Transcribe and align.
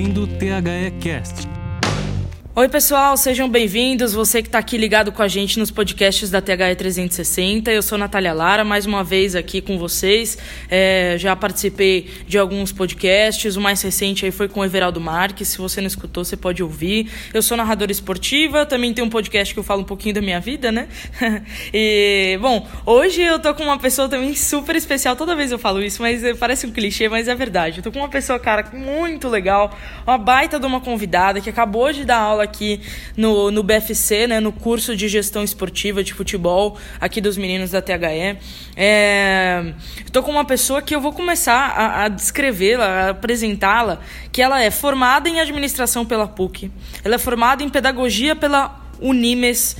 ouvindo 0.00 0.26
THE 0.26 0.90
Cast. 0.98 1.49
Oi, 2.52 2.68
pessoal, 2.68 3.16
sejam 3.16 3.48
bem-vindos. 3.48 4.12
Você 4.12 4.42
que 4.42 4.48
está 4.48 4.58
aqui 4.58 4.76
ligado 4.76 5.12
com 5.12 5.22
a 5.22 5.28
gente 5.28 5.56
nos 5.56 5.70
podcasts 5.70 6.32
da 6.32 6.40
THE 6.42 6.74
360. 6.74 7.70
Eu 7.70 7.80
sou 7.80 7.96
Natália 7.96 8.32
Lara, 8.32 8.64
mais 8.64 8.86
uma 8.86 9.04
vez 9.04 9.36
aqui 9.36 9.60
com 9.60 9.78
vocês. 9.78 10.36
É, 10.68 11.14
já 11.16 11.36
participei 11.36 12.10
de 12.26 12.36
alguns 12.38 12.72
podcasts. 12.72 13.54
O 13.54 13.60
mais 13.60 13.80
recente 13.80 14.24
aí 14.24 14.32
foi 14.32 14.48
com 14.48 14.60
o 14.60 14.64
Everaldo 14.64 15.00
Marques. 15.00 15.46
Se 15.46 15.58
você 15.58 15.80
não 15.80 15.86
escutou, 15.86 16.24
você 16.24 16.36
pode 16.36 16.60
ouvir. 16.60 17.08
Eu 17.32 17.40
sou 17.40 17.56
narradora 17.56 17.92
esportiva, 17.92 18.66
também 18.66 18.92
tenho 18.92 19.06
um 19.06 19.10
podcast 19.10 19.54
que 19.54 19.60
eu 19.60 19.64
falo 19.64 19.82
um 19.82 19.86
pouquinho 19.86 20.16
da 20.16 20.20
minha 20.20 20.40
vida, 20.40 20.72
né? 20.72 20.88
e, 21.72 22.36
bom, 22.42 22.66
hoje 22.84 23.22
eu 23.22 23.38
tô 23.38 23.54
com 23.54 23.62
uma 23.62 23.78
pessoa 23.78 24.08
também 24.08 24.34
super 24.34 24.74
especial. 24.74 25.14
Toda 25.14 25.36
vez 25.36 25.52
eu 25.52 25.58
falo 25.58 25.80
isso, 25.80 26.02
mas 26.02 26.20
parece 26.36 26.66
um 26.66 26.72
clichê, 26.72 27.08
mas 27.08 27.28
é 27.28 27.34
verdade. 27.34 27.78
Eu 27.78 27.84
tô 27.84 27.92
com 27.92 28.00
uma 28.00 28.08
pessoa, 28.08 28.40
cara, 28.40 28.68
muito 28.72 29.28
legal, 29.28 29.72
uma 30.04 30.18
baita 30.18 30.58
de 30.58 30.66
uma 30.66 30.80
convidada 30.80 31.40
que 31.40 31.48
acabou 31.48 31.92
de 31.92 32.04
dar 32.04 32.18
aula 32.18 32.40
aqui 32.50 32.80
no, 33.16 33.50
no 33.50 33.62
BFC, 33.62 34.26
né, 34.26 34.40
no 34.40 34.52
curso 34.52 34.96
de 34.96 35.08
gestão 35.08 35.44
esportiva 35.44 36.02
de 36.02 36.12
futebol 36.12 36.76
aqui 37.00 37.20
dos 37.20 37.36
meninos 37.36 37.70
da 37.70 37.80
THE. 37.80 38.36
É, 38.76 39.72
Estou 40.04 40.22
com 40.22 40.32
uma 40.32 40.44
pessoa 40.44 40.82
que 40.82 40.94
eu 40.94 41.00
vou 41.00 41.12
começar 41.12 41.54
a, 41.54 42.04
a 42.04 42.08
descrevê-la, 42.08 43.10
apresentá-la, 43.10 44.00
que 44.32 44.42
ela 44.42 44.60
é 44.60 44.70
formada 44.70 45.28
em 45.28 45.40
administração 45.40 46.04
pela 46.04 46.26
PUC, 46.26 46.70
ela 47.04 47.14
é 47.14 47.18
formada 47.18 47.62
em 47.62 47.68
pedagogia 47.68 48.34
pela 48.34 48.78
Unimes, 49.00 49.76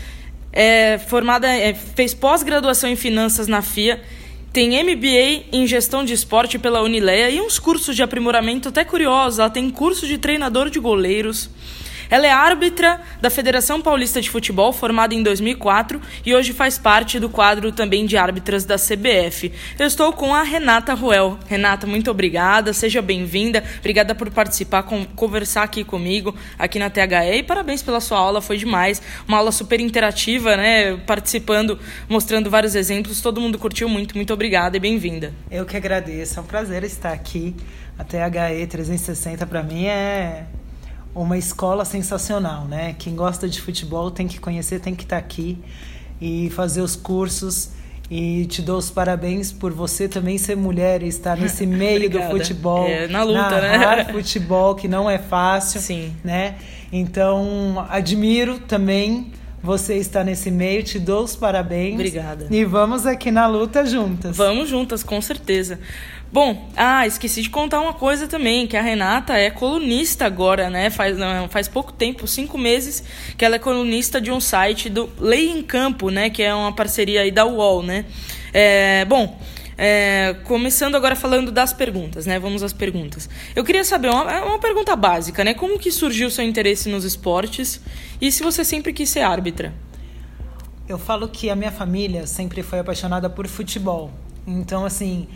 é 0.53 0.99
formada, 0.99 1.49
é, 1.49 1.75
fez 1.75 2.15
pós-graduação 2.15 2.89
em 2.89 2.97
finanças 2.97 3.49
na 3.49 3.61
FIA 3.61 4.01
tem 4.53 4.83
MBA 4.83 5.45
em 5.53 5.65
gestão 5.65 6.05
de 6.05 6.13
esporte 6.13 6.59
pela 6.59 6.83
Unileia 6.83 7.31
e 7.31 7.41
uns 7.41 7.59
cursos 7.59 7.95
de 7.95 8.03
aprimoramento 8.03 8.69
até 8.69 8.85
curiosos. 8.85 9.39
Ela 9.39 9.49
tem 9.49 9.71
curso 9.71 10.09
de 10.09 10.19
treinador 10.19 10.69
de 10.71 10.81
goleiros. 10.81 11.49
Ela 12.11 12.27
é 12.27 12.33
árbitra 12.33 13.01
da 13.21 13.31
Federação 13.31 13.81
Paulista 13.81 14.21
de 14.21 14.29
Futebol, 14.29 14.73
formada 14.73 15.15
em 15.15 15.23
2004, 15.23 16.01
e 16.27 16.35
hoje 16.35 16.53
faz 16.53 16.77
parte 16.77 17.21
do 17.21 17.29
quadro 17.29 17.71
também 17.71 18.05
de 18.05 18.17
árbitras 18.17 18.65
da 18.65 18.75
CBF. 18.75 19.53
Eu 19.79 19.87
estou 19.87 20.13
com 20.13 20.35
a 20.35 20.43
Renata 20.43 20.93
Ruel. 20.93 21.39
Renata, 21.47 21.87
muito 21.87 22.11
obrigada, 22.11 22.73
seja 22.73 23.01
bem-vinda. 23.01 23.63
Obrigada 23.79 24.13
por 24.13 24.29
participar, 24.29 24.83
com, 24.83 25.05
conversar 25.05 25.63
aqui 25.63 25.85
comigo, 25.85 26.35
aqui 26.59 26.81
na 26.81 26.91
THE, 26.91 27.37
e 27.37 27.43
parabéns 27.45 27.81
pela 27.81 28.01
sua 28.01 28.19
aula, 28.19 28.43
foi 28.43 28.57
demais. 28.57 29.01
Uma 29.29 29.39
aula 29.39 29.53
super 29.53 29.79
interativa, 29.79 30.57
né? 30.57 30.97
Participando, 31.07 31.79
mostrando 32.09 32.51
vários 32.51 32.75
exemplos, 32.75 33.21
todo 33.21 33.41
mundo 33.41 33.57
curtiu 33.57 33.89
muito. 33.89 34.17
Muito 34.17 34.33
obrigada 34.33 34.77
e 34.77 34.81
bem-vinda. 34.81 35.33
Eu 35.49 35.65
que 35.65 35.77
agradeço, 35.77 36.41
é 36.41 36.43
um 36.43 36.47
prazer 36.47 36.83
estar 36.83 37.13
aqui. 37.13 37.55
A 37.97 38.03
THE 38.03 38.67
360 38.67 39.47
para 39.47 39.63
mim 39.63 39.85
é 39.85 40.47
uma 41.15 41.37
escola 41.37 41.85
sensacional, 41.85 42.65
né? 42.67 42.95
Quem 42.99 43.15
gosta 43.15 43.49
de 43.49 43.61
futebol 43.61 44.11
tem 44.11 44.27
que 44.29 44.39
conhecer, 44.39 44.81
tem 44.81 44.95
que 44.95 45.03
estar 45.03 45.17
aqui 45.17 45.59
e 46.21 46.51
fazer 46.51 46.83
os 46.83 46.97
cursos. 46.97 47.71
E 48.11 48.45
te 48.47 48.61
dou 48.61 48.77
os 48.77 48.91
parabéns 48.91 49.53
por 49.53 49.73
você 49.73 50.09
também 50.09 50.37
ser 50.37 50.57
mulher 50.57 51.01
e 51.01 51.07
estar 51.07 51.37
nesse 51.37 51.65
meio 51.67 52.11
do 52.11 52.21
futebol. 52.23 52.85
É, 52.89 53.07
na 53.07 53.23
luta, 53.23 53.61
né? 53.61 54.05
futebol, 54.11 54.75
que 54.75 54.89
não 54.89 55.09
é 55.09 55.17
fácil. 55.17 55.81
Sim. 55.81 56.13
Né? 56.25 56.57
Então, 56.93 57.87
admiro 57.89 58.59
também 58.59 59.31
você 59.63 59.97
estar 59.97 60.25
nesse 60.25 60.51
meio, 60.51 60.83
te 60.83 60.99
dou 60.99 61.25
os 61.25 61.37
parabéns. 61.37 61.95
Obrigada. 61.95 62.47
E 62.51 62.65
vamos 62.65 63.07
aqui 63.07 63.31
na 63.31 63.47
luta 63.47 63.85
juntas. 63.85 64.37
Vamos 64.37 64.69
juntas, 64.69 65.03
com 65.03 65.21
certeza. 65.21 65.79
Bom, 66.33 66.71
ah, 66.77 67.07
esqueci 67.07 67.43
de 67.43 67.51
contar 67.51 67.81
uma 67.81 67.93
coisa 67.93 68.29
também, 68.29 68.67
que 68.67 68.77
a 68.77 68.81
Renata 68.81 69.37
é 69.37 69.51
colunista 69.51 70.25
agora, 70.25 70.71
né? 70.71 70.89
Faz, 70.89 71.19
não, 71.19 71.49
faz 71.49 71.67
pouco 71.67 71.93
tempo, 71.93 72.27
cinco 72.29 72.57
meses, 72.57 73.03
que 73.37 73.45
ela 73.45 73.57
é 73.57 73.59
colunista 73.59 74.21
de 74.21 74.31
um 74.31 74.41
site 74.41 74.89
do 74.89 75.11
Lei 75.19 75.51
em 75.51 75.61
Campo, 75.61 76.09
né? 76.09 76.31
Que 76.31 76.45
é 76.45 76.55
uma 76.55 76.73
parceria 76.73 77.23
aí 77.23 77.33
da 77.33 77.45
UOL, 77.45 77.83
né? 77.83 78.05
É, 78.53 79.05
bom, 79.07 79.39
é, 79.83 80.35
começando 80.45 80.95
agora 80.95 81.17
falando 81.17 81.51
das 81.51 81.73
perguntas, 81.73 82.27
né? 82.27 82.39
Vamos 82.39 82.63
às 82.63 82.71
perguntas. 82.71 83.31
Eu 83.57 83.65
queria 83.65 83.83
saber, 83.83 84.11
uma, 84.11 84.45
uma 84.45 84.59
pergunta 84.59 84.95
básica, 84.95 85.43
né? 85.43 85.55
Como 85.55 85.79
que 85.79 85.91
surgiu 85.91 86.29
o 86.29 86.31
seu 86.31 86.45
interesse 86.45 86.91
nos 86.91 87.03
esportes 87.03 87.81
e 88.21 88.31
se 88.31 88.43
você 88.43 88.63
sempre 88.63 88.93
quis 88.93 89.09
ser 89.09 89.21
árbitra? 89.21 89.73
Eu 90.87 90.99
falo 90.99 91.27
que 91.29 91.49
a 91.49 91.57
minha 91.57 91.73
família 91.73 92.27
sempre 92.27 92.63
foi 92.63 92.81
apaixonada 92.81 93.31
por 93.31 93.49
futebol. 93.49 94.11
Então, 94.47 94.85
assim, 94.85 95.27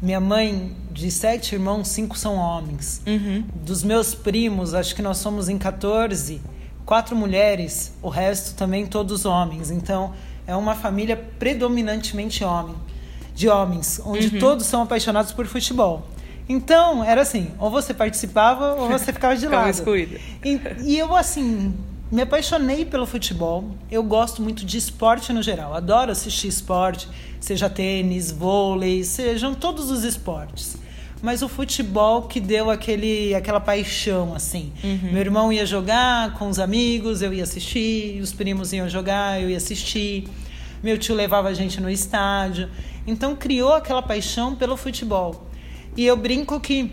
minha 0.00 0.18
mãe, 0.18 0.74
de 0.90 1.08
sete 1.08 1.54
irmãos, 1.54 1.86
cinco 1.86 2.18
são 2.18 2.34
homens. 2.34 3.00
Uhum. 3.06 3.44
Dos 3.54 3.84
meus 3.84 4.16
primos, 4.16 4.74
acho 4.74 4.96
que 4.96 5.02
nós 5.02 5.18
somos 5.18 5.48
em 5.48 5.56
14, 5.56 6.42
quatro 6.84 7.14
mulheres, 7.14 7.94
o 8.02 8.08
resto 8.08 8.56
também 8.56 8.84
todos 8.84 9.24
homens. 9.24 9.70
Então, 9.70 10.12
é 10.44 10.56
uma 10.56 10.74
família 10.74 11.16
predominantemente 11.38 12.42
homem, 12.42 12.74
de 13.34 13.48
homens, 13.48 14.00
onde 14.04 14.28
Uhum. 14.34 14.38
todos 14.38 14.66
são 14.66 14.82
apaixonados 14.82 15.32
por 15.32 15.46
futebol. 15.46 16.06
Então, 16.48 17.02
era 17.04 17.22
assim, 17.22 17.50
ou 17.58 17.70
você 17.70 17.94
participava 17.94 18.74
ou 18.74 18.88
você 18.88 19.10
ficava 19.12 19.36
de 19.36 19.46
lado. 19.46 19.70
excluída. 19.70 20.18
E, 20.44 20.60
e 20.84 20.98
eu, 20.98 21.14
assim, 21.16 21.72
me 22.10 22.22
apaixonei 22.22 22.84
pelo 22.84 23.06
futebol. 23.06 23.64
Eu 23.90 24.02
gosto 24.02 24.42
muito 24.42 24.64
de 24.66 24.76
esporte 24.76 25.32
no 25.32 25.42
geral. 25.42 25.72
Adoro 25.72 26.10
assistir 26.10 26.48
esporte, 26.48 27.08
seja 27.40 27.70
tênis, 27.70 28.30
vôlei, 28.30 29.02
sejam 29.04 29.54
todos 29.54 29.90
os 29.90 30.04
esportes. 30.04 30.76
Mas 31.22 31.40
o 31.40 31.48
futebol 31.48 32.22
que 32.22 32.40
deu 32.40 32.68
aquele, 32.68 33.32
aquela 33.36 33.60
paixão, 33.60 34.34
assim. 34.34 34.72
Meu 34.82 35.20
irmão 35.20 35.52
ia 35.52 35.64
jogar 35.64 36.34
com 36.34 36.48
os 36.48 36.58
amigos, 36.58 37.22
eu 37.22 37.32
ia 37.32 37.44
assistir. 37.44 38.20
Os 38.20 38.32
primos 38.32 38.72
iam 38.72 38.88
jogar, 38.88 39.40
eu 39.40 39.48
ia 39.48 39.56
assistir. 39.56 40.24
Meu 40.82 40.98
tio 40.98 41.14
levava 41.14 41.48
a 41.48 41.54
gente 41.54 41.80
no 41.80 41.88
estádio. 41.88 42.68
Então 43.06 43.34
criou 43.36 43.72
aquela 43.74 44.02
paixão 44.02 44.54
pelo 44.54 44.76
futebol. 44.76 45.46
E 45.96 46.06
eu 46.06 46.16
brinco 46.16 46.58
que 46.60 46.92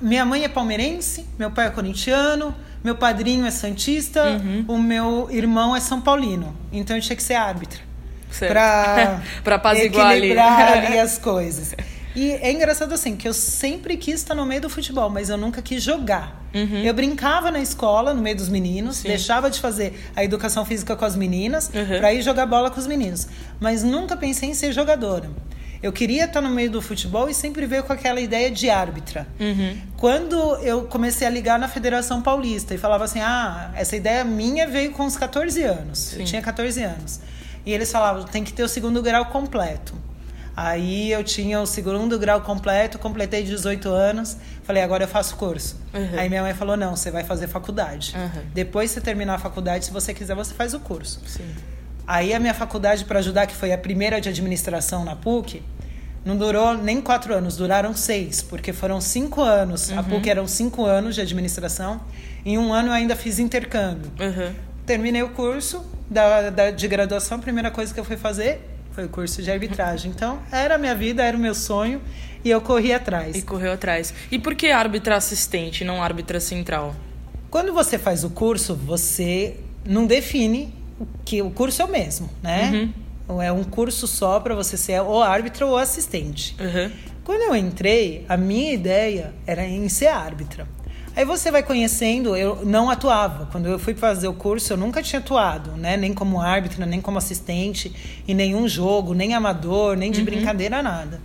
minha 0.00 0.24
mãe 0.24 0.44
é 0.44 0.48
palmeirense, 0.48 1.26
meu 1.38 1.50
pai 1.50 1.66
é 1.66 1.70
corintiano, 1.70 2.54
meu 2.82 2.94
padrinho 2.96 3.44
é 3.46 3.50
santista, 3.50 4.22
Uhum. 4.24 4.64
o 4.68 4.78
meu 4.78 5.28
irmão 5.30 5.74
é 5.76 5.80
são 5.80 6.00
paulino. 6.00 6.56
Então 6.72 6.96
eu 6.96 7.02
tinha 7.02 7.14
que 7.16 7.22
ser 7.22 7.34
árbitra 7.34 7.80
para 8.48 9.20
ali. 10.04 10.26
equilibrar 10.26 10.72
ali 10.78 10.98
as 11.00 11.18
coisas. 11.18 11.74
E 12.14 12.30
é 12.32 12.52
engraçado 12.52 12.92
assim, 12.92 13.16
que 13.16 13.26
eu 13.26 13.32
sempre 13.32 13.96
quis 13.96 14.16
estar 14.16 14.34
no 14.34 14.44
meio 14.44 14.60
do 14.60 14.68
futebol, 14.68 15.08
mas 15.08 15.28
eu 15.30 15.36
nunca 15.38 15.62
quis 15.62 15.82
jogar. 15.82 16.40
Eu 16.84 16.92
brincava 16.92 17.50
na 17.50 17.60
escola, 17.60 18.12
no 18.12 18.20
meio 18.20 18.36
dos 18.36 18.48
meninos, 18.50 18.96
Uhum. 18.98 19.02
Sim. 19.02 19.08
deixava 19.08 19.48
de 19.50 19.58
fazer 19.58 19.98
a 20.14 20.22
educação 20.22 20.64
física 20.66 20.94
com 20.94 21.04
as 21.04 21.16
meninas 21.16 21.70
Uhum. 21.74 21.98
para 21.98 22.12
ir 22.12 22.20
jogar 22.20 22.44
bola 22.44 22.70
com 22.70 22.78
os 22.78 22.86
meninos. 22.86 23.26
Mas 23.58 23.82
nunca 23.82 24.16
pensei 24.18 24.50
em 24.50 24.54
ser 24.54 24.70
jogadora. 24.72 25.30
Eu 25.82 25.90
queria 25.92 26.26
estar 26.26 26.40
no 26.40 26.50
meio 26.50 26.70
do 26.70 26.80
futebol 26.82 27.28
e 27.28 27.34
sempre 27.34 27.64
veio 27.66 27.82
com 27.82 27.92
aquela 27.92 28.20
ideia 28.20 28.50
de 28.50 28.68
árbitra. 28.70 29.26
Uhum. 29.40 29.76
Quando 29.96 30.36
eu 30.58 30.82
comecei 30.84 31.26
a 31.26 31.30
ligar 31.30 31.58
na 31.58 31.66
Federação 31.66 32.20
Paulista 32.22 32.74
e 32.74 32.78
falava 32.78 33.04
assim: 33.04 33.20
ah, 33.20 33.72
essa 33.74 33.96
ideia 33.96 34.22
minha 34.22 34.68
veio 34.68 34.92
com 34.92 35.04
uns 35.04 35.16
14 35.16 35.62
anos. 35.62 36.12
Eu 36.16 36.24
tinha 36.24 36.40
14 36.42 36.82
anos. 36.82 37.20
E 37.66 37.72
eles 37.72 37.90
falavam: 37.90 38.24
tem 38.24 38.44
que 38.44 38.52
ter 38.52 38.62
o 38.62 38.68
segundo 38.68 39.02
grau 39.02 39.24
completo. 39.26 39.94
Aí 40.56 41.10
eu 41.10 41.24
tinha 41.24 41.60
o 41.60 41.66
segundo 41.66 42.18
grau 42.18 42.42
completo, 42.42 42.98
completei 42.98 43.42
18 43.42 43.88
anos. 43.88 44.36
Falei: 44.64 44.82
agora 44.82 45.04
eu 45.04 45.08
faço 45.08 45.36
curso. 45.36 45.76
Uhum. 45.94 46.18
Aí 46.18 46.28
minha 46.28 46.42
mãe 46.42 46.52
falou: 46.54 46.76
não, 46.76 46.94
você 46.94 47.10
vai 47.10 47.24
fazer 47.24 47.46
faculdade. 47.48 48.14
Uhum. 48.16 48.42
Depois 48.52 48.90
que 48.90 48.94
você 48.94 49.00
terminar 49.00 49.34
a 49.34 49.38
faculdade, 49.38 49.86
se 49.86 49.90
você 49.90 50.12
quiser, 50.12 50.34
você 50.34 50.52
faz 50.54 50.74
o 50.74 50.80
curso. 50.80 51.20
Sim. 51.26 51.48
Aí 52.06 52.34
a 52.34 52.40
minha 52.40 52.52
faculdade 52.52 53.04
para 53.04 53.18
ajudar, 53.20 53.46
que 53.46 53.54
foi 53.54 53.72
a 53.72 53.78
primeira 53.78 54.20
de 54.20 54.28
administração 54.28 55.04
na 55.04 55.16
PUC, 55.16 55.62
não 56.24 56.36
durou 56.36 56.74
nem 56.76 57.00
quatro 57.00 57.32
anos, 57.34 57.56
duraram 57.56 57.94
seis, 57.94 58.42
porque 58.42 58.72
foram 58.72 59.00
cinco 59.00 59.40
anos. 59.40 59.90
A 59.92 60.02
PUC 60.02 60.28
eram 60.28 60.46
cinco 60.46 60.84
anos 60.84 61.14
de 61.14 61.20
administração. 61.22 62.00
Em 62.44 62.58
um 62.58 62.72
ano 62.72 62.88
eu 62.88 62.92
ainda 62.92 63.16
fiz 63.16 63.38
intercâmbio. 63.38 64.10
Uhum. 64.20 64.52
Terminei 64.84 65.22
o 65.22 65.30
curso 65.30 65.82
da, 66.10 66.50
da- 66.50 66.70
de 66.72 66.88
graduação, 66.88 67.38
a 67.38 67.40
primeira 67.40 67.70
coisa 67.70 67.94
que 67.94 67.98
eu 68.00 68.04
fui 68.04 68.16
fazer 68.16 68.68
foi 68.92 69.06
o 69.06 69.08
curso 69.08 69.42
de 69.42 69.50
arbitragem. 69.50 70.10
Então, 70.10 70.38
era 70.50 70.76
a 70.76 70.78
minha 70.78 70.94
vida, 70.94 71.22
era 71.22 71.36
o 71.36 71.40
meu 71.40 71.54
sonho 71.54 72.00
e 72.44 72.50
eu 72.50 72.60
corri 72.60 72.92
atrás. 72.92 73.36
E 73.36 73.42
correu 73.42 73.72
atrás. 73.72 74.12
E 74.30 74.38
por 74.38 74.54
que 74.54 74.68
árbitra 74.68 75.16
assistente, 75.16 75.84
não 75.84 76.02
árbitra 76.02 76.40
central? 76.40 76.94
Quando 77.50 77.72
você 77.72 77.98
faz 77.98 78.24
o 78.24 78.30
curso, 78.30 78.74
você 78.74 79.56
não 79.84 80.06
define 80.06 80.74
que 81.24 81.42
o 81.42 81.50
curso 81.50 81.82
é 81.82 81.84
o 81.84 81.88
mesmo, 81.88 82.30
né? 82.42 82.90
É 83.42 83.50
um 83.50 83.64
curso 83.64 84.06
só 84.06 84.40
para 84.40 84.54
você 84.54 84.76
ser 84.76 85.00
ou 85.00 85.22
árbitra 85.22 85.66
ou 85.66 85.76
assistente. 85.76 86.54
Uhum. 86.60 86.90
Quando 87.24 87.42
eu 87.42 87.56
entrei, 87.56 88.26
a 88.28 88.36
minha 88.36 88.72
ideia 88.72 89.32
era 89.46 89.64
em 89.64 89.88
ser 89.88 90.08
árbitra. 90.08 90.66
Aí 91.14 91.24
você 91.24 91.50
vai 91.50 91.62
conhecendo, 91.62 92.34
eu 92.34 92.64
não 92.64 92.88
atuava. 92.88 93.46
Quando 93.52 93.66
eu 93.66 93.78
fui 93.78 93.94
fazer 93.94 94.28
o 94.28 94.32
curso, 94.32 94.72
eu 94.72 94.76
nunca 94.76 95.02
tinha 95.02 95.20
atuado, 95.20 95.72
né? 95.72 95.96
Nem 95.96 96.14
como 96.14 96.40
árbitra, 96.40 96.86
nem 96.86 97.00
como 97.00 97.18
assistente, 97.18 97.92
em 98.26 98.34
nenhum 98.34 98.66
jogo, 98.66 99.12
nem 99.12 99.34
amador, 99.34 99.96
nem 99.96 100.10
de 100.10 100.22
brincadeira, 100.22 100.82
nada. 100.82 101.20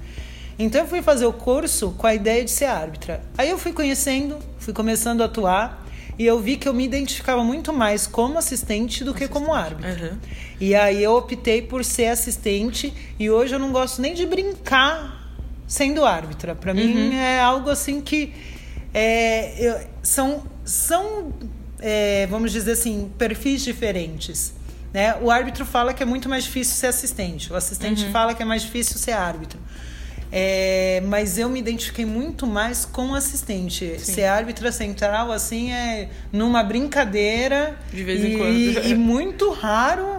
Então 0.60 0.82
eu 0.82 0.88
fui 0.88 1.02
fazer 1.02 1.26
o 1.26 1.34
curso 1.34 1.92
com 1.98 2.08
a 2.08 2.14
ideia 2.16 2.44
de 2.44 2.52
ser 2.52 2.66
árbitra. 2.66 3.22
Aí 3.38 3.50
eu 3.50 3.58
fui 3.58 3.72
conhecendo, 3.72 4.38
fui 4.58 4.74
começando 4.74 5.22
a 5.22 5.26
atuar 5.26 5.86
e 6.18 6.26
eu 6.26 6.40
vi 6.40 6.58
que 6.58 6.68
eu 6.68 6.74
me 6.74 6.84
identificava 6.84 7.44
muito 7.44 7.72
mais 7.72 8.08
como 8.08 8.40
assistente 8.40 9.04
do 9.04 9.14
que 9.14 9.28
como 9.28 9.54
árbitro. 9.54 10.06
Uhum. 10.06 10.18
E 10.60 10.74
aí 10.74 11.02
eu 11.02 11.14
optei 11.16 11.62
por 11.62 11.86
ser 11.86 12.08
assistente 12.08 12.92
e 13.20 13.30
hoje 13.30 13.54
eu 13.54 13.60
não 13.60 13.72
gosto 13.72 14.02
nem 14.02 14.16
de 14.16 14.26
brincar 14.26 15.32
sendo 15.68 16.04
árbitra. 16.04 16.56
Para 16.56 16.74
mim 16.74 17.16
é 17.16 17.40
algo 17.40 17.70
assim 17.70 18.02
que 18.02 18.34
é, 18.98 19.54
eu- 19.60 19.80
são 20.02 20.44
são 20.66 21.32
é, 21.80 22.26
vamos 22.28 22.52
dizer 22.52 22.72
assim 22.72 23.10
perfis 23.18 23.62
diferentes. 23.64 24.54
Né? 24.94 25.16
O 25.22 25.30
árbitro 25.30 25.66
fala 25.66 25.94
que 25.94 26.02
é 26.02 26.06
muito 26.06 26.28
mais 26.28 26.44
difícil 26.46 26.76
ser 26.76 26.88
assistente. 26.88 27.52
O 27.54 27.56
assistente 27.56 28.06
fala 28.10 28.34
que 28.34 28.42
é 28.42 28.46
mais 28.46 28.64
difícil 28.64 28.98
ser 28.98 29.12
árbitro. 29.12 29.60
É, 30.32 31.02
mas 31.06 31.38
eu 31.38 31.48
me 31.50 31.60
identifiquei 31.60 32.06
muito 32.06 32.46
mais 32.48 32.84
com 32.84 33.12
o 33.12 33.16
assistente. 33.16 34.00
Ser 34.00 34.26
árbitra 34.26 34.72
central, 34.72 35.32
assim, 35.32 35.72
é 35.72 36.10
numa 36.32 36.64
brincadeira. 36.64 37.78
De 37.94 38.04
vez 38.04 38.24
em 38.24 38.34
e, 38.34 38.38
quando. 38.38 38.84
E 38.88 38.96
muito 38.96 39.52
raro, 39.52 40.18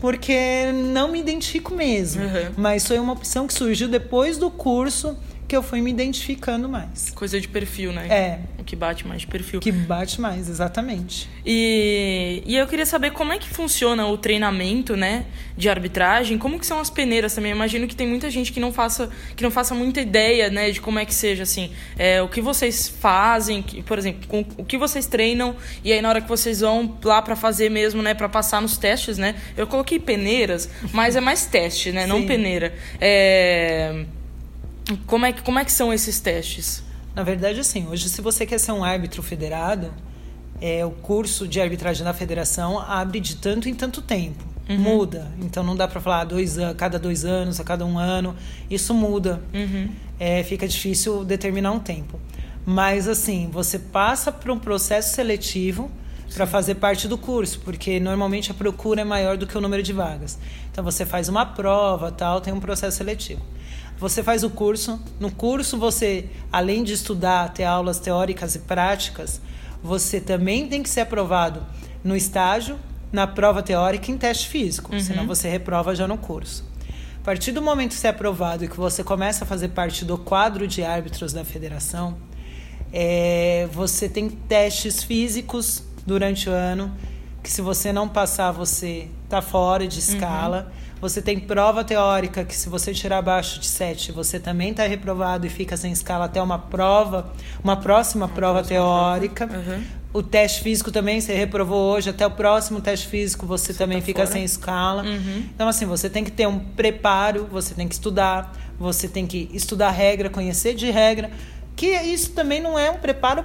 porque 0.00 0.70
não 0.72 1.10
me 1.10 1.18
identifico 1.20 1.74
mesmo. 1.74 2.22
Uhum. 2.22 2.52
Mas 2.56 2.86
foi 2.86 2.98
uma 2.98 3.12
opção 3.12 3.46
que 3.46 3.52
surgiu 3.52 3.88
depois 3.88 4.38
do 4.38 4.50
curso 4.50 5.16
que 5.52 5.56
eu 5.56 5.62
fui 5.62 5.82
me 5.82 5.90
identificando 5.90 6.66
mais. 6.66 7.10
Coisa 7.10 7.38
de 7.38 7.46
perfil, 7.46 7.92
né? 7.92 8.06
É. 8.08 8.38
O 8.58 8.64
que 8.64 8.74
bate 8.74 9.06
mais 9.06 9.20
de 9.20 9.26
perfil. 9.26 9.60
Que 9.60 9.70
bate 9.70 10.18
mais, 10.18 10.48
exatamente. 10.48 11.28
E, 11.44 12.42
e 12.46 12.56
eu 12.56 12.66
queria 12.66 12.86
saber 12.86 13.10
como 13.10 13.34
é 13.34 13.38
que 13.38 13.50
funciona 13.50 14.06
o 14.06 14.16
treinamento, 14.16 14.96
né, 14.96 15.26
de 15.54 15.68
arbitragem, 15.68 16.38
como 16.38 16.58
que 16.58 16.64
são 16.64 16.80
as 16.80 16.88
peneiras 16.88 17.34
também. 17.34 17.50
Eu 17.50 17.56
imagino 17.56 17.86
que 17.86 17.94
tem 17.94 18.08
muita 18.08 18.30
gente 18.30 18.50
que 18.50 18.58
não 18.58 18.72
faça, 18.72 19.10
que 19.36 19.42
não 19.42 19.50
faça 19.50 19.74
muita 19.74 20.00
ideia, 20.00 20.48
né, 20.48 20.70
de 20.70 20.80
como 20.80 20.98
é 20.98 21.04
que 21.04 21.14
seja, 21.14 21.42
assim, 21.42 21.70
é, 21.98 22.22
o 22.22 22.28
que 22.28 22.40
vocês 22.40 22.88
fazem, 22.88 23.60
que, 23.60 23.82
por 23.82 23.98
exemplo, 23.98 24.26
com, 24.26 24.46
o 24.56 24.64
que 24.64 24.78
vocês 24.78 25.04
treinam, 25.04 25.54
e 25.84 25.92
aí 25.92 26.00
na 26.00 26.08
hora 26.08 26.22
que 26.22 26.28
vocês 26.30 26.60
vão 26.60 26.96
lá 27.04 27.20
para 27.20 27.36
fazer 27.36 27.70
mesmo, 27.70 28.00
né, 28.00 28.14
para 28.14 28.28
passar 28.30 28.62
nos 28.62 28.78
testes, 28.78 29.18
né, 29.18 29.34
eu 29.54 29.66
coloquei 29.66 29.98
peneiras, 29.98 30.70
mas 30.94 31.14
é 31.14 31.20
mais 31.20 31.44
teste, 31.44 31.92
né, 31.92 32.06
não 32.06 32.20
Sim. 32.20 32.26
peneira. 32.26 32.74
É, 32.98 34.06
como, 35.06 35.26
é 35.26 35.32
que, 35.32 35.42
como 35.42 35.58
é 35.58 35.64
que 35.64 35.72
são 35.72 35.92
esses 35.92 36.20
testes? 36.20 36.82
Na 37.14 37.22
verdade, 37.22 37.60
assim, 37.60 37.86
hoje 37.88 38.08
se 38.08 38.20
você 38.20 38.46
quer 38.46 38.58
ser 38.58 38.72
um 38.72 38.82
árbitro 38.82 39.22
federado, 39.22 39.92
é, 40.60 40.84
o 40.84 40.90
curso 40.90 41.46
de 41.46 41.60
arbitragem 41.60 42.04
da 42.04 42.14
federação 42.14 42.78
abre 42.78 43.20
de 43.20 43.36
tanto 43.36 43.68
em 43.68 43.74
tanto 43.74 44.00
tempo. 44.00 44.44
Muda. 44.78 45.30
Então 45.40 45.62
não 45.62 45.76
dá 45.76 45.88
para 45.88 46.00
falar 46.00 46.24
dois, 46.24 46.58
a 46.58 46.72
cada 46.72 46.98
dois 46.98 47.24
anos, 47.24 47.60
a 47.60 47.64
cada 47.64 47.84
um 47.84 47.98
ano. 47.98 48.34
Isso 48.70 48.94
muda. 48.94 49.42
É, 50.18 50.42
fica 50.44 50.66
difícil 50.66 51.24
determinar 51.24 51.72
um 51.72 51.80
tempo. 51.80 52.18
Mas 52.64 53.08
assim, 53.08 53.48
você 53.52 53.78
passa 53.78 54.30
por 54.30 54.50
um 54.50 54.58
processo 54.58 55.14
seletivo 55.14 55.90
para 56.32 56.46
fazer 56.46 56.76
parte 56.76 57.08
do 57.08 57.18
curso, 57.18 57.60
porque 57.60 58.00
normalmente 58.00 58.50
a 58.50 58.54
procura 58.54 59.02
é 59.02 59.04
maior 59.04 59.36
do 59.36 59.46
que 59.46 59.58
o 59.58 59.60
número 59.60 59.82
de 59.82 59.92
vagas. 59.92 60.38
Então 60.70 60.82
você 60.82 61.04
faz 61.04 61.28
uma 61.28 61.44
prova, 61.44 62.10
tal, 62.10 62.40
tem 62.40 62.54
um 62.54 62.60
processo 62.60 62.96
seletivo. 62.96 63.42
Você 64.02 64.20
faz 64.20 64.42
o 64.42 64.50
curso. 64.50 64.98
No 65.20 65.30
curso, 65.30 65.78
você, 65.78 66.28
além 66.50 66.82
de 66.82 66.92
estudar, 66.92 67.52
ter 67.52 67.62
aulas 67.62 68.00
teóricas 68.00 68.56
e 68.56 68.58
práticas, 68.58 69.40
você 69.80 70.20
também 70.20 70.66
tem 70.66 70.82
que 70.82 70.88
ser 70.88 71.02
aprovado 71.02 71.64
no 72.02 72.16
estágio, 72.16 72.80
na 73.12 73.28
prova 73.28 73.62
teórica 73.62 74.10
e 74.10 74.14
em 74.14 74.18
teste 74.18 74.48
físico. 74.48 74.92
Senão 75.00 75.24
você 75.24 75.48
reprova 75.48 75.94
já 75.94 76.08
no 76.08 76.18
curso. 76.18 76.64
A 77.20 77.24
partir 77.24 77.52
do 77.52 77.62
momento 77.62 77.90
que 77.90 77.94
você 77.94 78.08
é 78.08 78.10
aprovado 78.10 78.64
e 78.64 78.68
que 78.68 78.76
você 78.76 79.04
começa 79.04 79.44
a 79.44 79.46
fazer 79.46 79.68
parte 79.68 80.04
do 80.04 80.18
quadro 80.18 80.66
de 80.66 80.82
árbitros 80.82 81.32
da 81.32 81.44
federação, 81.44 82.16
é, 82.92 83.68
você 83.72 84.08
tem 84.08 84.28
testes 84.28 85.04
físicos 85.04 85.80
durante 86.04 86.50
o 86.50 86.52
ano, 86.52 86.92
que 87.40 87.48
se 87.48 87.62
você 87.62 87.92
não 87.92 88.08
passar, 88.08 88.50
você 88.50 89.06
está 89.22 89.40
fora 89.40 89.86
de 89.86 90.00
escala. 90.00 90.72
Você 91.02 91.20
tem 91.20 91.40
prova 91.40 91.82
teórica, 91.82 92.44
que 92.44 92.54
se 92.54 92.68
você 92.68 92.94
tirar 92.94 93.18
abaixo 93.18 93.58
de 93.58 93.66
7, 93.66 94.12
você 94.12 94.38
também 94.38 94.70
está 94.70 94.86
reprovado 94.86 95.44
e 95.44 95.50
fica 95.50 95.76
sem 95.76 95.90
escala 95.90 96.26
até 96.26 96.40
uma 96.40 96.60
prova, 96.60 97.32
uma 97.62 97.76
próxima 97.76 98.28
prova 98.28 98.62
teórica. 98.62 99.46
Uhum. 99.46 99.82
O 100.12 100.22
teste 100.22 100.62
físico 100.62 100.92
também, 100.92 101.20
você 101.20 101.34
reprovou 101.34 101.92
hoje, 101.92 102.08
até 102.08 102.24
o 102.24 102.30
próximo 102.30 102.80
teste 102.80 103.08
físico 103.08 103.44
você, 103.44 103.74
também 103.74 103.98
tá 103.98 104.06
fica 104.06 104.20
fora. 104.20 104.32
sem 104.32 104.44
escala. 104.44 105.04
Então, 105.52 105.66
assim, 105.66 105.86
você 105.86 106.08
tem 106.08 106.22
que 106.22 106.30
ter 106.30 106.46
um 106.46 106.60
preparo, 106.60 107.48
você 107.50 107.74
tem 107.74 107.88
que 107.88 107.94
estudar, 107.94 108.56
você 108.78 109.08
tem 109.08 109.26
que 109.26 109.50
estudar 109.52 109.90
regra, 109.90 110.30
conhecer 110.30 110.72
de 110.72 110.88
regra, 110.88 111.32
que 111.74 111.88
isso 111.88 112.30
também 112.30 112.62
não 112.62 112.78
é 112.78 112.88
um 112.92 112.98
preparo 112.98 113.44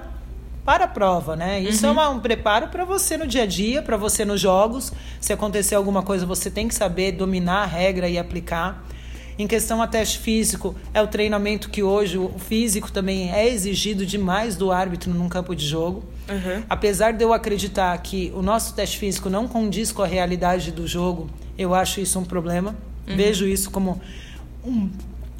para 0.68 0.84
a 0.84 0.88
prova, 0.88 1.34
né? 1.34 1.60
Isso 1.60 1.86
é 1.86 1.90
uma- 1.90 2.10
um 2.10 2.20
preparo 2.20 2.68
para 2.68 2.84
você 2.84 3.16
no 3.16 3.26
dia 3.26 3.44
a 3.44 3.46
dia, 3.46 3.80
para 3.80 3.96
você 3.96 4.22
nos 4.22 4.38
jogos. 4.38 4.92
Se 5.18 5.32
acontecer 5.32 5.74
alguma 5.74 6.02
coisa, 6.02 6.26
você 6.26 6.50
tem 6.50 6.68
que 6.68 6.74
saber 6.74 7.12
dominar 7.12 7.62
a 7.62 7.64
regra 7.64 8.06
e 8.06 8.18
aplicar. 8.18 8.84
Em 9.38 9.46
questão 9.46 9.80
a 9.80 9.86
teste 9.86 10.18
físico, 10.18 10.76
é 10.92 11.00
o 11.00 11.06
treinamento 11.06 11.70
que 11.70 11.82
hoje 11.82 12.18
o 12.18 12.38
físico 12.38 12.92
também 12.92 13.32
é 13.32 13.48
exigido 13.48 14.04
demais 14.04 14.56
do 14.56 14.70
árbitro 14.70 15.10
num 15.10 15.26
campo 15.26 15.56
de 15.56 15.66
jogo. 15.66 16.04
Uhum. 16.28 16.62
Apesar 16.68 17.12
de 17.14 17.24
eu 17.24 17.32
acreditar 17.32 17.96
que 18.02 18.30
o 18.36 18.42
nosso 18.42 18.74
teste 18.74 18.98
físico 18.98 19.30
não 19.30 19.48
condiz 19.48 19.90
com 19.90 20.02
a 20.02 20.06
realidade 20.06 20.70
do 20.70 20.86
jogo, 20.86 21.30
eu 21.56 21.74
acho 21.74 21.98
isso 21.98 22.18
um 22.18 22.24
problema. 22.24 22.76
Vejo 23.06 23.46
isso 23.46 23.70
como 23.70 23.98
um, 24.62 24.90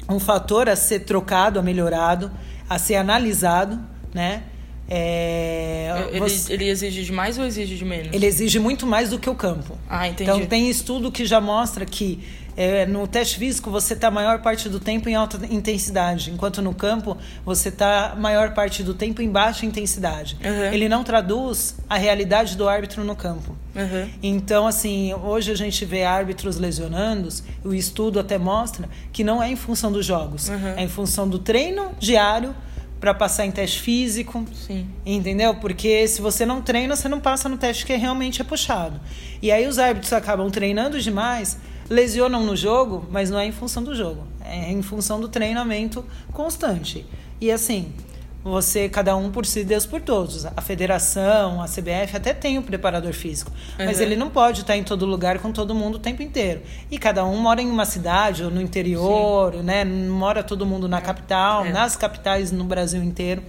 um 0.09 0.19
fator 0.19 0.67
a 0.69 0.75
ser 0.75 1.01
trocado, 1.01 1.59
a 1.59 1.61
melhorado, 1.61 2.31
a 2.67 2.79
ser 2.79 2.95
analisado, 2.95 3.79
né? 4.11 4.41
É, 4.89 6.07
Ele, 6.11 6.19
você- 6.19 6.53
ele 6.53 6.67
exige 6.69 7.03
de 7.03 7.11
mais 7.11 7.37
ou 7.37 7.45
exige 7.45 7.75
de 7.75 7.85
menos? 7.85 8.09
ele 8.11 8.25
exige 8.25 8.59
muito 8.59 8.85
mais 8.87 9.09
do 9.09 9.19
que 9.19 9.29
o 9.29 9.35
campo. 9.35 9.77
Ah, 9.89 10.07
entendi. 10.07 10.29
Então 10.29 10.45
tem 10.45 10.69
estudo 10.69 11.11
que 11.11 11.25
já 11.25 11.39
mostra 11.41 11.85
que 11.85 12.19
é, 12.57 12.85
no 12.85 13.07
teste 13.07 13.37
físico 13.39 13.69
você 13.71 13.93
está 13.93 14.09
a 14.09 14.11
maior 14.11 14.41
parte 14.41 14.67
do 14.67 14.81
tempo 14.81 15.07
em 15.07 15.15
alta 15.15 15.39
intensidade, 15.49 16.29
enquanto 16.29 16.61
no 16.61 16.73
campo 16.73 17.15
você 17.45 17.69
está 17.69 18.11
a 18.11 18.15
maior 18.17 18.53
parte 18.53 18.83
do 18.83 18.93
tempo 18.93 19.21
em 19.21 19.29
baixa 19.29 19.65
intensidade. 19.65 20.35
Uhum. 20.43 20.73
Ele 20.73 20.89
não 20.89 21.01
traduz 21.03 21.77
a 21.89 21.95
realidade 21.97 22.57
do 22.57 22.67
árbitro 22.67 23.03
no 23.05 23.15
campo. 23.15 23.55
Uhum. 23.73 24.09
Então, 24.21 24.67
assim, 24.67 25.13
hoje 25.13 25.51
a 25.51 25.55
gente 25.55 25.85
vê 25.85 26.03
árbitros 26.03 26.57
lesionando, 26.57 27.29
o 27.63 27.73
estudo 27.73 28.19
até 28.19 28.37
mostra 28.37 28.89
que 29.13 29.23
não 29.23 29.41
é 29.41 29.49
em 29.49 29.55
função 29.55 29.89
dos 29.89 30.05
jogos, 30.05 30.49
Uhum. 30.49 30.73
é 30.75 30.83
em 30.83 30.89
função 30.89 31.29
do 31.29 31.39
treino 31.39 31.91
diário 31.97 32.53
para 32.99 33.13
passar 33.13 33.45
em 33.45 33.51
teste 33.51 33.79
físico, 33.79 34.45
Sim. 34.53 34.87
Entendeu? 35.05 35.55
Porque 35.55 36.07
se 36.07 36.21
você 36.21 36.45
não 36.45 36.61
treina, 36.61 36.95
você 36.95 37.07
não 37.07 37.19
passa 37.19 37.47
no 37.47 37.57
teste 37.57 37.85
que 37.85 37.95
realmente 37.95 38.41
é 38.41 38.43
puxado. 38.43 38.99
E 39.41 39.51
aí 39.51 39.65
os 39.67 39.79
árbitros 39.79 40.11
acabam 40.11 40.49
treinando 40.49 40.99
demais, 40.99 41.57
lesionam 41.89 42.45
no 42.45 42.55
jogo, 42.55 43.07
mas 43.09 43.29
não 43.29 43.39
é 43.39 43.45
em 43.45 43.51
função 43.51 43.83
do 43.83 43.95
jogo. 43.95 44.27
É 44.43 44.71
em 44.71 44.81
função 44.81 45.19
do 45.19 45.29
treinamento 45.29 46.05
constante. 46.33 47.05
E 47.39 47.49
assim, 47.51 47.93
você, 48.43 48.87
cada 48.87 49.15
um 49.15 49.29
por 49.31 49.45
si, 49.45 49.63
Deus 49.63 49.85
por 49.85 49.99
todos. 50.01 50.45
A 50.45 50.61
federação, 50.61 51.61
a 51.61 51.65
CBF 51.65 52.15
até 52.15 52.33
tem 52.33 52.57
o 52.57 52.63
preparador 52.63 53.11
físico. 53.13 53.51
Mas 53.77 53.97
Uhum. 53.97 54.03
ele 54.03 54.15
não 54.15 54.29
pode 54.29 54.61
estar 54.61 54.77
em 54.77 54.83
todo 54.83 55.05
lugar 55.05 55.39
com 55.39 55.51
todo 55.51 55.75
mundo 55.75 55.95
o 55.95 55.99
tempo 55.99 56.23
inteiro. 56.23 56.61
E 56.89 56.97
cada 56.97 57.25
um 57.25 57.35
mora 57.37 57.61
em 57.61 57.69
uma 57.69 57.85
cidade 57.85 58.43
ou 58.43 58.49
no 58.49 58.61
interior, 58.61 59.53
né? 59.63 59.83
Não 59.83 60.13
mora 60.15 60.41
todo 60.43 60.65
mundo 60.65 60.87
na 60.87 61.01
capital, 61.01 61.65
É. 61.65 61.71
nas 61.71 61.95
capitais 61.95 62.51
no 62.51 62.63
Brasil 62.63 63.03
inteiro. 63.03 63.43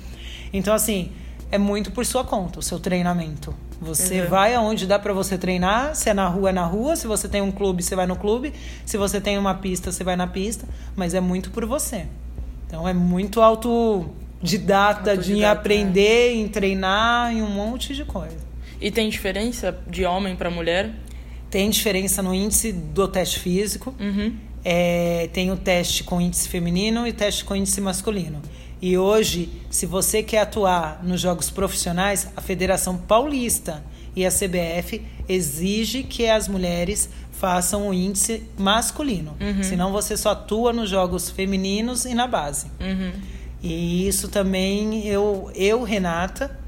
Então, 0.52 0.74
assim, 0.74 1.12
é 1.52 1.58
muito 1.58 1.92
por 1.92 2.04
sua 2.04 2.24
conta 2.24 2.58
o 2.58 2.62
seu 2.62 2.78
treinamento. 2.80 3.54
Você 3.80 4.20
Uhum. 4.22 4.28
vai 4.28 4.54
aonde 4.54 4.86
dá 4.86 4.98
pra 4.98 5.12
você 5.12 5.38
treinar, 5.38 5.94
se 5.94 6.10
é 6.10 6.14
na 6.14 6.26
rua, 6.28 6.50
é 6.50 6.52
na 6.52 6.66
rua, 6.66 6.96
se 6.96 7.06
você 7.06 7.28
tem 7.28 7.40
um 7.40 7.50
clube, 7.50 7.82
você 7.82 7.94
vai 7.96 8.06
no 8.06 8.16
clube, 8.16 8.52
se 8.84 8.98
você 8.98 9.20
tem 9.20 9.38
uma 9.38 9.54
pista, 9.54 9.90
você 9.90 10.04
vai 10.04 10.16
na 10.16 10.26
pista, 10.26 10.66
mas 10.94 11.14
é 11.14 11.20
muito 11.20 11.50
por 11.50 11.64
você. 11.64 12.06
Então 12.66 12.86
é 12.86 12.92
muito 12.92 13.40
autodidata, 13.40 14.20
de 14.42 14.56
Autodidata, 14.72 15.50
aprender, 15.52 16.34
em 16.34 16.48
treinar, 16.48 17.32
em 17.32 17.42
um 17.42 17.50
monte 17.50 17.94
de 17.94 18.04
coisa. 18.04 18.38
E 18.80 18.90
tem 18.90 19.10
diferença 19.10 19.78
de 19.86 20.04
homem 20.04 20.34
para 20.34 20.50
mulher? 20.50 20.90
Tem 21.50 21.68
diferença 21.68 22.22
no 22.22 22.34
índice 22.34 22.72
do 22.72 23.06
teste 23.06 23.38
físico. 23.38 23.94
Uhum. 24.00 24.34
É, 24.64 25.28
tem 25.32 25.50
o 25.50 25.56
teste 25.56 26.04
com 26.04 26.20
índice 26.20 26.48
feminino 26.48 27.06
e 27.06 27.12
teste 27.12 27.44
com 27.44 27.54
índice 27.54 27.80
masculino. 27.80 28.40
E 28.80 28.96
hoje, 28.96 29.50
se 29.68 29.84
você 29.84 30.22
quer 30.22 30.40
atuar 30.40 31.00
nos 31.02 31.20
jogos 31.20 31.50
profissionais, 31.50 32.28
a 32.34 32.40
Federação 32.40 32.96
Paulista 32.96 33.84
e 34.16 34.24
a 34.24 34.30
CBF 34.30 35.02
exige 35.28 36.02
que 36.02 36.26
as 36.26 36.48
mulheres 36.48 37.10
façam 37.30 37.88
o 37.88 37.94
índice 37.94 38.42
masculino. 38.58 39.36
Senão 39.62 39.92
você 39.92 40.16
só 40.16 40.30
atua 40.30 40.72
nos 40.72 40.88
jogos 40.88 41.30
femininos 41.30 42.04
e 42.06 42.14
na 42.14 42.26
base. 42.26 42.66
Uhum. 42.80 43.12
E 43.62 44.08
isso 44.08 44.28
também 44.28 45.06
eu, 45.06 45.50
eu 45.54 45.82
Renata, 45.82 46.58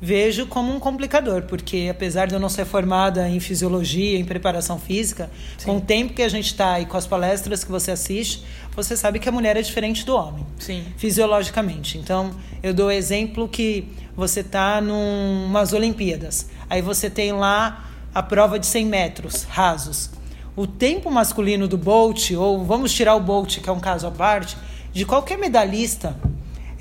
vejo 0.00 0.46
como 0.46 0.74
um 0.74 0.80
complicador, 0.80 1.42
porque 1.42 1.86
apesar 1.88 2.26
de 2.26 2.34
eu 2.34 2.40
não 2.40 2.48
ser 2.48 2.64
formada 2.64 3.28
em 3.28 3.38
fisiologia, 3.38 4.18
em 4.18 4.24
preparação 4.24 4.76
física, 4.76 5.30
Sim. 5.56 5.66
com 5.66 5.76
o 5.76 5.80
tempo 5.80 6.12
que 6.12 6.22
a 6.22 6.28
gente 6.28 6.46
está 6.46 6.80
e 6.80 6.86
com 6.86 6.96
as 6.96 7.06
palestras 7.06 7.62
que 7.62 7.70
você 7.70 7.92
assiste, 7.92 8.42
você 8.74 8.96
sabe 8.96 9.20
que 9.20 9.28
a 9.28 9.32
mulher 9.32 9.56
é 9.56 9.62
diferente 9.62 10.04
do 10.04 10.16
homem, 10.16 10.44
Sim. 10.58 10.82
fisiologicamente. 10.96 11.98
Então, 11.98 12.32
eu 12.60 12.74
dou 12.74 12.90
exemplo 12.90 13.48
que 13.48 13.86
você 14.16 14.40
está 14.40 14.80
num, 14.80 15.46
umas 15.46 15.72
Olimpíadas, 15.72 16.48
aí 16.68 16.82
você 16.82 17.08
tem 17.08 17.30
lá 17.30 17.88
a 18.12 18.24
prova 18.24 18.58
de 18.58 18.66
100 18.66 18.86
metros 18.86 19.44
rasos. 19.44 20.10
O 20.56 20.66
tempo 20.66 21.12
masculino 21.12 21.68
do 21.68 21.78
Bolt, 21.78 22.32
ou 22.32 22.64
vamos 22.64 22.92
tirar 22.92 23.14
o 23.14 23.20
Bolt, 23.20 23.60
que 23.60 23.70
é 23.70 23.72
um 23.72 23.80
caso 23.80 24.08
à 24.08 24.10
parte, 24.10 24.56
de 24.92 25.06
qualquer 25.06 25.38
medalhista 25.38 26.14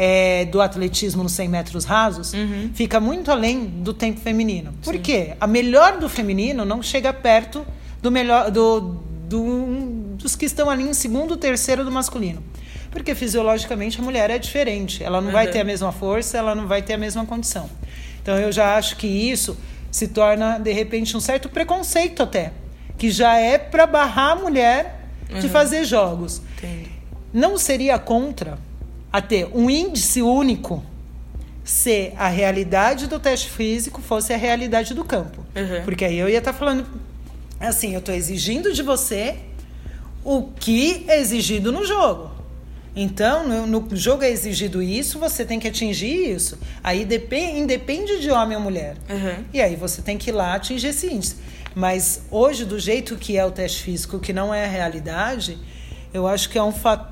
é, 0.03 0.45
do 0.45 0.59
atletismo 0.59 1.21
nos 1.21 1.33
100 1.33 1.47
metros 1.47 1.85
rasos 1.85 2.33
uhum. 2.33 2.71
fica 2.73 2.99
muito 2.99 3.29
além 3.29 3.65
do 3.65 3.93
tempo 3.93 4.19
feminino. 4.19 4.73
Por 4.81 4.95
Sim. 4.95 5.01
quê? 5.01 5.33
A 5.39 5.45
melhor 5.45 5.99
do 5.99 6.09
feminino 6.09 6.65
não 6.65 6.81
chega 6.81 7.13
perto 7.13 7.63
do 8.01 8.09
melhor 8.09 8.49
do, 8.49 8.79
do, 9.29 10.15
dos 10.15 10.35
que 10.35 10.47
estão 10.47 10.71
ali 10.71 10.89
em 10.89 10.93
segundo, 10.95 11.37
terceiro 11.37 11.85
do 11.85 11.91
masculino. 11.91 12.43
Porque 12.89 13.13
fisiologicamente 13.13 14.01
a 14.01 14.03
mulher 14.03 14.31
é 14.31 14.39
diferente. 14.39 15.03
Ela 15.03 15.21
não 15.21 15.27
uhum. 15.27 15.33
vai 15.33 15.51
ter 15.51 15.59
a 15.59 15.63
mesma 15.63 15.91
força, 15.91 16.35
ela 16.35 16.55
não 16.55 16.65
vai 16.65 16.81
ter 16.81 16.93
a 16.93 16.97
mesma 16.97 17.23
condição. 17.23 17.69
Então 18.23 18.35
eu 18.39 18.51
já 18.51 18.77
acho 18.77 18.97
que 18.97 19.05
isso 19.05 19.55
se 19.91 20.07
torna, 20.07 20.57
de 20.57 20.73
repente, 20.73 21.15
um 21.15 21.19
certo 21.19 21.47
preconceito 21.47 22.23
até. 22.23 22.53
Que 22.97 23.11
já 23.11 23.37
é 23.37 23.59
para 23.59 23.85
barrar 23.85 24.31
a 24.31 24.35
mulher 24.35 24.99
de 25.29 25.45
uhum. 25.45 25.49
fazer 25.49 25.85
jogos. 25.85 26.41
Entendi. 26.57 26.89
Não 27.31 27.55
seria 27.55 27.99
contra 27.99 28.57
a 29.11 29.21
ter 29.21 29.49
um 29.53 29.69
índice 29.69 30.21
único 30.21 30.83
se 31.63 32.11
a 32.17 32.27
realidade 32.27 33.07
do 33.07 33.19
teste 33.19 33.49
físico 33.49 34.01
fosse 34.01 34.33
a 34.33 34.37
realidade 34.37 34.93
do 34.93 35.03
campo. 35.03 35.45
Uhum. 35.55 35.83
Porque 35.83 36.05
aí 36.05 36.17
eu 36.17 36.29
ia 36.29 36.39
estar 36.39 36.53
tá 36.53 36.57
falando 36.57 36.85
assim, 37.59 37.93
eu 37.93 37.99
estou 37.99 38.15
exigindo 38.15 38.73
de 38.73 38.81
você 38.81 39.37
o 40.23 40.49
que 40.59 41.05
é 41.07 41.19
exigido 41.19 41.71
no 41.71 41.85
jogo. 41.85 42.31
Então, 42.95 43.47
no, 43.47 43.67
no, 43.67 43.95
jogo 43.95 44.23
é 44.23 44.29
exigido 44.29 44.83
isso, 44.83 45.17
você 45.17 45.45
tem 45.45 45.59
que 45.59 45.67
atingir 45.67 46.31
isso. 46.31 46.57
Aí 46.83 47.05
depende, 47.05 47.59
independe 47.59 48.19
de 48.19 48.29
homem 48.29 48.57
ou 48.57 48.63
mulher. 48.63 48.97
Uhum. 49.09 49.45
E 49.53 49.61
aí 49.61 49.75
você 49.75 50.01
tem 50.01 50.17
que 50.17 50.29
ir 50.29 50.33
lá 50.33 50.55
atingir 50.55 50.87
esse 50.87 51.07
índice. 51.07 51.37
Mas 51.73 52.23
hoje, 52.29 52.65
do 52.65 52.77
jeito 52.77 53.15
que 53.15 53.37
é 53.37 53.45
o 53.45 53.51
teste 53.51 53.83
físico, 53.83 54.19
que 54.19 54.33
não 54.33 54.53
é 54.53 54.65
a 54.65 54.67
realidade, 54.67 55.57
eu 56.13 56.27
acho 56.27 56.49
que 56.49 56.57
é 56.57 56.63
um 56.63 56.73
fator 56.73 57.10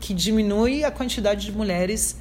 que 0.00 0.14
diminui 0.14 0.84
a 0.84 0.90
quantidade 0.90 1.46
de 1.46 1.52
mulheres 1.52 2.16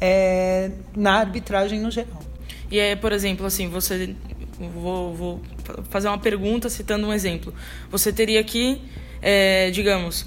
é, 0.00 0.70
na 0.96 1.14
arbitragem 1.14 1.80
no 1.80 1.90
geral. 1.90 2.22
E 2.70 2.78
é, 2.78 2.96
por 2.96 3.12
exemplo, 3.12 3.46
assim, 3.46 3.68
você. 3.68 4.14
Vou, 4.74 5.14
vou 5.14 5.42
fazer 5.90 6.08
uma 6.08 6.18
pergunta 6.18 6.68
citando 6.68 7.06
um 7.06 7.12
exemplo. 7.12 7.52
Você 7.90 8.12
teria 8.12 8.42
que, 8.44 8.80
é, 9.20 9.70
digamos, 9.70 10.26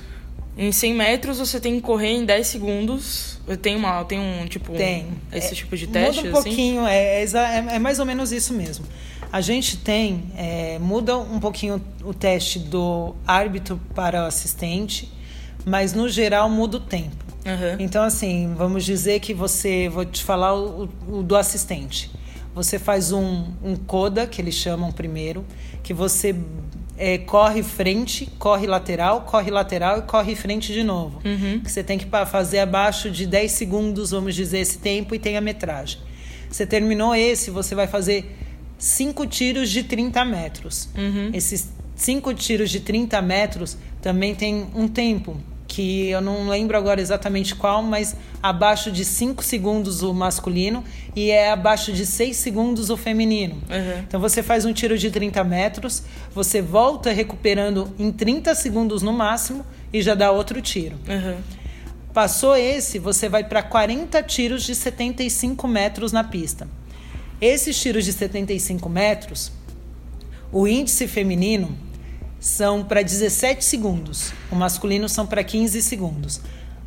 em 0.57 0.71
100 0.71 0.93
metros 0.93 1.37
você 1.37 1.59
tem 1.59 1.75
que 1.75 1.81
correr 1.81 2.09
em 2.09 2.25
10 2.25 2.47
segundos. 2.47 3.39
Tem, 3.61 3.75
uma, 3.75 4.03
tem 4.03 4.19
um 4.19 4.45
tipo. 4.47 4.73
Tem. 4.73 5.07
Esse 5.31 5.53
é, 5.53 5.55
tipo 5.55 5.77
de 5.77 5.87
teste? 5.87 6.23
Muda 6.23 6.35
um 6.35 6.39
assim? 6.39 6.49
pouquinho, 6.49 6.87
é, 6.87 7.23
é, 7.23 7.75
é, 7.75 7.79
mais 7.79 7.99
ou 7.99 8.05
menos 8.05 8.31
isso 8.31 8.53
mesmo. 8.53 8.85
A 9.31 9.39
gente 9.39 9.77
tem. 9.77 10.23
É, 10.35 10.79
muda 10.79 11.17
um 11.17 11.39
pouquinho 11.39 11.81
o 12.03 12.13
teste 12.13 12.59
do 12.59 13.15
árbitro 13.25 13.79
para 13.93 14.23
o 14.23 14.25
assistente 14.25 15.09
mas 15.67 15.91
no 15.91 16.07
geral 16.07 16.49
muda 16.49 16.77
o 16.77 16.79
tempo. 16.79 17.25
Uhum. 17.45 17.75
Então, 17.77 18.01
assim, 18.01 18.53
vamos 18.55 18.85
dizer 18.85 19.19
que 19.19 19.33
você, 19.33 19.89
vou 19.89 20.05
te 20.05 20.23
falar 20.23 20.55
o, 20.55 20.89
o 21.09 21.21
do 21.21 21.35
assistente. 21.35 22.09
Você 22.55 22.79
faz 22.79 23.11
um, 23.11 23.51
um 23.61 23.75
coda, 23.75 24.25
que 24.25 24.41
eles 24.41 24.55
chamam 24.55 24.93
primeiro, 24.93 25.45
que 25.83 25.93
você 25.93 26.33
é, 26.97 27.17
corre 27.17 27.61
frente, 27.63 28.29
corre 28.39 28.65
lateral, 28.65 29.23
corre 29.23 29.51
lateral 29.51 29.99
e 29.99 30.01
corre 30.03 30.35
frente 30.35 30.71
de 30.71 30.83
novo. 30.83 31.21
Uhum. 31.25 31.59
Que 31.59 31.69
você 31.69 31.83
tem 31.83 31.97
que 31.97 32.07
fazer 32.25 32.59
abaixo 32.59 33.11
de 33.11 33.27
10 33.27 33.51
segundos, 33.51 34.11
vamos 34.11 34.35
dizer, 34.35 34.59
esse 34.59 34.77
tempo 34.77 35.13
e 35.13 35.19
tem 35.19 35.35
a 35.35 35.41
metragem. 35.41 35.99
Você 36.49 36.65
terminou 36.65 37.13
esse, 37.13 37.51
você 37.51 37.75
vai 37.75 37.87
fazer 37.87 38.37
cinco 38.77 39.27
tiros 39.27 39.69
de 39.69 39.83
30 39.83 40.23
metros. 40.23 40.87
Uhum. 40.97 41.29
Esses 41.33 41.69
cinco 41.93 42.33
tiros 42.33 42.69
de 42.69 42.79
30 42.79 43.21
metros 43.21 43.77
também 44.01 44.33
tem 44.33 44.67
um 44.73 44.87
tempo 44.87 45.37
que 45.77 46.09
eu 46.09 46.21
não 46.21 46.49
lembro 46.49 46.75
agora 46.75 46.99
exatamente 46.99 47.53
qual, 47.53 47.83
mas 47.83 48.15
abaixo 48.41 48.91
de 48.91 49.05
5 49.05 49.43
segundos 49.43 50.01
o 50.01 50.11
masculino 50.11 50.83
e 51.15 51.29
é 51.29 51.51
abaixo 51.51 51.93
de 51.93 52.03
6 52.03 52.35
segundos 52.35 52.89
o 52.89 52.97
feminino. 52.97 53.61
Uhum. 53.69 53.99
Então 53.99 54.19
você 54.19 54.41
faz 54.41 54.65
um 54.65 54.73
tiro 54.73 54.97
de 54.97 55.11
30 55.11 55.43
metros, 55.43 56.01
você 56.33 56.63
volta 56.63 57.11
recuperando 57.11 57.93
em 57.99 58.11
30 58.11 58.55
segundos 58.55 59.03
no 59.03 59.13
máximo 59.13 59.63
e 59.93 60.01
já 60.01 60.15
dá 60.15 60.31
outro 60.31 60.59
tiro. 60.63 60.95
Uhum. 61.07 61.37
Passou 62.11 62.57
esse, 62.57 62.97
você 62.97 63.29
vai 63.29 63.43
para 63.43 63.61
40 63.61 64.23
tiros 64.23 64.63
de 64.63 64.73
75 64.73 65.67
metros 65.67 66.11
na 66.11 66.23
pista. 66.23 66.67
Esses 67.39 67.79
tiros 67.79 68.03
de 68.03 68.13
75 68.13 68.89
metros, 68.89 69.51
o 70.51 70.67
índice 70.67 71.07
feminino 71.07 71.77
são 72.39 72.83
para 72.83 73.01
17 73.01 73.63
segundos. 73.63 74.31
O 74.51 74.55
masculino 74.55 75.09
são 75.09 75.25
para 75.25 75.43
15 75.43 75.81
segundos. 75.81 76.41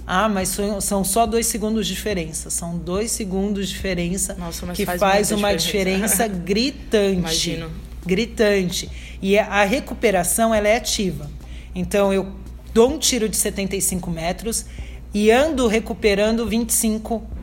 Ah, 0.07 0.29
mas 0.29 0.57
são 0.81 1.05
só 1.05 1.27
dois 1.27 1.47
segundos 1.47 1.87
de 1.87 1.95
diferença. 1.95 2.51
São 2.51 2.77
dois 2.79 3.11
segundos 3.11 3.69
de 3.69 3.75
diferença 3.75 4.35
Nossa, 4.35 4.67
que 4.73 4.85
faz, 4.85 5.01
faz 5.01 5.31
uma 5.31 5.55
diferença, 5.55 6.25
diferença 6.25 6.29
gritante. 6.45 7.19
Imagino. 7.19 7.71
Gritante. 8.05 8.91
E 9.23 9.39
a 9.39 9.65
recuperação 9.65 10.55
ela 10.55 10.69
é 10.69 10.77
ativa. 10.77 11.31
Então 11.75 12.13
eu 12.13 12.33
dou 12.75 12.91
um 12.91 12.99
tiro 12.99 13.29
de 13.29 13.37
75 13.37 14.11
metros 14.11 14.67
e 15.13 15.31
ando 15.31 15.67
recuperando 15.67 16.47
25 16.47 17.19
metros. 17.19 17.40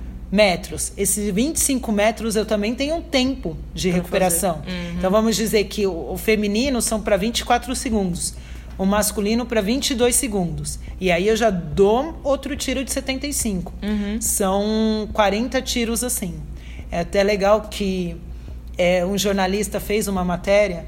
Esses 0.98 1.34
25 1.34 1.92
metros 1.92 2.36
eu 2.36 2.46
também 2.46 2.76
tenho 2.76 2.96
um 2.96 3.02
tempo 3.02 3.58
de 3.74 3.90
pra 3.90 3.98
recuperação. 3.98 4.56
Uhum. 4.68 4.98
Então 4.98 5.10
vamos 5.10 5.36
dizer 5.36 5.64
que 5.66 5.88
o, 5.88 6.12
o 6.12 6.18
feminino 6.18 6.82
são 6.82 7.02
para 7.02 7.16
24 7.16 7.74
segundos, 7.76 8.34
o 8.78 8.86
masculino 8.86 9.46
para 9.46 9.62
22 9.62 10.16
segundos. 10.16 10.80
E 11.00 11.12
aí 11.12 11.28
eu 11.28 11.36
já 11.36 11.50
dou 11.50 12.20
outro 12.24 12.56
tiro 12.56 12.84
de 12.84 12.92
75. 12.92 13.74
Uhum. 13.82 14.22
São 14.22 15.10
40 15.14 15.62
tiros 15.62 16.04
assim. 16.04 16.36
É 16.92 17.02
até 17.02 17.24
legal 17.24 17.62
que 17.62 18.18
é, 18.78 19.06
um 19.06 19.18
jornalista 19.18 19.80
fez 19.80 20.08
uma 20.08 20.24
matéria 20.24 20.86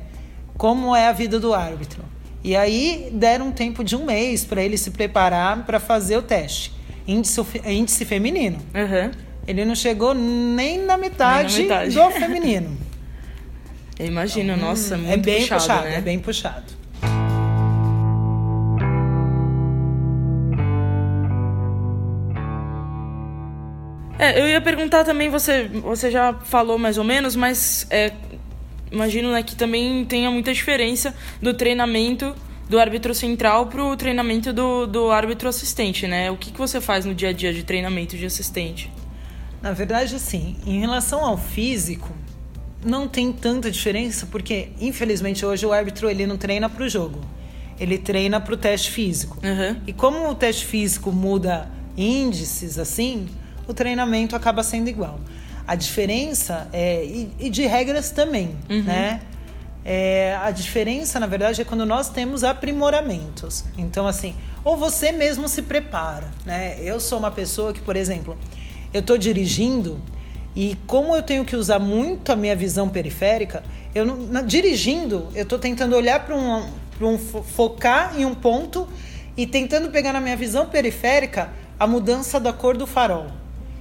como 0.58 0.96
é 0.96 1.08
a 1.08 1.12
vida 1.12 1.39
do 1.39 1.53
árbitro. 1.53 2.03
E 2.43 2.55
aí 2.55 3.10
deram 3.13 3.48
um 3.48 3.51
tempo 3.51 3.84
de 3.84 3.96
um 3.96 4.05
mês 4.05 4.46
para 4.46 4.62
ele 4.62 4.77
se 4.77 4.91
preparar 4.91 5.65
para 5.65 5.79
fazer 5.79 6.17
o 6.17 6.22
teste. 6.22 6.74
Índice, 7.08 7.41
índice 7.65 8.05
feminino. 8.05 8.60
Uhum. 8.74 9.29
Ele 9.50 9.65
não 9.65 9.74
chegou 9.74 10.13
nem 10.13 10.77
na 10.77 10.96
metade, 10.96 11.58
nem 11.58 11.68
na 11.68 11.79
metade. 11.79 11.96
do 11.96 12.12
feminino. 12.12 12.77
Eu 13.98 14.06
imagino, 14.06 14.53
então, 14.53 14.70
nossa, 14.70 14.96
muito 14.96 15.12
é 15.12 15.18
bem 15.18 15.41
puxado, 15.41 15.62
puxado 15.62 15.84
né? 15.86 15.96
É 15.96 16.01
bem 16.01 16.20
puxado. 16.20 16.79
É, 24.20 24.39
eu 24.39 24.48
ia 24.48 24.62
perguntar 24.62 25.03
também, 25.03 25.29
você, 25.29 25.63
você 25.63 26.12
já 26.12 26.34
falou 26.34 26.77
mais 26.77 26.98
ou 26.98 27.03
menos, 27.03 27.36
mas 27.36 27.88
é, 27.89 28.13
imagino 28.91 29.32
né, 29.32 29.41
que 29.41 29.56
também 29.56 30.06
tenha 30.06 30.29
muita 30.29 30.53
diferença 30.53 31.13
do 31.41 31.53
treinamento 31.53 32.36
do 32.70 32.79
árbitro 32.79 33.13
central 33.15 33.65
para 33.65 33.84
o 33.84 33.98
treinamento 33.98 34.53
do, 34.53 34.86
do 34.86 35.12
árbitro 35.12 35.50
assistente, 35.50 36.06
né? 36.06 36.29
O 36.29 36.38
que, 36.38 36.51
que 36.51 36.58
você 36.58 36.79
faz 36.79 37.03
no 37.03 37.15
dia 37.15 37.29
a 37.29 37.34
dia 37.34 37.51
de 37.51 37.63
treinamento 37.63 38.15
de 38.15 38.25
assistente? 38.25 38.91
Na 39.62 39.72
verdade, 39.74 40.16
assim, 40.16 40.56
em 40.66 40.80
relação 40.80 41.24
ao 41.24 41.38
físico, 41.38 42.10
não 42.84 43.08
tem 43.08 43.32
tanta 43.32 43.70
diferença, 43.70 44.25
porque 44.25 44.70
infelizmente 44.80 45.46
hoje 45.46 45.66
o 45.66 45.74
árbitro 45.74 46.10
ele 46.10 46.25
não 46.25 46.38
treina 46.38 46.70
para 46.70 46.84
o 46.84 46.89
jogo, 46.89 47.20
ele 47.80 47.98
treina 47.98 48.39
para 48.39 48.54
o 48.54 48.58
teste 48.58 48.92
físico. 48.92 49.38
Uhum. 49.44 49.82
E 49.86 49.94
como 49.94 50.30
o 50.30 50.36
teste 50.36 50.66
físico 50.66 51.12
muda 51.12 51.70
índices 51.98 52.80
assim, 52.80 53.28
o 53.68 53.74
treinamento 53.74 54.36
acaba 54.36 54.63
sendo 54.63 54.88
igual. 54.88 55.20
A 55.68 55.75
diferença 55.75 56.68
é 56.74 57.04
e, 57.06 57.32
e 57.39 57.50
de 57.50 57.66
regras 57.66 58.12
também, 58.12 58.56
uhum. 58.70 58.84
né? 58.84 59.22
É, 59.86 60.38
a 60.42 60.51
diferença, 60.51 61.20
na 61.20 61.25
verdade, 61.25 61.62
é 61.62 61.66
quando 61.66 61.86
nós 61.86 62.10
temos 62.10 62.44
aprimoramentos. 62.44 63.66
Então, 63.78 64.06
assim, 64.06 64.36
ou 64.63 64.75
você 64.75 65.12
mesmo 65.12 65.48
se 65.48 65.62
prepara, 65.62 66.28
né? 66.46 66.78
Eu 66.82 67.00
sou 67.00 67.18
uma 67.18 67.32
pessoa 67.32 67.72
que, 67.74 67.82
por 67.82 67.96
exemplo, 67.96 68.38
eu 68.93 69.01
estou 69.01 69.17
dirigindo 69.17 70.00
e 70.55 70.77
como 70.88 71.15
eu 71.15 71.22
tenho 71.22 71.46
que 71.46 71.55
usar 71.55 71.79
muito 71.79 72.31
a 72.31 72.36
minha 72.36 72.55
visão 72.55 72.89
periférica, 72.89 73.63
eu 73.93 74.05
não, 74.05 74.17
na, 74.17 74.41
dirigindo, 74.41 75.27
eu 75.36 75.43
estou 75.43 75.60
tentando 75.60 75.96
olhar 75.96 76.25
para 76.25 76.36
um, 76.36 76.65
um 77.01 77.17
focar 77.17 78.19
em 78.19 78.25
um 78.25 78.36
ponto 78.36 78.88
e 79.38 79.46
tentando 79.46 79.89
pegar 79.89 80.12
na 80.12 80.19
minha 80.19 80.36
visão 80.36 80.65
periférica 80.65 81.50
a 81.79 81.88
mudança 81.88 82.39
da 82.39 82.51
cor 82.51 82.75
do 82.75 82.86
farol. 82.86 83.27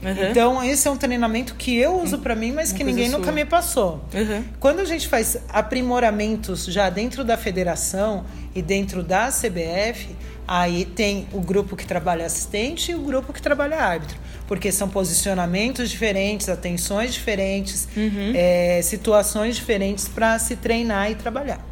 Uhum. 0.02 0.30
Então, 0.30 0.62
esse 0.62 0.86
é 0.86 0.90
um 0.90 0.96
treinamento 0.96 1.56
que 1.56 1.76
eu 1.76 2.00
uso 2.00 2.18
para 2.18 2.36
mim, 2.36 2.52
mas 2.52 2.72
que 2.72 2.84
ninguém 2.84 3.10
sua. 3.10 3.18
nunca 3.18 3.32
me 3.32 3.44
passou. 3.44 4.04
Uhum. 4.14 4.44
Quando 4.60 4.78
a 4.78 4.84
gente 4.84 5.08
faz 5.08 5.36
aprimoramentos 5.48 6.66
já 6.66 6.88
dentro 6.88 7.24
da 7.24 7.36
federação 7.36 8.24
e 8.54 8.62
dentro 8.62 9.02
da 9.02 9.28
CBF, 9.28 10.14
aí 10.46 10.84
tem 10.84 11.26
o 11.32 11.40
grupo 11.40 11.74
que 11.74 11.84
trabalha 11.84 12.24
assistente 12.24 12.92
e 12.92 12.94
o 12.94 13.00
grupo 13.00 13.32
que 13.32 13.42
trabalha 13.42 13.78
árbitro. 13.82 14.16
Porque 14.49 14.73
são 14.73 14.88
posicionamentos 14.88 15.88
diferentes, 15.88 16.49
atenções 16.49 17.14
diferentes, 17.14 17.87
uhum. 17.97 18.33
é, 18.35 18.81
situações 18.83 19.55
diferentes 19.55 20.09
para 20.09 20.37
se 20.40 20.57
treinar 20.57 21.11
e 21.11 21.14
trabalhar. 21.14 21.64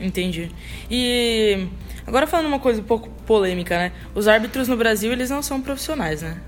Entendi. 0.00 0.50
E 0.90 1.68
agora 2.04 2.26
falando 2.26 2.46
uma 2.46 2.58
coisa 2.58 2.80
um 2.80 2.84
pouco 2.84 3.08
polêmica, 3.24 3.78
né? 3.78 3.92
Os 4.14 4.26
árbitros 4.26 4.66
no 4.66 4.76
Brasil, 4.76 5.12
eles 5.12 5.30
não 5.30 5.42
são 5.42 5.60
profissionais, 5.60 6.22
né? 6.22 6.40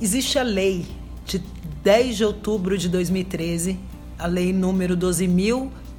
Existe 0.00 0.38
a 0.38 0.42
lei 0.42 0.86
de 1.24 1.40
10 1.84 2.16
de 2.16 2.24
outubro 2.24 2.76
de 2.76 2.88
2013, 2.88 3.78
a 4.18 4.26
lei 4.26 4.52
número 4.52 4.96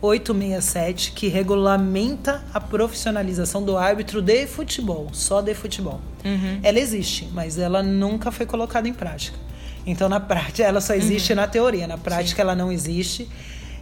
12.867, 0.02 1.14
que 1.14 1.28
regulamenta 1.28 2.44
a 2.54 2.60
profissionalização 2.60 3.64
do 3.64 3.78
árbitro 3.78 4.22
de 4.22 4.48
futebol, 4.48 5.10
só 5.14 5.42
de 5.42 5.54
futebol. 5.54 6.02
Uhum. 6.26 6.60
Ela 6.64 6.80
existe, 6.80 7.30
mas 7.32 7.58
ela 7.58 7.84
nunca 7.84 8.32
foi 8.32 8.46
colocada 8.46 8.88
em 8.88 8.94
prática. 8.94 9.38
Então, 9.86 10.10
na 10.10 10.20
prática, 10.22 10.64
ela 10.64 10.82
só 10.82 10.94
existe 10.94 11.32
uhum. 11.32 11.38
na 11.38 11.48
teoria, 11.48 11.88
na 11.88 11.98
prática, 11.98 12.38
Sim. 12.38 12.42
ela 12.42 12.56
não 12.56 12.72
existe. 12.72 13.30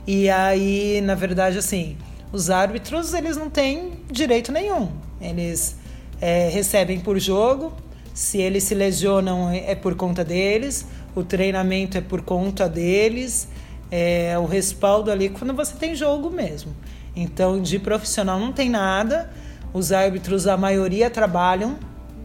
E 0.05 0.29
aí, 0.29 1.01
na 1.01 1.15
verdade, 1.15 1.57
assim, 1.57 1.97
os 2.31 2.49
árbitros, 2.49 3.13
eles 3.13 3.37
não 3.37 3.49
têm 3.49 3.93
direito 4.11 4.51
nenhum. 4.51 4.89
Eles 5.21 5.77
é, 6.19 6.49
recebem 6.49 6.99
por 6.99 7.17
jogo, 7.19 7.73
se 8.13 8.39
eles 8.39 8.63
se 8.63 8.75
lesionam, 8.75 9.49
é 9.51 9.75
por 9.75 9.95
conta 9.95 10.23
deles, 10.23 10.85
o 11.15 11.23
treinamento 11.23 11.97
é 11.97 12.01
por 12.01 12.21
conta 12.21 12.67
deles, 12.67 13.47
é, 13.91 14.37
o 14.37 14.45
respaldo 14.45 15.11
ali 15.11 15.29
quando 15.29 15.53
você 15.53 15.75
tem 15.75 15.95
jogo 15.95 16.29
mesmo. 16.29 16.75
Então, 17.15 17.61
de 17.61 17.79
profissional 17.79 18.39
não 18.39 18.51
tem 18.51 18.69
nada. 18.69 19.29
Os 19.73 19.91
árbitros, 19.91 20.47
a 20.47 20.57
maioria 20.57 21.09
trabalham, 21.09 21.77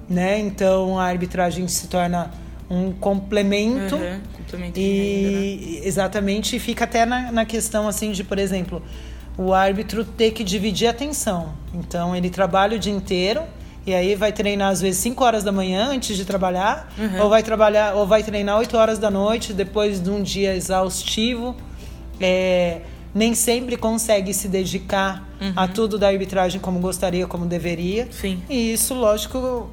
né? 0.09 0.38
Então, 0.38 0.99
a 0.99 1.04
arbitragem 1.04 1.66
se 1.68 1.88
torna 1.88 2.30
um 2.71 2.92
complemento. 2.92 3.97
Uhum, 3.97 4.21
complemento 4.37 4.78
e 4.78 5.80
né? 5.80 5.87
exatamente 5.87 6.59
fica 6.59 6.85
até 6.85 7.04
na, 7.04 7.33
na 7.33 7.44
questão 7.44 7.87
assim 7.88 8.12
de, 8.12 8.25
por 8.25 8.38
exemplo, 8.38 8.83
o 9.37 9.52
árbitro 9.52 10.04
ter 10.04 10.30
que 10.30 10.44
dividir 10.44 10.87
a 10.87 10.90
atenção. 10.90 11.54
Então, 11.75 12.14
ele 12.14 12.30
trabalha 12.30 12.76
o 12.76 12.80
dia 12.80 12.92
inteiro 12.92 13.42
e 13.86 13.94
aí 13.94 14.14
vai 14.14 14.32
treinar 14.32 14.70
às 14.70 14.80
vezes 14.80 15.00
5 15.00 15.22
horas 15.22 15.44
da 15.44 15.52
manhã 15.52 15.88
antes 15.88 16.16
de 16.16 16.24
trabalhar, 16.24 16.92
uhum. 16.98 17.22
ou 17.22 17.28
vai 17.28 17.42
trabalhar, 17.42 17.94
ou 17.94 18.06
vai 18.06 18.22
treinar 18.22 18.58
8 18.58 18.76
horas 18.76 18.98
da 18.98 19.10
noite 19.10 19.52
depois 19.52 20.00
de 20.00 20.10
um 20.10 20.22
dia 20.22 20.54
exaustivo. 20.54 21.54
É, 22.20 22.80
nem 23.14 23.34
sempre 23.34 23.76
consegue 23.76 24.34
se 24.34 24.48
dedicar 24.48 25.28
uhum. 25.40 25.52
a 25.54 25.68
tudo 25.68 25.98
da 25.98 26.08
arbitragem 26.08 26.60
como 26.60 26.80
gostaria, 26.80 27.26
como 27.26 27.46
deveria. 27.46 28.08
Sim. 28.10 28.42
E 28.48 28.72
isso, 28.72 28.94
lógico, 28.94 29.70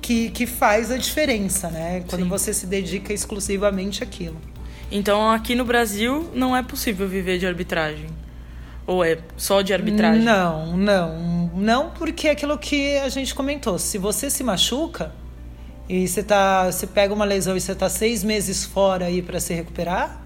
que, 0.00 0.30
que 0.30 0.46
faz 0.46 0.90
a 0.90 0.96
diferença, 0.96 1.68
né? 1.70 2.02
Quando 2.08 2.22
Sim. 2.22 2.28
você 2.28 2.52
se 2.52 2.66
dedica 2.66 3.12
exclusivamente 3.12 4.02
àquilo. 4.02 4.36
Então, 4.90 5.30
aqui 5.30 5.54
no 5.54 5.64
Brasil, 5.64 6.28
não 6.34 6.56
é 6.56 6.62
possível 6.64 7.06
viver 7.06 7.38
de 7.38 7.46
arbitragem. 7.46 8.06
Ou 8.86 9.04
é 9.04 9.18
só 9.36 9.62
de 9.62 9.72
arbitragem? 9.72 10.22
Não, 10.22 10.76
não. 10.76 11.50
Não, 11.54 11.90
porque 11.90 12.28
é 12.28 12.30
aquilo 12.32 12.56
que 12.58 12.96
a 12.98 13.08
gente 13.08 13.34
comentou. 13.34 13.78
Se 13.78 13.98
você 13.98 14.30
se 14.30 14.42
machuca 14.42 15.12
e 15.88 16.06
você, 16.06 16.22
tá, 16.22 16.70
você 16.70 16.86
pega 16.86 17.12
uma 17.12 17.24
lesão 17.24 17.56
e 17.56 17.60
você 17.60 17.72
está 17.72 17.88
seis 17.88 18.24
meses 18.24 18.64
fora 18.64 19.06
aí 19.06 19.22
para 19.22 19.38
se 19.40 19.52
recuperar, 19.54 20.20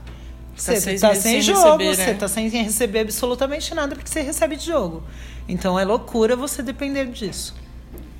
você 0.54 0.74
está 0.92 1.14
sem, 1.14 1.42
sem, 1.42 1.42
jogo, 1.42 1.78
receber, 1.78 1.84
né? 1.84 1.94
você 1.94 2.10
está 2.12 2.28
sem 2.28 2.48
receber 2.48 3.00
absolutamente 3.00 3.74
nada 3.74 3.96
porque 3.96 4.08
você 4.08 4.20
recebe 4.20 4.56
de 4.56 4.66
jogo. 4.66 5.02
Então 5.48 5.78
é 5.78 5.84
loucura 5.84 6.36
você 6.36 6.62
depender 6.62 7.06
disso. 7.06 7.54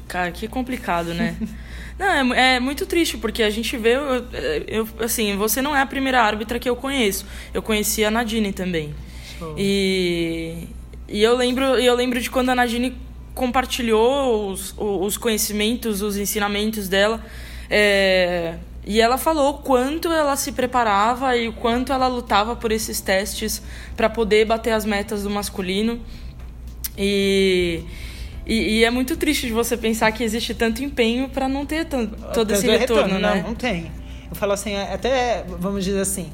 Cara, 0.08 0.30
que 0.30 0.48
complicado, 0.48 1.14
né? 1.14 1.36
Não, 1.98 2.34
é, 2.34 2.56
é, 2.56 2.60
muito 2.60 2.86
triste, 2.86 3.16
porque 3.16 3.42
a 3.42 3.50
gente 3.50 3.76
vê. 3.76 3.94
Eu, 3.94 4.26
eu, 4.66 4.88
assim, 4.98 5.36
você 5.36 5.62
não 5.62 5.76
é 5.76 5.80
a 5.80 5.86
primeira 5.86 6.20
árbitra 6.20 6.58
que 6.58 6.68
eu 6.68 6.74
conheço. 6.74 7.24
Eu 7.52 7.62
conheci 7.62 8.04
a 8.04 8.10
Nadine 8.10 8.52
também. 8.52 8.92
E, 9.56 10.68
e 11.08 11.22
eu 11.22 11.36
lembro, 11.36 11.64
eu 11.64 11.94
lembro 11.94 12.20
de 12.20 12.30
quando 12.30 12.50
a 12.50 12.54
Nadine 12.54 12.96
compartilhou 13.34 14.50
os, 14.50 14.74
os 14.78 15.16
conhecimentos, 15.16 16.02
os 16.02 16.16
ensinamentos 16.16 16.88
dela. 16.88 17.22
É, 17.68 18.54
e 18.86 19.00
ela 19.00 19.16
falou 19.16 19.50
o 19.50 19.54
quanto 19.58 20.12
ela 20.12 20.36
se 20.36 20.52
preparava 20.52 21.36
e 21.36 21.48
o 21.48 21.52
quanto 21.52 21.92
ela 21.92 22.06
lutava 22.06 22.54
por 22.54 22.70
esses 22.70 23.00
testes 23.00 23.62
para 23.96 24.10
poder 24.10 24.44
bater 24.44 24.72
as 24.72 24.84
metas 24.84 25.22
do 25.22 25.30
masculino. 25.30 26.00
E, 26.96 27.82
e, 28.46 28.78
e, 28.78 28.84
é 28.84 28.90
muito 28.90 29.16
triste 29.16 29.46
de 29.46 29.52
você 29.52 29.76
pensar 29.76 30.12
que 30.12 30.22
existe 30.22 30.54
tanto 30.54 30.84
empenho 30.84 31.28
para 31.28 31.48
não 31.48 31.64
ter 31.64 31.86
tanto, 31.86 32.14
todo 32.32 32.52
esse 32.52 32.66
retorno, 32.66 33.14
retorno, 33.14 33.18
né? 33.18 33.40
Não, 33.42 33.48
não 33.48 33.54
tem. 33.54 33.90
Eu 34.30 34.36
falo 34.36 34.52
assim, 34.52 34.76
até, 34.76 35.44
vamos 35.58 35.84
dizer 35.84 36.00
assim, 36.00 36.30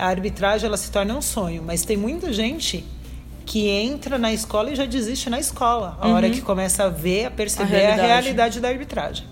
a 0.00 0.06
arbitragem 0.06 0.66
ela 0.66 0.78
se 0.78 0.90
torna 0.90 1.14
um 1.14 1.20
sonho, 1.20 1.62
mas 1.62 1.82
tem 1.82 1.96
muita 1.96 2.32
gente 2.32 2.84
que 3.44 3.68
entra 3.68 4.16
na 4.16 4.32
escola 4.32 4.70
e 4.70 4.76
já 4.76 4.86
desiste 4.86 5.28
na 5.28 5.38
escola, 5.38 5.98
a 6.00 6.06
uhum. 6.06 6.14
hora 6.14 6.30
que 6.30 6.40
começa 6.40 6.84
a 6.84 6.88
ver, 6.88 7.26
a 7.26 7.30
perceber 7.30 7.76
a 7.76 7.78
realidade. 7.78 8.00
a 8.00 8.06
realidade 8.06 8.60
da 8.60 8.68
arbitragem. 8.68 9.26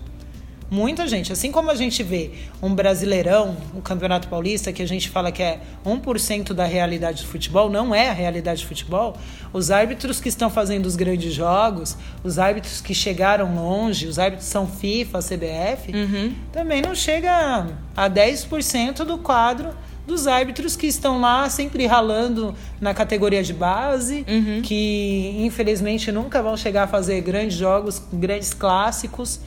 Muita 0.69 1.07
gente, 1.07 1.33
assim 1.33 1.51
como 1.51 1.71
a 1.71 1.75
gente 1.75 2.03
vê 2.03 2.29
um 2.61 2.75
Brasileirão, 2.75 3.57
um 3.73 3.81
Campeonato 3.81 4.27
Paulista, 4.27 4.71
que 4.71 4.83
a 4.83 4.87
gente 4.87 5.09
fala 5.09 5.31
que 5.31 5.41
é 5.41 5.59
1% 5.83 6.53
da 6.53 6.65
realidade 6.65 7.23
do 7.23 7.27
futebol, 7.27 7.71
não 7.71 7.95
é 7.95 8.09
a 8.09 8.13
realidade 8.13 8.61
do 8.61 8.67
futebol. 8.67 9.17
Os 9.51 9.71
árbitros 9.71 10.21
que 10.21 10.29
estão 10.29 10.47
fazendo 10.47 10.85
os 10.85 10.95
grandes 10.95 11.33
jogos, 11.33 11.97
os 12.23 12.37
árbitros 12.37 12.81
que 12.81 12.93
chegaram 12.93 13.55
longe, 13.55 14.05
os 14.05 14.19
árbitros 14.19 14.47
são 14.47 14.67
FIFA, 14.67 15.19
CBF, 15.19 15.91
uhum. 15.91 16.35
também 16.51 16.83
não 16.83 16.93
chega 16.93 17.65
a 17.97 18.07
10% 18.07 19.03
do 19.05 19.17
quadro 19.17 19.69
dos 20.09 20.27
árbitros 20.27 20.75
que 20.75 20.87
estão 20.87 21.21
lá 21.21 21.49
sempre 21.49 21.85
ralando 21.85 22.53
na 22.81 22.93
categoria 22.93 23.41
de 23.41 23.53
base, 23.53 24.25
uhum. 24.27 24.61
que 24.61 25.35
infelizmente 25.39 26.11
nunca 26.11 26.43
vão 26.43 26.57
chegar 26.57 26.83
a 26.83 26.87
fazer 26.87 27.21
grandes 27.21 27.57
jogos, 27.57 28.01
grandes 28.11 28.53
clássicos. 28.53 29.39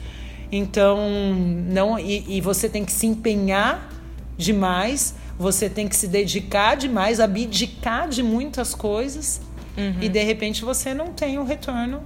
Então, 0.51 0.97
não 1.67 1.99
e, 1.99 2.37
e 2.37 2.41
você 2.41 2.67
tem 2.67 2.83
que 2.83 2.91
se 2.91 3.05
empenhar 3.05 3.89
demais, 4.37 5.15
você 5.37 5.69
tem 5.69 5.87
que 5.87 5.95
se 5.95 6.07
dedicar 6.07 6.75
demais, 6.75 7.19
abdicar 7.19 8.09
de 8.09 8.23
muitas 8.23 8.73
coisas 8.73 9.41
uhum. 9.77 10.01
e 10.01 10.09
de 10.09 10.23
repente 10.23 10.63
você 10.63 10.93
não 10.93 11.07
tem 11.13 11.37
o 11.37 11.43
retorno 11.43 12.01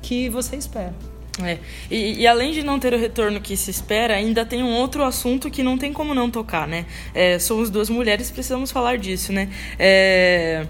que 0.00 0.28
você 0.28 0.56
espera. 0.56 0.94
É. 1.40 1.58
E, 1.90 2.20
e, 2.20 2.26
além 2.26 2.52
de 2.52 2.62
não 2.62 2.78
ter 2.78 2.92
o 2.92 2.98
retorno 2.98 3.40
que 3.40 3.56
se 3.56 3.70
espera, 3.70 4.14
ainda 4.14 4.44
tem 4.44 4.62
um 4.62 4.74
outro 4.74 5.02
assunto 5.02 5.50
que 5.50 5.62
não 5.62 5.78
tem 5.78 5.92
como 5.92 6.14
não 6.14 6.30
tocar, 6.30 6.68
né? 6.68 6.84
É, 7.14 7.38
somos 7.38 7.70
duas 7.70 7.88
mulheres, 7.88 8.30
precisamos 8.30 8.70
falar 8.70 8.98
disso, 8.98 9.32
né? 9.32 9.48
É, 9.78 10.66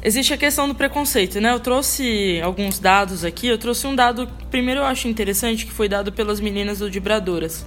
existe 0.00 0.32
a 0.32 0.36
questão 0.36 0.68
do 0.68 0.76
preconceito, 0.76 1.40
né? 1.40 1.52
Eu 1.52 1.58
trouxe 1.58 2.40
alguns 2.42 2.78
dados 2.78 3.24
aqui. 3.24 3.48
Eu 3.48 3.58
trouxe 3.58 3.86
um 3.86 3.96
dado, 3.96 4.28
primeiro 4.48 4.80
eu 4.80 4.84
acho 4.84 5.08
interessante, 5.08 5.66
que 5.66 5.72
foi 5.72 5.88
dado 5.88 6.12
pelas 6.12 6.38
meninas 6.38 6.78
do 6.78 6.88
Dibradoras. 6.88 7.66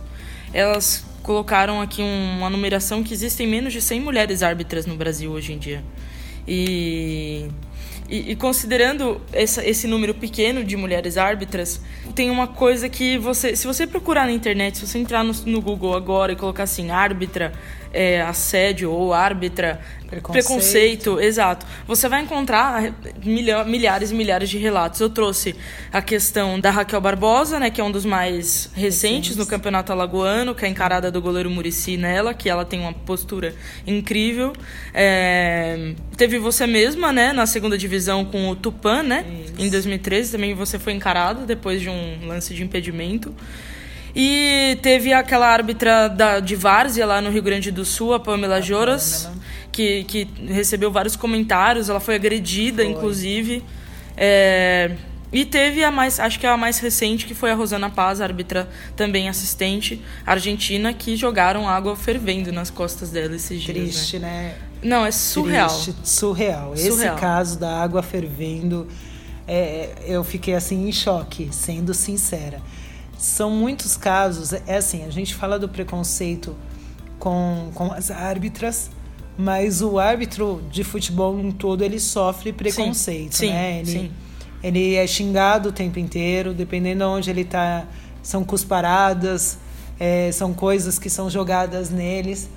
Elas 0.54 1.06
colocaram 1.22 1.82
aqui 1.82 2.02
uma 2.02 2.50
numeração 2.50 3.04
que 3.04 3.14
existem 3.14 3.46
menos 3.46 3.74
de 3.74 3.82
100 3.82 4.00
mulheres 4.00 4.42
árbitras 4.42 4.86
no 4.86 4.96
Brasil 4.96 5.30
hoje 5.30 5.52
em 5.52 5.58
dia. 5.58 5.84
E 6.48 7.50
e, 8.10 8.32
e, 8.32 8.36
considerando 8.36 9.22
essa, 9.34 9.66
esse 9.66 9.86
número 9.88 10.14
pequeno 10.14 10.64
de 10.64 10.78
mulheres 10.78 11.18
árbitras, 11.18 11.82
tem 12.16 12.30
uma 12.30 12.48
coisa 12.48 12.88
que 12.88 13.18
você. 13.18 13.56
Se 13.56 13.68
você 13.68 13.86
procurar 13.86 14.26
na 14.26 14.32
internet, 14.32 14.78
se 14.78 14.88
você 14.88 14.98
entrar 14.98 15.24
no, 15.24 15.34
no 15.46 15.62
Google 15.62 15.94
agora 15.94 16.32
e 16.32 16.36
colocar 16.36 16.64
assim, 16.64 16.90
árbitra 16.90 17.54
é, 17.94 18.22
assédio 18.22 18.92
ou 18.92 19.14
árbitra, 19.14 19.80
preconceito. 20.08 20.46
preconceito. 20.46 21.20
exato. 21.20 21.66
Você 21.86 22.08
vai 22.08 22.22
encontrar 22.22 22.94
milhares 23.66 24.12
e 24.12 24.16
milhares 24.16 24.50
de 24.50 24.58
relatos. 24.58 25.00
Eu 25.00 25.10
trouxe 25.10 25.56
a 25.92 26.02
questão 26.02 26.60
da 26.60 26.72
Raquel 26.72 27.02
Barbosa, 27.02 27.60
né, 27.60 27.70
que 27.70 27.80
é 27.80 27.84
um 27.84 27.92
dos 27.92 28.06
mais 28.06 28.70
recentes 28.74 29.36
no 29.36 29.46
Campeonato 29.46 29.92
Alagoano, 29.92 30.56
que 30.56 30.66
é 30.66 30.68
encarada 30.68 31.12
do 31.12 31.22
goleiro 31.22 31.50
Murici 31.50 31.98
nela, 31.98 32.34
que 32.34 32.50
ela 32.50 32.66
tem 32.66 32.80
uma 32.80 32.94
postura 32.94 33.54
incrível. 33.86 34.54
É, 34.94 35.94
teve 36.16 36.40
você 36.40 36.66
mesma, 36.66 37.12
né, 37.12 37.34
na 37.34 37.46
segunda 37.46 37.78
divisão 37.78 38.26
com 38.26 38.50
o 38.50 38.56
Tupan, 38.56 39.04
né, 39.04 39.26
Isso. 39.46 39.54
em 39.58 39.70
2013, 39.70 40.32
também 40.32 40.54
você 40.54 40.80
foi 40.80 40.94
encarada 40.94 41.46
depois 41.46 41.82
de 41.82 41.90
um 41.90 42.28
lance 42.28 42.54
de 42.54 42.64
impedimento. 42.64 43.34
E 44.20 44.80
teve 44.82 45.14
aquela 45.14 45.48
árbitra 45.48 46.08
da, 46.08 46.40
de 46.40 46.56
Várzea 46.56 47.06
lá 47.06 47.22
no 47.22 47.30
Rio 47.30 47.44
Grande 47.44 47.70
do 47.70 47.86
Sul, 47.86 48.16
a 48.16 48.20
Pamela 48.20 48.60
Joras, 48.60 49.30
que, 49.72 50.06
que 50.06 50.28
recebeu 50.48 50.92
vários 50.92 51.16
comentários. 51.16 51.88
Ela 51.88 52.00
foi 52.00 52.16
agredida, 52.16 52.82
foi. 52.82 52.92
inclusive. 52.92 53.64
É, 54.18 54.96
E 55.32 55.46
teve 55.46 55.84
a 55.84 55.92
mais, 55.92 56.20
acho 56.20 56.40
que 56.40 56.48
a 56.48 56.58
mais 56.58 56.80
recente, 56.80 57.28
que 57.28 57.36
foi 57.36 57.52
a 57.52 57.54
Rosana 57.54 57.92
Paz, 57.92 58.20
árbitra 58.20 58.68
também 58.96 59.30
assistente 59.30 60.02
argentina, 60.26 60.92
que 60.94 61.16
jogaram 61.16 61.70
água 61.70 61.96
fervendo 61.96 62.52
nas 62.52 62.72
costas 62.72 63.12
dela 63.12 63.36
esses 63.36 63.62
dias. 63.62 63.78
Triste, 63.78 64.18
né? 64.18 64.28
né? 64.28 64.56
Não, 64.82 65.06
é 65.06 65.12
surreal. 65.12 65.70
Triste, 65.70 65.94
surreal. 66.04 66.76
surreal. 66.76 67.14
Esse 67.14 67.22
caso 67.22 67.60
da 67.60 67.84
água 67.84 68.02
fervendo, 68.02 68.88
é, 69.48 69.92
eu 70.08 70.24
fiquei 70.24 70.56
assim 70.56 70.88
em 70.88 70.92
choque, 70.92 71.50
sendo 71.52 71.94
sincera. 71.94 72.60
São 73.18 73.50
muitos 73.50 73.98
casos, 73.98 74.54
é 74.54 74.78
assim, 74.78 75.04
a 75.04 75.10
gente 75.10 75.34
fala 75.34 75.58
do 75.58 75.68
preconceito 75.68 76.56
com, 77.18 77.72
com 77.74 77.92
as 77.92 78.12
árbitras, 78.12 78.92
mas 79.38 79.82
o 79.82 80.00
árbitro 80.00 80.64
de 80.72 80.84
futebol 80.84 81.36
no 81.36 81.54
todo 81.54 81.84
ele 81.84 82.00
sofre 82.00 82.54
preconceito, 82.54 83.36
sim, 83.36 83.50
né? 83.50 83.80
Ele, 83.80 83.92
sim. 83.92 84.12
ele 84.64 84.96
é 84.96 85.06
xingado 85.06 85.70
o 85.70 85.72
tempo 85.72 86.00
inteiro, 86.00 86.54
dependendo 86.54 87.04
de 87.04 87.10
onde 87.10 87.30
ele 87.30 87.42
está, 87.42 87.86
são 88.22 88.44
cusparadas, 88.44 89.58
é, 90.00 90.32
são 90.32 90.54
coisas 90.54 91.00
que 91.00 91.10
são 91.10 91.30
jogadas 91.30 91.90
neles. 91.90 92.50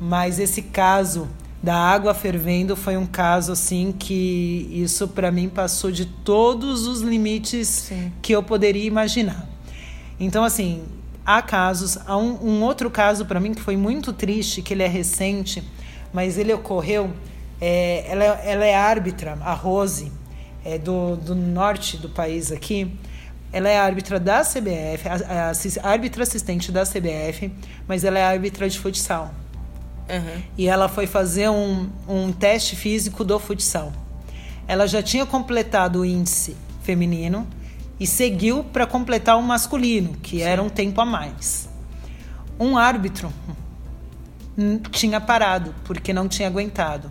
Mas 0.00 0.38
esse 0.38 0.62
caso 0.62 1.28
da 1.62 1.76
água 1.76 2.14
fervendo 2.14 2.74
foi 2.74 2.96
um 2.96 3.06
caso 3.06 3.52
assim 3.52 3.94
que 3.96 4.68
isso 4.72 5.06
para 5.08 5.30
mim 5.30 5.48
passou 5.48 5.90
de 5.90 6.06
todos 6.06 6.86
os 6.86 7.02
limites 7.02 7.68
sim. 7.68 8.12
que 8.22 8.34
eu 8.34 8.42
poderia 8.42 8.86
imaginar. 8.86 9.46
Então 10.20 10.44
assim, 10.44 10.84
há 11.26 11.42
casos, 11.42 11.98
há 12.06 12.16
um, 12.16 12.38
um 12.46 12.62
outro 12.62 12.90
caso 12.90 13.24
para 13.24 13.40
mim 13.40 13.54
que 13.54 13.60
foi 13.60 13.76
muito 13.76 14.12
triste, 14.12 14.62
que 14.62 14.72
ele 14.72 14.84
é 14.84 14.88
recente 14.88 15.64
mas 16.12 16.38
ele 16.38 16.52
ocorreu. 16.52 17.12
É, 17.60 18.04
ela, 18.08 18.24
ela 18.24 18.64
é 18.64 18.74
árbitra, 18.74 19.38
a 19.42 19.52
Rose, 19.52 20.10
é 20.64 20.78
do, 20.78 21.16
do 21.16 21.34
norte 21.34 21.96
do 21.96 22.08
país 22.08 22.50
aqui. 22.50 22.96
Ela 23.52 23.68
é 23.68 23.78
árbitra 23.78 24.20
da 24.20 24.42
CBF, 24.42 25.08
a, 25.08 25.48
a, 25.48 25.50
a 25.50 25.90
árbitra 25.90 26.22
assistente 26.22 26.70
da 26.70 26.84
CBF, 26.84 27.52
mas 27.86 28.04
ela 28.04 28.18
é 28.18 28.24
árbitra 28.24 28.68
de 28.68 28.78
futsal. 28.78 29.34
Uhum. 30.08 30.42
E 30.56 30.68
ela 30.68 30.88
foi 30.88 31.06
fazer 31.06 31.48
um, 31.48 31.88
um 32.08 32.32
teste 32.32 32.76
físico 32.76 33.24
do 33.24 33.38
futsal. 33.38 33.92
Ela 34.66 34.86
já 34.86 35.02
tinha 35.02 35.26
completado 35.26 36.00
o 36.00 36.04
índice 36.04 36.56
feminino 36.82 37.46
e 38.00 38.06
seguiu 38.06 38.64
para 38.64 38.86
completar 38.86 39.38
o 39.38 39.42
masculino, 39.42 40.14
que 40.22 40.38
Sim. 40.38 40.42
era 40.42 40.62
um 40.62 40.70
tempo 40.70 41.00
a 41.02 41.04
mais. 41.04 41.68
Um 42.58 42.78
árbitro, 42.78 43.30
tinha 44.90 45.20
parado, 45.20 45.74
porque 45.84 46.12
não 46.12 46.26
tinha 46.26 46.48
aguentado. 46.48 47.10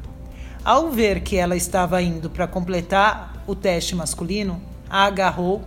Ao 0.65 0.91
ver 0.91 1.21
que 1.21 1.37
ela 1.37 1.55
estava 1.55 2.01
indo 2.01 2.29
para 2.29 2.47
completar 2.47 3.43
o 3.47 3.55
teste 3.55 3.95
masculino, 3.95 4.61
a 4.89 5.05
agarrou, 5.05 5.63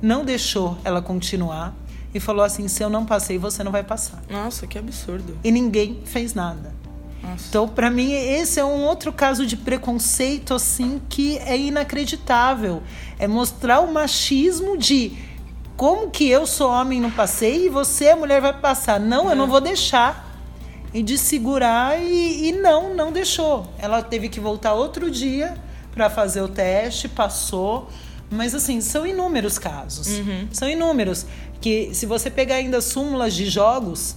não 0.00 0.24
deixou 0.24 0.78
ela 0.82 1.02
continuar 1.02 1.74
e 2.14 2.18
falou 2.18 2.44
assim: 2.44 2.66
se 2.68 2.82
eu 2.82 2.90
não 2.90 3.04
passei, 3.04 3.38
você 3.38 3.62
não 3.62 3.70
vai 3.70 3.84
passar. 3.84 4.22
Nossa, 4.28 4.66
que 4.66 4.78
absurdo. 4.78 5.38
E 5.44 5.50
ninguém 5.50 6.00
fez 6.04 6.34
nada. 6.34 6.74
Nossa. 7.22 7.46
Então, 7.48 7.68
para 7.68 7.90
mim, 7.90 8.12
esse 8.12 8.60
é 8.60 8.64
um 8.64 8.84
outro 8.84 9.12
caso 9.12 9.46
de 9.46 9.56
preconceito 9.56 10.54
assim 10.54 11.00
que 11.08 11.38
é 11.38 11.56
inacreditável. 11.56 12.82
É 13.18 13.26
mostrar 13.26 13.80
o 13.80 13.92
machismo 13.92 14.76
de 14.76 15.16
como 15.76 16.10
que 16.10 16.28
eu 16.28 16.46
sou 16.46 16.70
homem 16.70 17.00
não 17.00 17.10
passei 17.10 17.66
e 17.66 17.68
você, 17.68 18.14
mulher, 18.14 18.40
vai 18.40 18.52
passar. 18.52 18.98
Não, 18.98 19.28
é. 19.28 19.32
eu 19.32 19.36
não 19.36 19.46
vou 19.46 19.60
deixar 19.60 20.26
e 20.92 21.02
de 21.02 21.18
segurar 21.18 22.00
e, 22.00 22.48
e 22.48 22.52
não, 22.52 22.94
não 22.94 23.12
deixou. 23.12 23.66
Ela 23.78 24.02
teve 24.02 24.28
que 24.28 24.40
voltar 24.40 24.74
outro 24.74 25.10
dia 25.10 25.56
para 25.92 26.08
fazer 26.08 26.40
o 26.40 26.48
teste, 26.48 27.08
passou. 27.08 27.88
Mas 28.30 28.54
assim, 28.54 28.80
são 28.80 29.06
inúmeros 29.06 29.58
casos. 29.58 30.18
Uhum. 30.18 30.48
São 30.52 30.68
inúmeros. 30.68 31.26
Que 31.60 31.90
se 31.92 32.06
você 32.06 32.30
pegar 32.30 32.56
ainda 32.56 32.80
súmulas 32.80 33.34
de 33.34 33.46
jogos, 33.46 34.16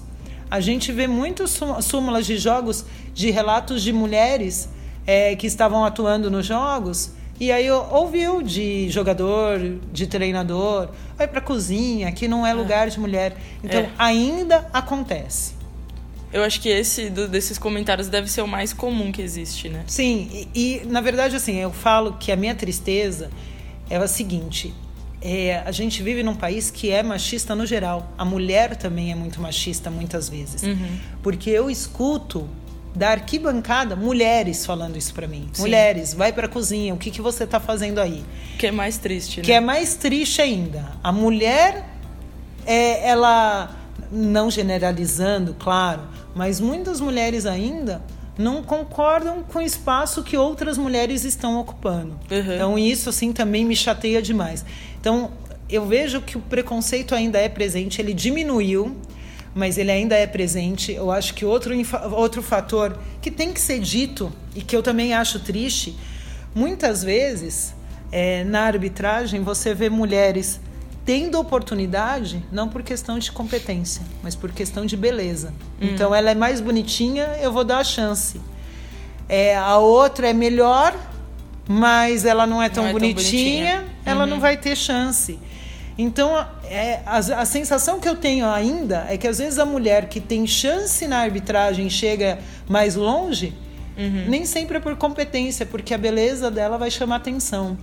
a 0.52 0.60
gente 0.60 0.92
vê 0.92 1.08
muitas 1.08 1.58
súmulas 1.82 2.26
de 2.26 2.38
jogos 2.38 2.86
de 3.14 3.32
relatos 3.32 3.82
de 3.82 3.94
mulheres 3.94 4.68
é, 5.08 5.34
que 5.34 5.48
estavam 5.48 5.86
atuando 5.86 6.30
nos 6.30 6.46
jogos. 6.46 7.14
E 7.40 7.52
aí 7.54 7.72
ouviu 7.72 8.42
de 8.44 8.90
jogador, 8.90 9.60
de 9.92 10.06
treinador, 10.06 10.90
vai 11.18 11.26
para 11.26 11.40
cozinha, 11.40 12.12
que 12.12 12.28
não 12.28 12.46
é, 12.46 12.52
é 12.52 12.54
lugar 12.54 12.90
de 12.90 13.00
mulher. 13.00 13.36
Então 13.64 13.80
é. 13.80 13.90
ainda 13.98 14.70
acontece. 14.74 15.54
Eu 16.34 16.44
acho 16.44 16.60
que 16.62 16.70
esse 16.70 17.10
do, 17.10 17.30
desses 17.30 17.58
comentários 17.58 18.10
deve 18.10 18.30
ser 18.30 18.42
o 18.42 18.48
mais 18.48 18.74
comum 18.74 19.12
que 19.12 19.22
existe, 19.22 19.70
né? 19.70 19.84
Sim, 19.88 20.48
e, 20.54 20.82
e 20.82 20.86
na 20.86 21.02
verdade, 21.02 21.36
assim, 21.36 21.56
eu 21.56 21.72
falo 21.72 22.18
que 22.20 22.32
a 22.32 22.36
minha 22.36 22.54
tristeza 22.54 23.32
é 23.90 23.96
a 23.96 24.08
seguinte: 24.08 24.74
é, 25.22 25.62
a 25.66 25.72
gente 25.72 26.02
vive 26.02 26.24
num 26.24 26.36
país 26.36 26.72
que 26.72 26.90
é 26.90 27.04
machista 27.04 27.56
no 27.56 27.66
geral. 27.66 28.12
A 28.18 28.26
mulher 28.26 28.76
também 28.76 29.12
é 29.12 29.16
muito 29.16 29.40
machista 29.40 29.92
muitas 29.92 30.28
vezes. 30.28 30.64
Uhum. 30.64 30.98
Porque 31.22 31.50
eu 31.50 31.70
escuto 31.70 32.50
da 32.96 33.12
arquibancada 33.12 33.96
mulheres 33.96 34.66
falando 34.66 34.98
isso 34.98 35.14
para 35.14 35.28
mim. 35.28 35.48
Sim. 35.54 35.62
Mulheres, 35.62 36.14
vai 36.14 36.34
para 36.34 36.48
cozinha, 36.48 36.94
o 36.94 36.98
que, 36.98 37.12
que 37.12 37.22
você 37.22 37.46
tá 37.46 37.60
fazendo 37.60 38.00
aí? 38.00 38.24
Que 38.58 38.68
é 38.68 38.72
mais 38.72 38.98
triste, 38.98 39.38
né? 39.38 39.44
Que 39.44 39.54
é 39.54 39.60
mais 39.60 39.96
triste 39.96 40.42
ainda. 40.42 40.92
A 41.04 41.12
mulher, 41.12 41.86
é, 42.66 43.08
ela, 43.08 43.70
não 44.12 44.50
generalizando, 44.50 45.56
claro, 45.58 46.02
mas 46.36 46.60
muitas 46.60 47.00
mulheres 47.00 47.46
ainda 47.46 48.02
não 48.38 48.64
concordam 48.64 49.44
com 49.44 49.60
o 49.60 49.62
espaço 49.62 50.24
que 50.24 50.36
outras 50.36 50.78
mulheres 50.78 51.24
estão 51.24 51.60
ocupando. 51.60 52.20
Uhum. 52.30 52.56
Então 52.56 52.80
isso 52.80 53.10
assim 53.10 53.32
também 53.32 53.66
me 53.66 53.76
chateia 53.76 54.22
demais. 54.22 54.66
Então 55.02 55.32
eu 55.68 55.86
vejo 55.86 56.22
que 56.22 56.38
o 56.38 56.40
preconceito 56.40 57.14
ainda 57.16 57.40
é 57.40 57.50
presente, 57.50 58.00
ele 58.00 58.14
diminuiu, 58.14 58.96
mas 59.54 59.78
ele 59.78 59.92
ainda 59.92 60.16
é 60.16 60.28
presente. 60.28 60.94
Eu 60.94 61.12
acho 61.12 61.34
que 61.34 61.44
outro 61.44 61.74
outro 62.14 62.42
fator 62.42 62.98
que 63.22 63.30
tem 63.30 63.52
que 63.52 63.60
ser 63.60 63.80
dito 63.80 64.32
e 64.56 64.62
que 64.62 64.76
eu 64.76 64.84
também 64.84 65.14
acho 65.14 65.40
triste, 65.40 65.98
muitas 66.54 67.04
vezes 67.04 67.74
é, 68.12 68.44
na 68.44 68.62
arbitragem 68.62 69.42
você 69.42 69.74
vê 69.74 69.90
mulheres 69.90 70.60
tendo 71.04 71.40
oportunidade, 71.40 72.44
não 72.52 72.70
por 72.70 72.84
questão 72.84 73.18
de 73.18 73.32
competência, 73.32 74.04
mas 74.22 74.36
por 74.36 74.52
questão 74.52 74.86
de 74.86 74.96
beleza. 74.96 75.54
Uhum. 75.82 75.90
Então 75.90 76.14
ela 76.14 76.30
é 76.30 76.36
mais 76.36 76.62
bonitinha, 76.62 77.24
eu 77.42 77.52
vou 77.52 77.64
dar 77.64 77.80
a 77.80 77.84
chance. 77.84 78.40
É, 79.28 79.58
a 79.58 79.78
outra 79.78 80.30
é 80.30 80.34
melhor, 80.34 80.96
mas 81.68 82.26
ela 82.26 82.46
não 82.46 82.62
é 82.62 82.70
tão, 82.70 82.84
não 82.84 82.90
é 82.90 82.94
bonitinha, 82.94 83.72
tão 83.72 83.80
bonitinha, 83.80 83.96
ela 84.06 84.24
uhum. 84.24 84.30
não 84.30 84.40
vai 84.40 84.58
ter 84.58 84.76
chance. 84.76 85.40
Então, 85.98 86.36
é, 86.66 87.02
a, 87.06 87.18
a, 87.18 87.46
sensação 87.46 88.00
que 88.00 88.08
eu 88.08 88.16
tenho 88.16 88.48
ainda 88.48 89.06
é 89.10 89.18
que 89.18 89.28
às 89.28 89.38
vezes 89.38 89.60
a 89.60 89.66
mulher 89.66 90.08
que 90.08 90.20
tem 90.20 90.48
chance 90.48 91.06
na 91.06 91.20
arbitragem 91.20 91.90
chega 91.90 92.40
mais 92.68 92.96
longe, 92.96 93.54
uhum. 93.98 94.26
nem 94.28 94.46
sempre 94.46 94.78
é 94.78 94.80
por 94.80 94.96
competência, 94.96 95.66
porque 95.66 95.94
a 95.94 95.98
beleza 95.98 96.50
dela 96.50 96.78
vai 96.78 96.90
chamar 96.90 97.18
atenção. 97.18 97.78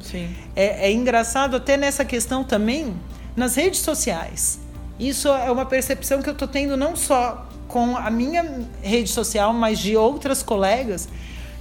É, 0.56 0.88
é 0.88 0.92
engraçado 0.92 1.56
até 1.56 1.76
nessa 1.76 2.04
questão 2.04 2.42
também 2.42 2.94
nas 3.36 3.54
redes 3.54 3.80
sociais. 3.80 4.58
Isso 4.98 5.28
é 5.28 5.50
uma 5.50 5.64
percepção 5.64 6.20
que 6.20 6.28
eu 6.28 6.32
estou 6.32 6.48
tendo 6.48 6.76
não 6.76 6.96
só 6.96 7.46
com 7.68 7.96
a 7.96 8.10
minha 8.10 8.62
rede 8.82 9.10
social, 9.10 9.52
mas 9.52 9.78
de 9.78 9.96
outras 9.96 10.42
colegas, 10.42 11.08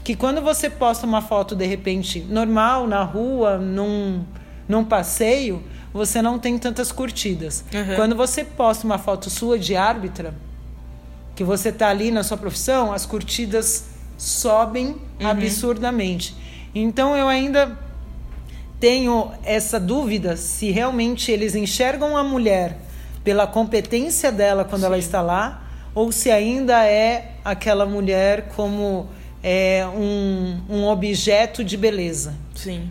que 0.08 0.16
quando 0.16 0.42
você 0.42 0.70
posta 0.70 1.06
uma 1.06 1.22
foto 1.22 1.54
de 1.54 1.66
repente 1.66 2.22
normal 2.22 2.88
na 2.88 3.04
rua, 3.04 3.58
num, 3.58 4.24
num 4.66 4.86
passeio, 4.86 5.62
você 5.92 6.22
não 6.22 6.40
tem 6.40 6.58
tantas 6.58 6.94
curtidas. 6.94 7.66
Uhum. 7.74 7.96
Quando 7.98 8.16
você 8.16 8.42
posta 8.42 8.86
uma 8.86 8.98
foto 8.98 9.30
sua 9.30 9.60
de 9.60 9.76
árbitra, 9.76 10.34
que 11.36 11.44
você 11.44 11.68
está 11.68 11.90
ali 11.90 12.10
na 12.10 12.24
sua 12.24 12.38
profissão, 12.38 12.94
as 12.94 13.06
curtidas 13.06 13.90
sobem 14.18 14.96
uhum. 15.20 15.28
absurdamente. 15.28 16.34
Então 16.74 17.14
eu 17.14 17.28
ainda 17.28 17.78
tenho 18.80 19.34
essa 19.44 19.78
dúvida 19.78 20.38
se 20.38 20.72
realmente 20.72 21.34
eles 21.34 21.54
enxergam 21.54 22.16
a 22.16 22.24
mulher 22.24 22.78
pela 23.26 23.46
competência 23.46 24.32
dela 24.32 24.64
quando 24.64 24.84
Sim. 24.84 24.88
ela 24.88 24.98
está 24.98 25.22
lá, 25.22 25.68
ou 25.94 26.14
se 26.14 26.32
ainda 26.32 26.86
é 26.86 27.34
aquela 27.44 27.86
mulher 27.86 28.54
como 28.56 29.10
é, 29.50 29.88
um, 29.88 30.60
um 30.70 30.86
objeto 30.88 31.64
de 31.64 31.78
beleza. 31.78 32.36
Sim. 32.54 32.90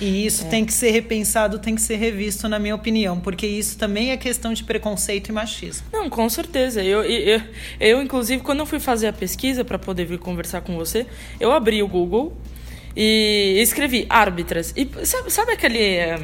E 0.00 0.24
isso 0.24 0.46
é. 0.46 0.48
tem 0.48 0.64
que 0.64 0.72
ser 0.72 0.92
repensado, 0.92 1.58
tem 1.58 1.74
que 1.74 1.82
ser 1.82 1.96
revisto, 1.96 2.48
na 2.48 2.58
minha 2.58 2.74
opinião, 2.74 3.20
porque 3.20 3.46
isso 3.46 3.76
também 3.76 4.10
é 4.10 4.16
questão 4.16 4.54
de 4.54 4.64
preconceito 4.64 5.28
e 5.28 5.32
machismo. 5.32 5.86
Não, 5.92 6.08
com 6.08 6.26
certeza. 6.30 6.82
Eu, 6.82 7.02
eu, 7.02 7.42
eu 7.78 8.02
inclusive, 8.02 8.42
quando 8.42 8.60
eu 8.60 8.66
fui 8.66 8.80
fazer 8.80 9.08
a 9.08 9.12
pesquisa 9.12 9.62
para 9.62 9.78
poder 9.78 10.06
vir 10.06 10.18
conversar 10.18 10.62
com 10.62 10.74
você, 10.74 11.06
eu 11.38 11.52
abri 11.52 11.82
o 11.82 11.86
Google 11.86 12.34
e 12.96 13.58
escrevi 13.60 14.06
árbitras. 14.08 14.72
E 14.74 14.88
sabe, 15.04 15.30
sabe 15.30 15.52
aquele. 15.52 15.82
É, 15.82 16.18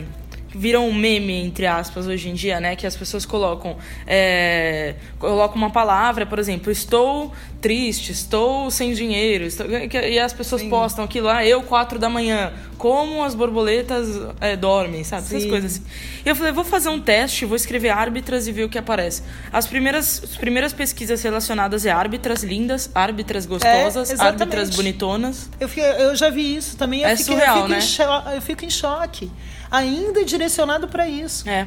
viram 0.57 0.89
um 0.89 0.95
meme, 0.95 1.35
entre 1.45 1.67
aspas, 1.67 2.07
hoje 2.07 2.29
em 2.31 2.35
dia, 2.35 2.59
né? 2.61 2.75
Que 2.77 2.87
as 2.87 2.97
pessoas 2.97 3.27
colocam, 3.27 3.77
é, 4.07 4.95
colocam 5.19 5.57
uma 5.57 5.71
palavra, 5.71 6.25
por 6.25 6.39
exemplo, 6.39 6.73
estou 6.73 7.33
triste, 7.61 8.13
estou 8.13 8.71
sem 8.71 8.93
dinheiro, 8.93 9.45
estou, 9.45 9.67
e 9.69 10.19
as 10.19 10.33
pessoas 10.33 10.63
Sim. 10.63 10.71
postam 10.71 11.05
aquilo 11.05 11.27
lá, 11.27 11.39
ah, 11.39 11.47
eu 11.47 11.63
quatro 11.63 11.99
da 11.99 12.09
manhã, 12.09 12.53
como 12.79 13.25
as 13.25 13.35
borboletas 13.35 14.09
é, 14.41 14.55
dormem, 14.57 15.03
sabe? 15.05 15.23
Essas 15.27 15.43
Sim. 15.43 15.49
coisas 15.49 15.73
assim. 15.73 15.83
E 16.25 16.29
eu 16.29 16.37
falei, 16.37 16.53
vou 16.53 16.65
fazer 16.65 16.89
um 16.91 17.01
teste, 17.01 17.45
vou 17.45 17.57
escrever 17.57 17.89
árbitras 17.91 18.47
e 18.47 18.53
ver 18.53 18.65
o 18.65 18.69
que 18.69 18.79
aparece. 18.79 19.23
As 19.53 19.67
primeiras, 19.67 20.23
as 20.23 20.37
primeiras 20.37 20.73
pesquisas 20.73 21.23
relacionadas 21.23 21.85
é 21.85 21.91
árbitras 21.91 22.43
lindas, 22.45 22.91
árbitras 22.95 23.47
gostosas, 23.47 24.11
É, 24.11 24.23
árbitras 24.23 24.71
bonitonas. 24.71 25.51
Eu, 25.59 25.69
fiquei- 25.69 25.85
eu 25.85 26.15
já 26.15 26.31
vi 26.31 26.57
isso 26.57 26.77
também. 26.77 27.01
Eu, 27.03 27.09
É 27.09 27.17
fiquei- 27.17 27.35
surreal, 27.35 27.57
eu, 27.69 27.81
fico 27.81 28.03
né? 28.05 28.37
eu 28.37 28.43
fico 28.43 28.65
em 28.65 28.71
choque. 28.71 29.31
Ainda 29.71 30.25
direcionado 30.25 30.89
para 30.89 31.09
isso. 31.09 31.49
É. 31.49 31.67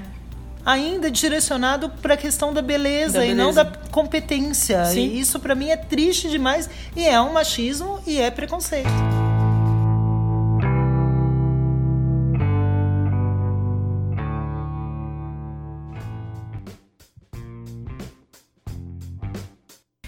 Ainda 0.66 1.10
direcionado 1.10 1.90
para 1.90 2.14
a 2.14 2.18
questão 2.18 2.54
da 2.54 2.62
beleza, 2.62 3.20
Da 3.20 3.26
e 3.26 3.34
não 3.34 3.54
beleza. 3.54 3.64
da 3.64 3.72
competência. 3.92 4.86
Sim. 4.86 5.00
E 5.02 5.20
isso 5.20 5.40
para 5.40 5.56
mim 5.56 5.70
é 5.70 5.78
triste 5.78 6.30
demais. 6.30 6.70
E 6.96 7.06
é 7.08 7.20
um 7.20 7.34
machismo 7.34 8.00
e 8.06 8.20
é 8.20 8.30
preconceito. 8.30 8.90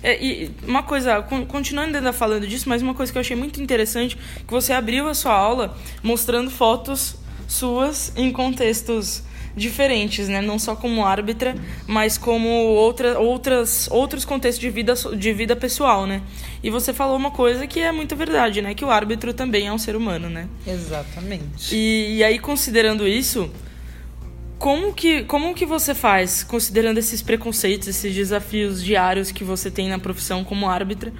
É, 0.03 0.19
e 0.23 0.51
uma 0.67 0.81
coisa, 0.81 1.21
con- 1.21 1.45
continuando 1.45 1.95
ainda 1.95 2.11
falando 2.11 2.47
disso, 2.47 2.67
mas 2.67 2.81
uma 2.81 2.93
coisa 2.95 3.11
que 3.11 3.17
eu 3.17 3.21
achei 3.21 3.35
muito 3.35 3.61
interessante, 3.61 4.17
que 4.17 4.51
você 4.51 4.73
abriu 4.73 5.07
a 5.07 5.13
sua 5.13 5.33
aula 5.33 5.77
mostrando 6.01 6.49
fotos 6.49 7.15
suas 7.51 8.13
em 8.15 8.31
contextos 8.31 9.23
diferentes, 9.55 10.27
né? 10.27 10.41
Não 10.41 10.57
só 10.57 10.75
como 10.75 11.05
árbitra, 11.05 11.55
mas 11.85 12.17
como 12.17 12.47
outra, 12.47 13.19
outras, 13.19 13.87
outros 13.91 14.23
contextos 14.23 14.59
de 14.59 14.69
vida, 14.69 14.93
de 14.93 15.33
vida 15.33 15.55
pessoal, 15.55 16.05
né? 16.05 16.21
E 16.63 16.69
você 16.69 16.93
falou 16.93 17.17
uma 17.17 17.31
coisa 17.31 17.67
que 17.67 17.79
é 17.79 17.91
muito 17.91 18.15
verdade, 18.15 18.61
né? 18.61 18.73
Que 18.73 18.85
o 18.85 18.89
árbitro 18.89 19.33
também 19.33 19.67
é 19.67 19.73
um 19.73 19.77
ser 19.77 19.95
humano, 19.95 20.29
né? 20.29 20.47
Exatamente. 20.65 21.75
E, 21.75 22.17
e 22.17 22.23
aí, 22.23 22.39
considerando 22.39 23.07
isso, 23.07 23.51
como 24.57 24.93
que, 24.93 25.23
como 25.23 25.53
que 25.53 25.65
você 25.65 25.93
faz, 25.93 26.43
considerando 26.43 26.97
esses 26.97 27.21
preconceitos, 27.21 27.87
esses 27.87 28.13
desafios 28.13 28.83
diários 28.83 29.31
que 29.31 29.43
você 29.43 29.69
tem 29.69 29.89
na 29.89 29.99
profissão 29.99 30.43
como 30.43 30.69
árbitra? 30.69 31.11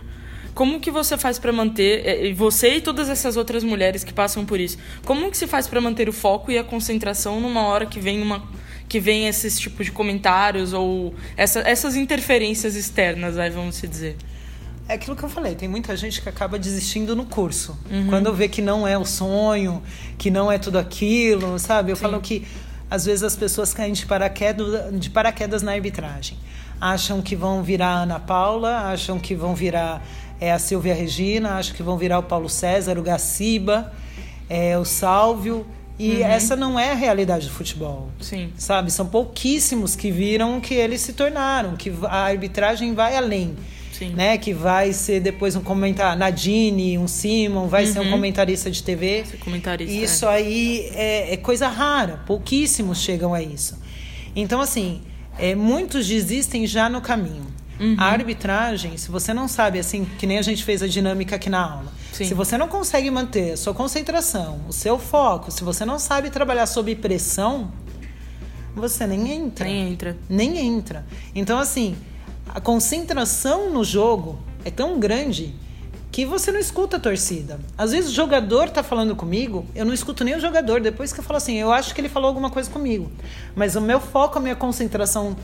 Como 0.54 0.80
que 0.80 0.92
você 0.92 1.18
faz 1.18 1.40
para 1.40 1.52
manter, 1.52 2.26
e 2.26 2.34
você 2.34 2.76
e 2.76 2.82
todas 2.82 3.10
essas 3.10 3.38
outras 3.38 3.64
mulheres 3.64 4.04
que 4.04 4.14
passam 4.14 4.46
por 4.46 4.60
isso, 4.60 4.78
como 5.06 5.30
que 5.32 5.38
se 5.38 5.48
faz 5.48 5.68
para 5.68 5.80
manter 5.80 6.10
o 6.10 6.14
foco 6.14 6.52
e 6.52 6.58
a 6.58 6.64
concentração 6.64 7.40
numa 7.40 7.64
hora 7.64 7.86
que 7.86 8.00
vem 8.00 8.22
uma 8.22 8.44
que 8.88 9.00
vem 9.00 9.26
esses 9.26 9.58
tipos 9.58 9.86
de 9.86 9.92
comentários 9.94 10.74
ou 10.74 11.16
essa, 11.38 11.62
essas 11.62 11.96
interferências 11.96 12.76
externas, 12.76 13.38
aí 13.38 13.50
vamos 13.50 13.76
se 13.76 13.88
dizer. 13.88 14.18
É 14.86 14.96
aquilo 14.96 15.16
que 15.16 15.24
eu 15.24 15.30
falei, 15.30 15.56
tem 15.56 15.70
muita 15.70 15.96
gente 15.96 16.22
que 16.22 16.28
acaba 16.28 16.60
desistindo 16.60 17.16
no 17.16 17.26
curso. 17.26 17.80
Quando 18.10 18.34
vê 18.34 18.50
que 18.50 18.62
não 18.62 18.86
é 18.86 18.98
o 18.98 19.06
sonho, 19.06 19.82
que 20.18 20.30
não 20.30 20.52
é 20.52 20.58
tudo 20.58 20.78
aquilo, 20.78 21.58
sabe? 21.58 21.94
Eu 21.94 21.96
falo 21.96 22.20
que 22.20 22.46
às 22.90 23.06
vezes 23.06 23.24
as 23.24 23.38
pessoas 23.38 23.74
caem 23.74 23.94
de 23.94 24.06
paraquedas, 24.06 24.94
de 25.00 25.10
paraquedas 25.10 25.62
na 25.62 25.72
arbitragem. 25.72 26.38
Acham 26.82 27.22
que 27.22 27.34
vão 27.38 27.64
virar 27.64 28.02
Ana 28.02 28.20
Paula, 28.20 28.92
acham 28.92 29.18
que 29.18 29.34
vão 29.34 29.56
virar 29.56 30.06
é, 30.41 30.51
a 30.51 30.60
Silvia 30.60 30.93
Regina, 30.95 31.51
acham 31.58 31.75
que 31.75 31.84
vão 31.84 31.97
virar 31.97 32.17
o 32.19 32.23
Paulo 32.23 32.49
César, 32.49 32.97
o 32.97 33.04
Gaciba, 33.04 33.93
é, 34.49 34.77
o 34.77 34.84
Sálvio. 34.84 35.65
E 35.99 36.23
essa 36.23 36.56
não 36.56 36.80
é 36.80 36.91
a 36.93 36.95
realidade 36.95 37.45
do 37.45 37.54
futebol 37.54 38.10
Sim. 38.19 38.51
sabe? 38.58 38.89
São 38.91 39.06
pouquíssimos 39.06 39.95
que 39.95 40.10
viram 40.12 40.60
que 40.60 40.73
eles 40.73 40.99
se 41.01 41.13
tornaram, 41.13 41.75
que 41.75 41.93
a 42.06 42.23
arbitragem 42.23 42.95
vai 42.95 43.15
além. 43.15 43.56
Sim. 43.93 44.13
Né, 44.15 44.36
que 44.36 44.51
vai 44.51 44.93
ser 44.93 45.19
depois 45.19 45.56
um 45.56 45.62
comentário, 45.62 46.17
Nadine, 46.17 46.97
um 46.97 47.08
Simon, 47.08 47.67
vai 47.67 47.86
ser 47.86 47.99
um 47.99 48.06
Uhum. 48.06 48.10
comentarista 48.12 48.71
de 48.71 48.82
TV. 48.82 49.23
Comentarista, 49.43 49.93
Isso 49.93 50.25
é. 50.25 50.30
aí 50.34 50.89
é, 50.95 51.34
é 51.34 51.38
coisa 51.38 51.67
rara, 51.67 52.19
pouquíssimos 52.25 52.97
chegam 52.99 53.32
a 53.32 53.43
isso. 53.43 53.77
Então, 54.36 54.60
assim, 54.60 55.01
é, 55.38 55.54
muitos 55.54 56.08
desistem 56.08 56.65
já 56.65 56.89
no 56.89 56.99
caminho. 56.99 57.45
Uhum. 57.82 57.96
A 57.98 58.06
arbitragem, 58.06 58.96
se 58.96 59.10
você 59.10 59.34
não 59.34 59.48
sabe, 59.48 59.80
assim, 59.80 60.06
que 60.06 60.28
nem 60.28 60.38
a 60.38 60.41
gente 60.44 60.63
fez 60.63 60.84
a 60.84 60.88
dinâmica 60.88 61.36
aqui 61.36 61.50
na 61.50 61.60
aula, 61.60 61.91
Sim. 62.13 62.26
se 62.26 62.34
você 62.36 62.56
não 62.56 62.67
consegue 62.67 63.10
manter 63.10 63.54
a 63.54 63.58
sua 63.58 63.74
concentração, 63.74 64.62
o 64.70 64.72
seu 64.72 65.00
foco, 65.00 65.50
se 65.50 65.63
você 65.63 65.84
não 65.84 65.98
sabe 65.98 66.30
trabalhar 66.30 66.67
sob 66.67 66.96
pressão, 66.96 67.72
você 68.76 69.08
nem 69.08 69.32
entra. 69.32 69.65
Nem 69.65 69.91
entra. 69.91 70.17
Nem 70.30 70.58
entra. 70.60 71.06
Então, 71.34 71.58
assim, 71.58 71.96
a 72.54 72.62
concentração 72.62 73.74
no 73.74 73.84
jogo 73.84 74.38
é 74.63 74.70
tão 74.70 75.00
grande 75.00 75.56
que 76.12 76.26
você 76.26 76.52
não 76.52 76.60
escuta 76.60 76.98
a 76.98 77.00
torcida. 77.00 77.60
Às 77.78 77.91
vezes 77.91 78.12
o 78.12 78.13
jogador 78.13 78.70
tá 78.70 78.84
falando 78.84 79.15
comigo, 79.15 79.65
eu 79.74 79.86
não 79.86 79.94
escuto 79.94 80.24
nem 80.24 80.36
o 80.36 80.39
jogador. 80.39 80.82
Depois 80.82 81.13
que 81.13 81.20
eu 81.20 81.24
falo 81.24 81.38
assim, 81.38 81.56
eu 81.56 81.72
acho 81.72 81.96
que 81.96 82.02
ele 82.02 82.10
falou 82.10 82.28
alguma 82.28 82.50
coisa 82.50 82.70
comigo. 82.70 83.10
Mas 83.56 83.76
o 83.76 83.82
meu 83.82 84.00
foco, 84.00 84.38
a 84.38 84.41
minha 84.41 84.56
concentração 84.56 85.36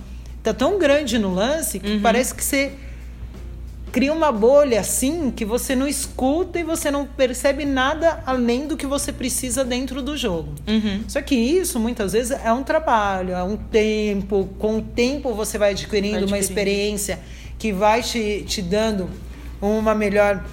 tá 0.53 0.65
tão 0.65 0.77
grande 0.79 1.17
no 1.17 1.33
lance 1.33 1.79
que 1.79 1.99
parece 1.99 2.33
que 2.33 2.43
você 2.43 2.71
cria 3.91 4.13
uma 4.13 4.31
bolha 4.31 4.79
assim 4.79 5.31
que 5.31 5.45
você 5.45 5.75
não 5.75 5.87
escuta 5.87 6.59
e 6.59 6.63
você 6.63 6.91
não 6.91 7.05
percebe 7.05 7.65
nada 7.65 8.21
além 8.25 8.67
do 8.67 8.77
que 8.77 8.85
você 8.85 9.11
precisa 9.11 9.63
dentro 9.63 10.01
do 10.01 10.15
jogo. 10.15 10.53
Uhum. 10.67 11.03
Só 11.07 11.21
que 11.21 11.35
isso 11.35 11.79
muitas 11.79 12.13
vezes 12.13 12.31
é 12.31 12.51
um 12.51 12.63
trabalho, 12.63 13.33
é 13.33 13.43
um 13.43 13.57
tempo. 13.57 14.49
Com 14.59 14.77
o 14.77 14.81
tempo 14.81 15.33
você 15.33 15.57
vai 15.57 15.71
adquirindo, 15.71 16.13
Vai 16.13 16.27
uma 16.27 16.37
adquirindo. 16.37 16.59
experiência 16.59 17.19
que 17.57 17.71
vai 17.71 18.03
te, 18.03 18.43
te 18.45 18.61
dando 18.61 19.09
uma 19.61 19.95
melhor 19.95 20.43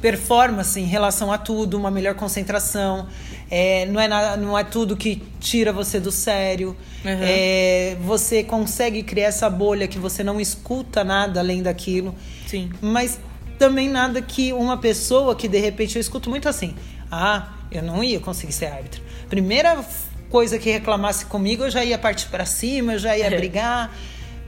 performance 0.00 0.78
em 0.78 0.84
relação 0.84 1.32
a 1.32 1.38
tudo, 1.38 1.76
uma 1.76 1.90
melhor 1.90 2.14
concentração. 2.14 3.08
É, 3.50 3.86
não, 3.86 4.00
é 4.00 4.06
nada, 4.06 4.36
não 4.36 4.58
é 4.58 4.64
tudo 4.64 4.96
que 4.96 5.22
tira 5.40 5.72
você 5.72 5.98
do 5.98 6.12
sério. 6.12 6.76
Uhum. 7.04 7.18
É, 7.22 7.96
você 8.02 8.42
consegue 8.42 9.02
criar 9.02 9.28
essa 9.28 9.48
bolha 9.48 9.88
que 9.88 9.98
você 9.98 10.22
não 10.22 10.40
escuta 10.40 11.02
nada 11.02 11.40
além 11.40 11.62
daquilo. 11.62 12.14
Sim. 12.46 12.70
Mas 12.80 13.18
também 13.58 13.88
nada 13.88 14.20
que 14.20 14.52
uma 14.52 14.76
pessoa 14.76 15.34
que 15.34 15.48
de 15.48 15.58
repente 15.58 15.96
eu 15.96 16.00
escuto 16.00 16.28
muito 16.28 16.48
assim: 16.48 16.74
ah, 17.10 17.48
eu 17.70 17.82
não 17.82 18.04
ia 18.04 18.20
conseguir 18.20 18.52
ser 18.52 18.66
árbitro. 18.66 19.02
Primeira 19.28 19.82
coisa 20.30 20.58
que 20.58 20.70
reclamasse 20.70 21.26
comigo, 21.26 21.64
eu 21.64 21.70
já 21.70 21.84
ia 21.84 21.98
partir 21.98 22.28
para 22.28 22.44
cima, 22.44 22.94
eu 22.94 22.98
já 22.98 23.16
ia 23.16 23.30
brigar. 23.36 23.94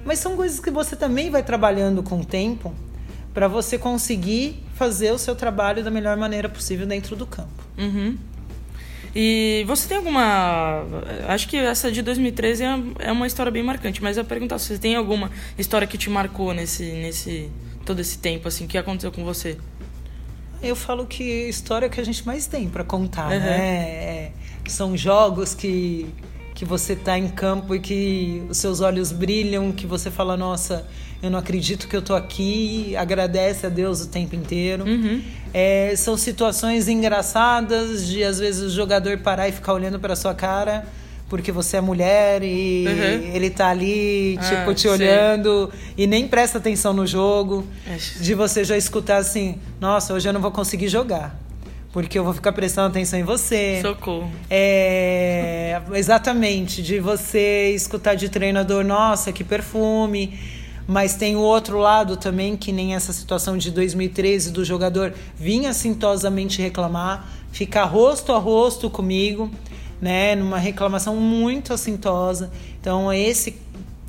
Mas 0.04 0.18
são 0.18 0.36
coisas 0.36 0.60
que 0.60 0.70
você 0.70 0.96
também 0.96 1.30
vai 1.30 1.42
trabalhando 1.42 2.02
com 2.02 2.20
o 2.20 2.24
tempo 2.24 2.74
para 3.34 3.46
você 3.46 3.78
conseguir 3.78 4.62
fazer 4.74 5.12
o 5.12 5.18
seu 5.18 5.36
trabalho 5.36 5.84
da 5.84 5.90
melhor 5.90 6.16
maneira 6.16 6.48
possível 6.48 6.86
dentro 6.86 7.14
do 7.14 7.26
campo. 7.26 7.62
Uhum. 7.78 8.16
E 9.14 9.64
você 9.66 9.88
tem 9.88 9.96
alguma. 9.96 10.84
Acho 11.28 11.48
que 11.48 11.56
essa 11.56 11.90
de 11.90 12.00
2013 12.02 12.62
é- 12.64 12.78
é 13.00 13.12
uma 13.12 13.26
história 13.26 13.50
bem 13.50 13.62
marcante, 13.62 14.02
mas 14.02 14.16
eu 14.16 14.22
ia 14.22 14.28
perguntar 14.28 14.58
se 14.58 14.68
você 14.68 14.78
tem 14.78 14.94
alguma 14.94 15.30
história 15.58 15.86
que 15.86 15.98
te 15.98 16.08
marcou 16.08 16.54
nesse, 16.54 16.84
nesse 16.84 17.50
todo 17.84 18.00
esse 18.00 18.18
tempo, 18.18 18.46
assim, 18.46 18.66
que 18.68 18.78
aconteceu 18.78 19.10
com 19.10 19.24
você? 19.24 19.56
Eu 20.62 20.76
falo 20.76 21.06
que 21.06 21.24
história 21.48 21.88
que 21.88 22.00
a 22.00 22.04
gente 22.04 22.24
mais 22.26 22.46
tem 22.46 22.68
para 22.68 22.84
contar, 22.84 23.24
Uhum. 23.32 23.38
né? 23.40 23.58
É, 23.58 24.32
são 24.68 24.96
jogos 24.96 25.54
que, 25.54 26.06
que 26.54 26.64
você 26.64 26.94
tá 26.94 27.18
em 27.18 27.28
campo 27.28 27.74
e 27.74 27.80
que 27.80 28.42
os 28.48 28.58
seus 28.58 28.80
olhos 28.80 29.12
brilham, 29.12 29.72
que 29.72 29.86
você 29.86 30.10
fala, 30.10 30.36
nossa, 30.36 30.86
eu 31.22 31.30
não 31.30 31.38
acredito 31.38 31.88
que 31.88 31.96
eu 31.96 32.02
tô 32.02 32.14
aqui, 32.14 32.94
agradece 32.96 33.66
a 33.66 33.68
Deus 33.68 34.02
o 34.02 34.08
tempo 34.08 34.34
inteiro. 34.36 34.84
Uhum. 34.84 35.22
É, 35.54 35.94
são 35.96 36.16
situações 36.16 36.86
engraçadas 36.88 38.06
de 38.06 38.22
às 38.22 38.38
vezes 38.38 38.62
o 38.62 38.70
jogador 38.70 39.18
parar 39.18 39.48
e 39.48 39.52
ficar 39.52 39.72
olhando 39.74 39.98
para 39.98 40.14
sua 40.16 40.34
cara 40.34 40.84
porque 41.28 41.52
você 41.52 41.76
é 41.76 41.80
mulher 41.80 42.42
e 42.42 42.84
Uhum. 42.88 43.34
ele 43.36 43.50
tá 43.50 43.68
ali, 43.68 44.36
Ah, 44.40 44.44
tipo, 44.48 44.74
te 44.74 44.80
sei. 44.82 44.90
olhando 44.90 45.70
e 45.96 46.04
nem 46.04 46.26
presta 46.26 46.58
atenção 46.58 46.92
no 46.92 47.06
jogo. 47.06 47.64
De 48.20 48.34
você 48.34 48.64
já 48.64 48.76
escutar 48.76 49.18
assim, 49.18 49.56
nossa, 49.80 50.12
hoje 50.12 50.28
eu 50.28 50.32
não 50.32 50.40
vou 50.40 50.50
conseguir 50.50 50.88
jogar. 50.88 51.39
Porque 51.92 52.18
eu 52.18 52.24
vou 52.24 52.32
ficar 52.32 52.52
prestando 52.52 52.88
atenção 52.88 53.18
em 53.18 53.24
você. 53.24 53.80
Socorro. 53.82 54.30
É, 54.48 55.80
exatamente, 55.94 56.82
de 56.82 57.00
você 57.00 57.70
escutar 57.74 58.14
de 58.14 58.28
treinador, 58.28 58.84
nossa, 58.84 59.32
que 59.32 59.42
perfume. 59.42 60.38
Mas 60.86 61.14
tem 61.14 61.36
o 61.36 61.40
outro 61.40 61.78
lado 61.78 62.16
também, 62.16 62.56
que 62.56 62.72
nem 62.72 62.94
essa 62.94 63.12
situação 63.12 63.56
de 63.56 63.70
2013 63.70 64.50
do 64.50 64.64
jogador 64.64 65.14
vinha 65.36 65.70
assintosamente 65.70 66.60
reclamar, 66.60 67.28
ficar 67.52 67.84
rosto 67.84 68.32
a 68.32 68.38
rosto 68.38 68.90
comigo, 68.90 69.50
né, 70.00 70.34
numa 70.34 70.58
reclamação 70.58 71.14
muito 71.16 71.72
assintosa. 71.72 72.50
Então 72.80 73.12
esse 73.12 73.56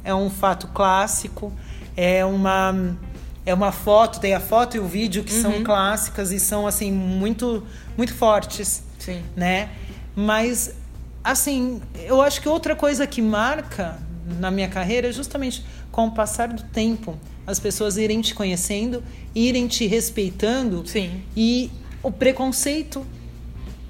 é 0.03 0.13
um 0.13 0.29
fato 0.29 0.67
clássico, 0.69 1.53
é 1.95 2.25
uma 2.25 2.95
é 3.45 3.53
uma 3.53 3.71
foto, 3.71 4.19
tem 4.19 4.33
a 4.33 4.39
foto 4.39 4.77
e 4.77 4.79
o 4.79 4.85
vídeo 4.85 5.23
que 5.23 5.33
são 5.33 5.63
clássicas 5.63 6.31
e 6.31 6.39
são 6.39 6.67
assim 6.67 6.91
muito 6.91 7.63
muito 7.97 8.13
fortes 8.13 8.83
Sim. 9.01 9.21
né? 9.35 9.69
Mas, 10.15 10.75
assim, 11.23 11.81
eu 11.95 12.21
acho 12.21 12.41
que 12.41 12.47
outra 12.47 12.75
coisa 12.75 13.07
que 13.07 13.21
marca 13.21 13.97
na 14.39 14.51
minha 14.51 14.67
carreira 14.67 15.09
é 15.09 15.11
justamente 15.11 15.65
com 15.91 16.07
o 16.07 16.11
passar 16.11 16.49
do 16.49 16.63
tempo, 16.63 17.17
as 17.45 17.59
pessoas 17.59 17.97
irem 17.97 18.21
te 18.21 18.35
conhecendo, 18.35 19.03
irem 19.33 19.67
te 19.67 19.87
respeitando 19.87 20.83
Sim. 20.85 21.21
e 21.35 21.71
o 22.03 22.11
preconceito 22.11 23.05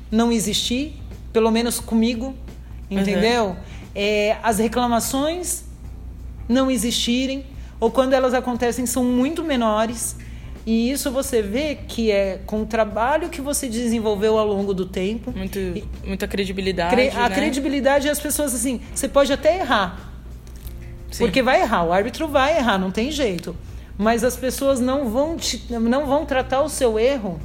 não 0.10 0.32
existir, 0.32 0.96
pelo 1.32 1.52
menos 1.52 1.80
comigo, 1.80 2.36
entendeu? 2.90 3.50
Uhum. 3.50 3.56
É, 3.94 4.38
as 4.42 4.58
reclamações 4.58 5.66
não 6.48 6.72
existirem, 6.72 7.46
ou 7.82 7.90
quando 7.90 8.14
elas 8.14 8.34
acontecem 8.36 8.86
são 8.86 9.04
muito 9.04 9.44
menores. 9.44 10.16
E 10.64 10.92
isso 10.92 11.10
você 11.10 11.42
vê 11.42 11.76
que 11.88 12.12
é 12.12 12.40
com 12.46 12.62
o 12.62 12.66
trabalho 12.68 13.28
que 13.30 13.42
você 13.42 13.68
desenvolveu 13.68 14.38
ao 14.38 14.46
longo 14.46 14.72
do 14.72 14.86
tempo. 14.86 15.34
Muito, 15.36 15.60
muita 16.06 16.28
credibilidade. 16.28 16.96
Cre 16.96 17.10
a 17.10 17.28
né? 17.28 17.36
credibilidade 17.36 18.08
as 18.08 18.20
pessoas 18.20 18.54
assim, 18.54 18.80
você 18.94 19.08
pode 19.08 19.34
até 19.34 19.58
errar. 19.58 20.12
Sim. 21.10 21.26
Porque 21.26 21.42
vai 21.42 21.62
errar, 21.62 21.84
o 21.84 21.92
árbitro 21.92 22.28
vai 22.28 22.58
errar, 22.58 22.78
não 22.78 22.92
tem 22.92 23.10
jeito. 23.10 23.56
Mas 23.98 24.24
as 24.24 24.38
pessoas 24.38 24.80
não 24.80 25.10
vão, 25.10 25.36
te, 25.36 25.66
não 25.70 26.06
vão 26.06 26.26
tratar 26.26 26.62
o 26.62 26.70
seu 26.70 27.00
erro 27.00 27.40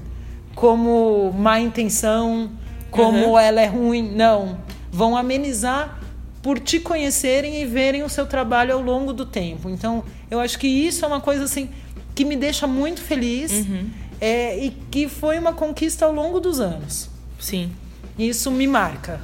como 0.55 1.33
má 1.33 1.59
intenção, 1.59 2.51
como 2.91 3.31
uhum. 3.31 3.39
ela 3.39 3.63
é 3.63 3.67
ruim. 3.67 4.13
Não. 4.15 4.59
Vão 4.93 5.17
amenizar 5.17 5.99
por 6.43 6.61
te 6.61 6.79
conhecerem 6.79 7.61
e 7.63 7.65
verem 7.65 8.03
o 8.03 8.09
seu 8.09 8.27
trabalho 8.27 8.75
ao 8.75 8.81
longo 8.81 9.13
do 9.13 9.27
tempo. 9.27 9.69
Então, 9.69 10.05
eu 10.31 10.41
acho 10.41 10.59
que 10.59 10.67
isso 10.67 11.05
é 11.05 11.09
uma 11.09 11.21
coisa 11.21 11.45
assim 11.45 11.69
que 12.15 12.25
me 12.25 12.37
deixa 12.37 12.67
muito 12.67 13.01
feliz 13.01 13.53
uhum. 13.53 13.91
é, 14.21 14.65
e 14.65 14.71
que 14.91 15.09
foi 15.09 15.39
uma 15.39 15.53
conquista 15.53 16.07
ao 16.07 16.13
longo 16.13 16.41
dos 16.41 16.61
anos. 16.61 17.11
Sim. 17.39 17.71
Isso 18.19 18.51
me 18.51 18.67
marca. 18.67 19.21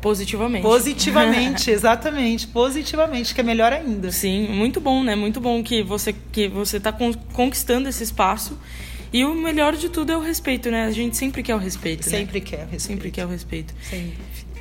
Positivamente. 0.00 0.62
Positivamente, 0.62 1.68
exatamente. 1.70 2.46
Positivamente, 2.46 3.34
que 3.34 3.40
é 3.40 3.44
melhor 3.44 3.72
ainda. 3.72 4.10
Sim, 4.10 4.48
muito 4.48 4.80
bom, 4.80 5.02
né? 5.02 5.14
Muito 5.14 5.40
bom 5.40 5.62
que 5.62 5.82
você 5.82 6.14
que 6.32 6.48
você 6.48 6.78
está 6.78 6.90
conquistando 7.32 7.88
esse 7.88 8.02
espaço. 8.02 8.58
E 9.12 9.24
o 9.24 9.34
melhor 9.34 9.76
de 9.76 9.88
tudo 9.88 10.12
é 10.12 10.16
o 10.16 10.20
respeito, 10.20 10.70
né? 10.70 10.84
A 10.84 10.90
gente 10.90 11.16
sempre 11.16 11.42
quer 11.42 11.54
o 11.54 11.58
respeito. 11.58 12.08
Né? 12.08 12.18
Sempre 12.18 12.40
né? 12.40 12.46
quer 12.46 12.56
o 12.56 12.60
respeito. 12.60 12.82
Sempre 12.82 13.10
quer 13.10 13.26
o 13.26 13.28
respeito. 13.28 13.74
Sempre. 13.82 14.18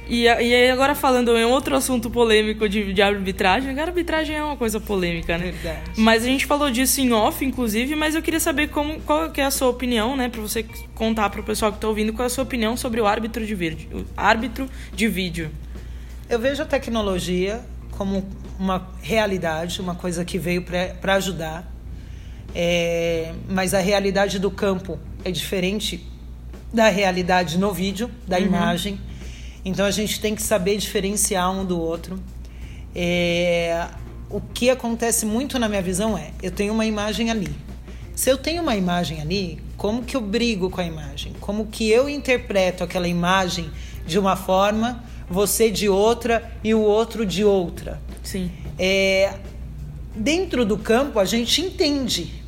E, 0.09 0.23
e 0.23 0.71
agora 0.71 0.95
falando 0.95 1.37
em 1.37 1.45
outro 1.45 1.75
assunto 1.75 2.09
polêmico 2.09 2.67
de, 2.67 2.93
de 2.93 3.01
arbitragem, 3.01 3.79
a 3.79 3.83
arbitragem 3.83 4.35
é 4.35 4.43
uma 4.43 4.57
coisa 4.57 4.79
polêmica, 4.79 5.37
né? 5.37 5.51
Verdade. 5.51 5.91
Mas 5.95 6.23
a 6.23 6.25
gente 6.25 6.47
falou 6.47 6.71
disso 6.71 6.99
em 6.99 7.13
off, 7.13 7.45
inclusive, 7.45 7.95
mas 7.95 8.15
eu 8.15 8.21
queria 8.23 8.39
saber 8.39 8.69
como, 8.69 8.99
qual 9.01 9.31
é 9.37 9.43
a 9.43 9.51
sua 9.51 9.69
opinião, 9.69 10.17
né? 10.17 10.27
Pra 10.27 10.41
você 10.41 10.65
contar 10.95 11.29
pro 11.29 11.43
pessoal 11.43 11.71
que 11.71 11.77
está 11.77 11.87
ouvindo 11.87 12.11
qual 12.11 12.23
é 12.23 12.25
a 12.25 12.29
sua 12.29 12.43
opinião 12.43 12.75
sobre 12.75 12.99
o 12.99 13.05
árbitro 13.05 13.45
de 13.45 13.53
vídeo. 13.53 14.03
árbitro 14.17 14.67
de 14.91 15.07
vídeo. 15.07 15.51
Eu 16.27 16.39
vejo 16.39 16.63
a 16.63 16.65
tecnologia 16.65 17.61
como 17.91 18.27
uma 18.57 18.89
realidade, 19.03 19.79
uma 19.79 19.93
coisa 19.93 20.25
que 20.25 20.39
veio 20.39 20.63
para 20.63 21.13
ajudar. 21.13 21.71
É, 22.55 23.31
mas 23.47 23.75
a 23.75 23.79
realidade 23.79 24.39
do 24.39 24.49
campo 24.49 24.97
é 25.23 25.29
diferente 25.29 26.03
da 26.73 26.89
realidade 26.89 27.59
no 27.59 27.71
vídeo, 27.71 28.09
da 28.27 28.39
uhum. 28.39 28.45
imagem. 28.45 28.99
Então 29.63 29.85
a 29.85 29.91
gente 29.91 30.19
tem 30.19 30.35
que 30.35 30.41
saber 30.41 30.77
diferenciar 30.77 31.51
um 31.51 31.65
do 31.65 31.79
outro. 31.79 32.19
É, 32.95 33.87
o 34.29 34.39
que 34.39 34.69
acontece 34.69 35.25
muito 35.25 35.59
na 35.59 35.67
minha 35.67 35.81
visão 35.81 36.17
é: 36.17 36.31
eu 36.41 36.51
tenho 36.51 36.73
uma 36.73 36.85
imagem 36.85 37.29
ali. 37.29 37.53
Se 38.15 38.29
eu 38.29 38.37
tenho 38.37 38.61
uma 38.61 38.75
imagem 38.75 39.21
ali, 39.21 39.61
como 39.77 40.03
que 40.03 40.15
eu 40.15 40.21
brigo 40.21 40.69
com 40.69 40.81
a 40.81 40.85
imagem? 40.85 41.33
Como 41.39 41.67
que 41.67 41.89
eu 41.89 42.09
interpreto 42.09 42.83
aquela 42.83 43.07
imagem 43.07 43.71
de 44.05 44.19
uma 44.19 44.35
forma, 44.35 45.03
você 45.29 45.71
de 45.71 45.87
outra 45.87 46.51
e 46.63 46.73
o 46.73 46.81
outro 46.81 47.25
de 47.25 47.45
outra? 47.45 48.01
Sim. 48.21 48.51
É, 48.77 49.35
dentro 50.13 50.65
do 50.65 50.77
campo, 50.77 51.17
a 51.17 51.25
gente 51.25 51.61
entende 51.61 52.43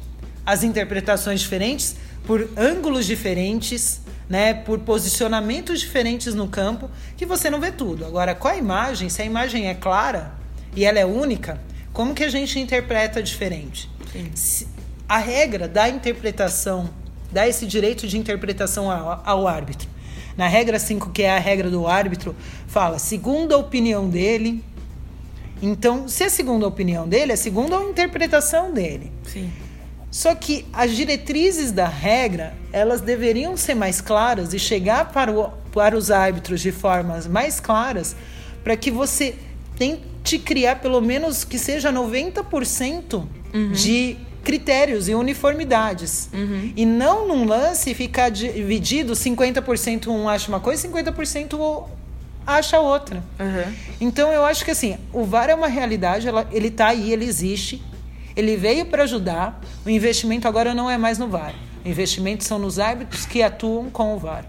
as 0.45 0.63
interpretações 0.63 1.39
diferentes 1.39 1.95
por 2.26 2.50
ângulos 2.58 3.06
diferentes, 3.06 4.02
né, 4.32 4.54
por 4.54 4.80
posicionamentos 4.80 5.82
diferentes 5.82 6.34
no 6.34 6.48
campo, 6.48 6.89
que 7.17 7.26
você 7.26 7.50
não 7.50 7.60
vê 7.60 7.70
tudo. 7.70 8.06
Agora, 8.06 8.34
com 8.34 8.48
a 8.48 8.56
imagem, 8.56 9.10
se 9.10 9.22
a 9.22 9.26
imagem 9.26 9.67
é 9.67 9.74
clara 9.74 10.32
e 10.74 10.86
ela 10.86 10.98
é 10.98 11.06
única, 11.06 11.60
como 11.91 12.15
que 12.15 12.24
a 12.24 12.30
gente 12.30 12.58
interpreta 12.58 13.22
diferente? 13.22 13.89
Se, 14.34 14.70
a 15.08 15.17
regra 15.17 15.67
da 15.67 15.89
interpretação, 15.89 16.89
dá 17.30 17.46
esse 17.46 17.67
direito 17.67 18.08
de 18.08 18.17
interpretação 18.17 18.89
ao, 18.89 19.22
ao 19.26 19.48
árbitro. 19.50 19.89
Na 20.38 20.48
regra 20.48 20.80
5, 20.80 21.10
que 21.10 21.24
é 21.24 21.36
a 21.36 21.39
regra 21.39 21.70
do 21.70 21.86
árbitro, 21.86 22.34
fala, 22.67 23.00
segundo 23.00 23.54
a 23.54 23.58
opinião 23.58 24.10
dele. 24.10 24.63
Então, 25.62 26.08
se 26.08 26.24
é 26.24 26.30
segundo 26.30 26.63
a 26.63 26.70
opinião 26.70 27.06
dele, 27.06 27.34
é 27.34 27.36
segundo 27.36 27.76
a 27.76 27.84
interpretação 27.84 28.74
dele. 28.74 29.12
Sim. 29.28 29.52
Só 30.12 30.36
que 30.36 30.65
as 30.74 30.91
diretrizes 30.91 31.71
da 31.71 31.88
regra, 31.88 32.54
elas 32.74 33.00
deveriam 33.00 33.56
ser 33.56 33.76
mais 33.76 34.02
claras 34.02 34.54
e 34.54 34.60
chegar 34.60 35.12
para, 35.13 35.32
o, 35.32 35.50
para 35.71 35.97
os 35.97 36.12
árbitros 36.12 36.60
de 36.60 36.71
formas 36.71 37.26
mais 37.26 37.62
claras, 37.62 38.13
para 38.62 38.76
que 38.76 38.91
você 38.91 39.36
tente 39.78 40.38
criar 40.38 40.82
pelo 40.82 41.00
menos 41.00 41.45
que 41.45 41.58
seja 41.58 41.93
90% 41.93 43.26
uhum. 43.54 43.71
de 43.71 44.17
critérios 44.43 45.08
e 45.08 45.15
uniformidades. 45.15 46.30
Uhum. 46.34 46.74
E 46.76 46.86
não 46.86 47.28
num 47.28 47.45
lance 47.45 47.93
ficar 47.93 48.30
dividido 48.30 49.13
50% 49.13 50.08
um 50.08 50.28
acha 50.28 50.50
uma 50.50 50.60
coisa, 50.60 50.88
50% 50.89 51.86
acha 52.45 52.80
outra. 52.80 53.24
Uhum. 53.39 53.74
Então 54.02 54.32
eu 54.32 54.43
acho 54.43 54.65
que 54.65 54.71
assim, 54.71 54.97
o 55.13 55.24
VAR 55.24 55.50
é 55.50 55.56
uma 55.56 55.67
realidade, 55.67 56.28
ela, 56.28 56.45
ele 56.52 56.67
está 56.67 56.88
aí, 56.88 57.13
ele 57.13 57.24
existe. 57.24 57.82
Ele 58.36 58.56
veio 58.56 58.86
para 58.86 59.04
ajudar. 59.04 59.62
O 59.86 59.89
investimento 59.89 60.48
agora 60.48 60.74
não 60.74 60.89
é 60.89 60.98
mais 60.98 61.17
no 61.17 61.28
VAR. 61.28 61.54
O 61.84 61.88
investimento 61.88 62.44
são 62.44 62.60
nos 62.60 62.80
árbitros 62.80 63.26
que 63.26 63.41
atuam 63.41 63.89
com 63.89 64.15
o 64.15 64.20
VAR. 64.20 64.46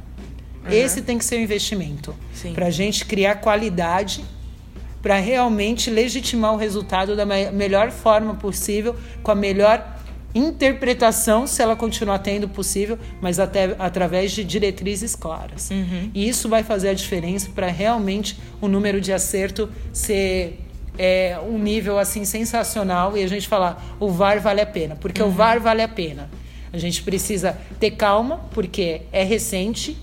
Uhum. 0.64 0.72
Esse 0.72 1.02
tem 1.02 1.18
que 1.18 1.24
ser 1.24 1.36
o 1.36 1.40
investimento. 1.40 2.14
Para 2.54 2.66
a 2.66 2.70
gente 2.70 3.04
criar 3.04 3.36
qualidade, 3.36 4.24
para 5.00 5.16
realmente 5.16 5.90
legitimar 5.90 6.54
o 6.54 6.56
resultado 6.56 7.16
da 7.16 7.26
melhor 7.26 7.90
forma 7.90 8.34
possível, 8.34 8.94
com 9.22 9.32
a 9.32 9.34
melhor 9.34 10.00
interpretação, 10.34 11.46
se 11.46 11.60
ela 11.60 11.76
continuar 11.76 12.18
tendo 12.20 12.48
possível, 12.48 12.98
mas 13.20 13.38
até 13.38 13.74
através 13.78 14.32
de 14.32 14.44
diretrizes 14.44 15.14
claras. 15.14 15.70
Uhum. 15.70 16.10
E 16.14 16.28
isso 16.28 16.48
vai 16.48 16.62
fazer 16.62 16.88
a 16.88 16.94
diferença 16.94 17.50
para 17.54 17.66
realmente 17.66 18.38
o 18.60 18.68
número 18.68 19.00
de 19.00 19.12
acerto 19.12 19.68
ser 19.92 20.60
é, 20.98 21.38
um 21.42 21.58
nível 21.58 21.98
assim 21.98 22.24
sensacional 22.24 23.16
e 23.16 23.22
a 23.22 23.26
gente 23.26 23.48
falar 23.48 23.96
o 23.98 24.10
VAR 24.10 24.40
vale 24.40 24.60
a 24.60 24.66
pena, 24.66 24.96
porque 24.96 25.22
uhum. 25.22 25.28
o 25.28 25.32
VAR 25.32 25.60
vale 25.60 25.82
a 25.82 25.88
pena. 25.88 26.30
A 26.72 26.78
gente 26.78 27.02
precisa 27.02 27.58
ter 27.78 27.92
calma, 27.92 28.40
porque 28.52 29.02
é 29.12 29.22
recente, 29.22 29.96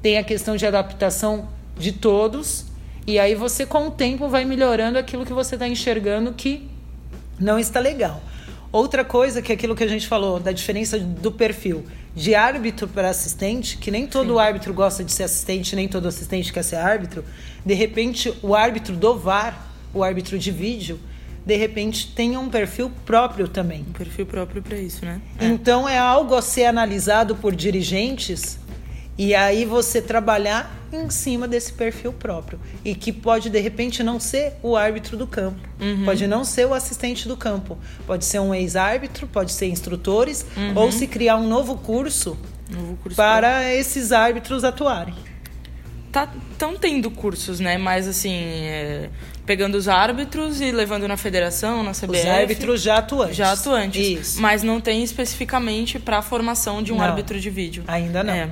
tem 0.00 0.16
a 0.18 0.24
questão 0.24 0.56
de 0.56 0.66
adaptação 0.66 1.48
de 1.76 1.92
todos, 1.92 2.66
e 3.06 3.18
aí 3.18 3.34
você 3.34 3.66
com 3.66 3.88
o 3.88 3.90
tempo 3.90 4.28
vai 4.28 4.44
melhorando 4.44 4.98
aquilo 4.98 5.26
que 5.26 5.32
você 5.32 5.56
está 5.56 5.68
enxergando 5.68 6.32
que 6.32 6.68
não 7.38 7.58
está 7.58 7.80
legal. 7.80 8.22
Outra 8.70 9.04
coisa 9.04 9.42
que 9.42 9.52
é 9.52 9.54
aquilo 9.54 9.76
que 9.76 9.84
a 9.84 9.88
gente 9.88 10.06
falou, 10.06 10.40
da 10.40 10.50
diferença 10.50 10.98
do 10.98 11.30
perfil 11.30 11.84
de 12.14 12.34
árbitro 12.34 12.88
para 12.88 13.10
assistente, 13.10 13.76
que 13.76 13.90
nem 13.90 14.06
todo 14.06 14.34
Sim. 14.34 14.40
árbitro 14.40 14.72
gosta 14.72 15.02
de 15.04 15.12
ser 15.12 15.24
assistente, 15.24 15.74
nem 15.74 15.88
todo 15.88 16.08
assistente 16.08 16.52
quer 16.52 16.62
ser 16.62 16.76
árbitro. 16.76 17.24
De 17.64 17.74
repente, 17.74 18.32
o 18.42 18.54
árbitro 18.54 18.96
do 18.96 19.18
VAR 19.18 19.71
o 19.94 20.02
árbitro 20.02 20.38
de 20.38 20.50
vídeo, 20.50 20.98
de 21.44 21.56
repente 21.56 22.12
tenha 22.14 22.38
um 22.38 22.48
perfil 22.48 22.90
próprio 23.04 23.48
também. 23.48 23.84
Um 23.88 23.92
perfil 23.92 24.26
próprio 24.26 24.62
para 24.62 24.76
isso, 24.76 25.04
né? 25.04 25.20
É. 25.38 25.46
Então 25.46 25.88
é 25.88 25.98
algo 25.98 26.34
a 26.34 26.42
ser 26.42 26.64
analisado 26.64 27.36
por 27.36 27.54
dirigentes 27.54 28.58
e 29.18 29.34
aí 29.34 29.64
você 29.64 30.00
trabalhar 30.00 30.74
em 30.92 31.08
cima 31.10 31.48
desse 31.48 31.72
perfil 31.72 32.12
próprio 32.12 32.58
e 32.84 32.94
que 32.94 33.12
pode 33.12 33.50
de 33.50 33.60
repente 33.60 34.02
não 34.02 34.20
ser 34.20 34.54
o 34.62 34.76
árbitro 34.76 35.16
do 35.16 35.26
campo, 35.26 35.60
uhum. 35.80 36.04
pode 36.04 36.26
não 36.26 36.44
ser 36.44 36.66
o 36.66 36.74
assistente 36.74 37.26
do 37.26 37.36
campo, 37.36 37.78
pode 38.06 38.24
ser 38.24 38.40
um 38.40 38.54
ex-árbitro, 38.54 39.26
pode 39.26 39.52
ser 39.52 39.66
instrutores 39.66 40.46
uhum. 40.56 40.72
ou 40.76 40.92
se 40.92 41.06
criar 41.06 41.36
um 41.36 41.46
novo 41.46 41.76
curso, 41.76 42.36
novo 42.70 42.96
curso 43.02 43.16
para 43.16 43.48
próprio. 43.48 43.78
esses 43.78 44.12
árbitros 44.12 44.64
atuarem. 44.64 45.14
Estão 46.06 46.74
tá, 46.74 46.78
tendo 46.78 47.10
cursos, 47.10 47.58
né? 47.58 47.78
Mas 47.78 48.06
assim, 48.06 48.34
é, 48.34 49.08
pegando 49.44 49.74
os 49.74 49.88
árbitros 49.88 50.60
e 50.60 50.70
levando 50.70 51.08
na 51.08 51.16
federação, 51.16 51.82
na 51.82 51.92
CBF. 51.92 52.18
Os 52.18 52.26
árbitros 52.26 52.82
já 52.82 52.98
atuantes. 52.98 53.36
Já 53.36 53.52
atuantes. 53.52 54.06
Isso. 54.06 54.40
Mas 54.40 54.62
não 54.62 54.80
tem 54.80 55.02
especificamente 55.02 55.98
para 55.98 56.18
a 56.18 56.22
formação 56.22 56.82
de 56.82 56.92
um 56.92 56.96
não, 56.96 57.04
árbitro 57.04 57.38
de 57.40 57.50
vídeo. 57.50 57.84
Ainda 57.86 58.22
não. 58.22 58.32
É. 58.32 58.48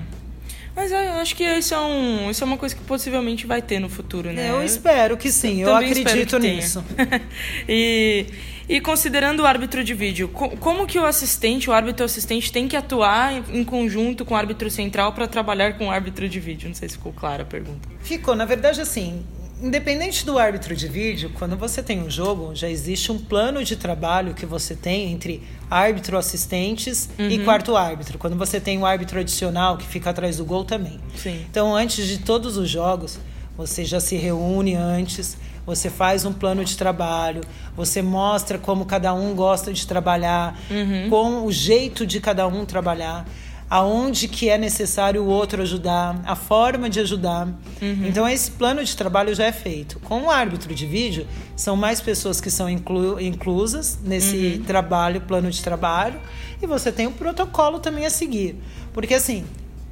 Mas 0.74 0.92
eu 0.92 0.98
acho 0.98 1.34
que 1.34 1.44
isso 1.44 1.74
é, 1.74 1.80
um, 1.80 2.30
isso 2.30 2.42
é 2.42 2.46
uma 2.46 2.56
coisa 2.56 2.74
que 2.74 2.82
possivelmente 2.82 3.46
vai 3.46 3.60
ter 3.60 3.80
no 3.80 3.88
futuro, 3.88 4.32
né? 4.32 4.50
Eu 4.50 4.64
espero 4.64 5.16
que 5.16 5.30
sim, 5.30 5.60
eu, 5.60 5.68
eu 5.68 5.76
acredito 5.76 6.38
nisso. 6.38 6.82
e, 7.68 8.24
e 8.68 8.80
considerando 8.80 9.40
o 9.40 9.46
árbitro 9.46 9.82
de 9.82 9.92
vídeo, 9.92 10.28
como 10.28 10.86
que 10.86 10.98
o 10.98 11.04
assistente, 11.04 11.68
o 11.68 11.72
árbitro 11.72 12.04
assistente, 12.04 12.52
tem 12.52 12.68
que 12.68 12.76
atuar 12.76 13.42
em 13.52 13.64
conjunto 13.64 14.24
com 14.24 14.34
o 14.34 14.36
árbitro 14.36 14.70
central 14.70 15.12
para 15.12 15.26
trabalhar 15.26 15.76
com 15.76 15.88
o 15.88 15.90
árbitro 15.90 16.28
de 16.28 16.38
vídeo? 16.38 16.68
Não 16.68 16.74
sei 16.74 16.88
se 16.88 16.96
ficou 16.96 17.12
clara 17.12 17.42
a 17.42 17.46
pergunta. 17.46 17.88
Ficou. 18.02 18.36
Na 18.36 18.44
verdade, 18.44 18.80
assim, 18.80 19.24
independente 19.62 20.24
do 20.24 20.38
árbitro 20.38 20.74
de 20.74 20.88
vídeo, 20.88 21.30
quando 21.34 21.56
você 21.56 21.82
tem 21.82 22.02
um 22.02 22.10
jogo, 22.10 22.54
já 22.54 22.68
existe 22.68 23.12
um 23.12 23.18
plano 23.18 23.62
de 23.62 23.76
trabalho 23.76 24.34
que 24.34 24.46
você 24.46 24.74
tem 24.74 25.12
entre 25.12 25.42
árbitro, 25.70 26.16
assistentes 26.16 27.08
uhum. 27.18 27.28
e 27.28 27.38
quarto 27.44 27.76
árbitro. 27.76 28.18
Quando 28.18 28.36
você 28.36 28.58
tem 28.58 28.78
o 28.78 28.80
um 28.82 28.86
árbitro 28.86 29.20
adicional 29.20 29.76
que 29.76 29.86
fica 29.86 30.10
atrás 30.10 30.38
do 30.38 30.44
gol 30.44 30.64
também. 30.64 30.98
Sim. 31.16 31.44
Então, 31.50 31.74
antes 31.74 32.06
de 32.06 32.18
todos 32.18 32.56
os 32.56 32.68
jogos, 32.68 33.18
você 33.56 33.84
já 33.84 34.00
se 34.00 34.16
reúne 34.16 34.74
antes, 34.74 35.36
você 35.66 35.90
faz 35.90 36.24
um 36.24 36.32
plano 36.32 36.64
de 36.64 36.76
trabalho, 36.76 37.42
você 37.76 38.00
mostra 38.02 38.58
como 38.58 38.86
cada 38.86 39.12
um 39.12 39.34
gosta 39.34 39.72
de 39.72 39.86
trabalhar, 39.86 40.58
uhum. 40.70 41.10
com 41.10 41.46
o 41.46 41.52
jeito 41.52 42.06
de 42.06 42.20
cada 42.20 42.46
um 42.46 42.64
trabalhar 42.64 43.26
aonde 43.70 44.26
que 44.26 44.50
é 44.50 44.58
necessário 44.58 45.22
o 45.22 45.26
outro 45.28 45.62
ajudar, 45.62 46.20
a 46.26 46.34
forma 46.34 46.90
de 46.90 46.98
ajudar. 46.98 47.46
Uhum. 47.80 48.04
Então 48.04 48.28
esse 48.28 48.50
plano 48.50 48.82
de 48.84 48.96
trabalho 48.96 49.32
já 49.32 49.44
é 49.44 49.52
feito. 49.52 50.00
Com 50.00 50.22
o 50.22 50.30
árbitro 50.30 50.74
de 50.74 50.84
vídeo, 50.84 51.24
são 51.54 51.76
mais 51.76 52.00
pessoas 52.00 52.40
que 52.40 52.50
são 52.50 52.68
inclu 52.68 53.20
inclusas 53.20 53.96
nesse 54.02 54.56
uhum. 54.58 54.64
trabalho, 54.64 55.20
plano 55.20 55.48
de 55.52 55.62
trabalho, 55.62 56.20
e 56.60 56.66
você 56.66 56.90
tem 56.90 57.06
o 57.06 57.10
um 57.10 57.12
protocolo 57.12 57.78
também 57.78 58.04
a 58.04 58.10
seguir. 58.10 58.60
Porque 58.92 59.14
assim, 59.14 59.46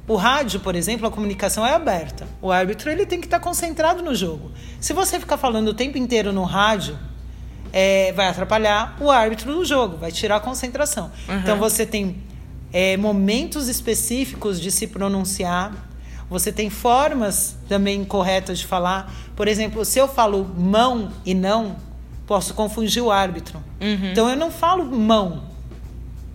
o 0.05 0.15
rádio, 0.17 0.59
por 0.59 0.75
exemplo, 0.75 1.07
a 1.07 1.11
comunicação 1.11 1.65
é 1.65 1.73
aberta. 1.73 2.27
O 2.41 2.51
árbitro 2.51 2.91
ele 2.91 3.05
tem 3.05 3.21
que 3.21 3.27
estar 3.27 3.39
concentrado 3.39 4.03
no 4.03 4.13
jogo. 4.13 4.51
Se 4.81 4.91
você 4.91 5.21
ficar 5.21 5.37
falando 5.37 5.69
o 5.69 5.73
tempo 5.73 5.97
inteiro 5.97 6.33
no 6.33 6.43
rádio, 6.43 6.99
é, 7.71 8.11
vai 8.11 8.27
atrapalhar 8.27 8.97
o 8.99 9.09
árbitro 9.09 9.53
no 9.53 9.63
jogo, 9.63 9.95
vai 9.95 10.11
tirar 10.11 10.35
a 10.35 10.39
concentração. 10.41 11.09
Uhum. 11.29 11.37
Então 11.37 11.57
você 11.57 11.85
tem 11.85 12.27
é, 12.71 12.97
momentos 12.97 13.67
específicos 13.67 14.59
de 14.59 14.71
se 14.71 14.87
pronunciar. 14.87 15.89
Você 16.29 16.51
tem 16.51 16.69
formas 16.69 17.57
também 17.67 18.05
corretas 18.05 18.59
de 18.59 18.65
falar. 18.65 19.11
Por 19.35 19.47
exemplo, 19.47 19.83
se 19.83 19.97
eu 19.97 20.07
falo 20.07 20.45
mão 20.45 21.11
e 21.25 21.33
não, 21.33 21.75
posso 22.27 22.53
confundir 22.53 23.01
o 23.01 23.11
árbitro. 23.11 23.63
Uhum. 23.81 24.11
Então 24.11 24.29
eu 24.29 24.35
não 24.35 24.51
falo 24.51 24.85
mão. 24.85 25.43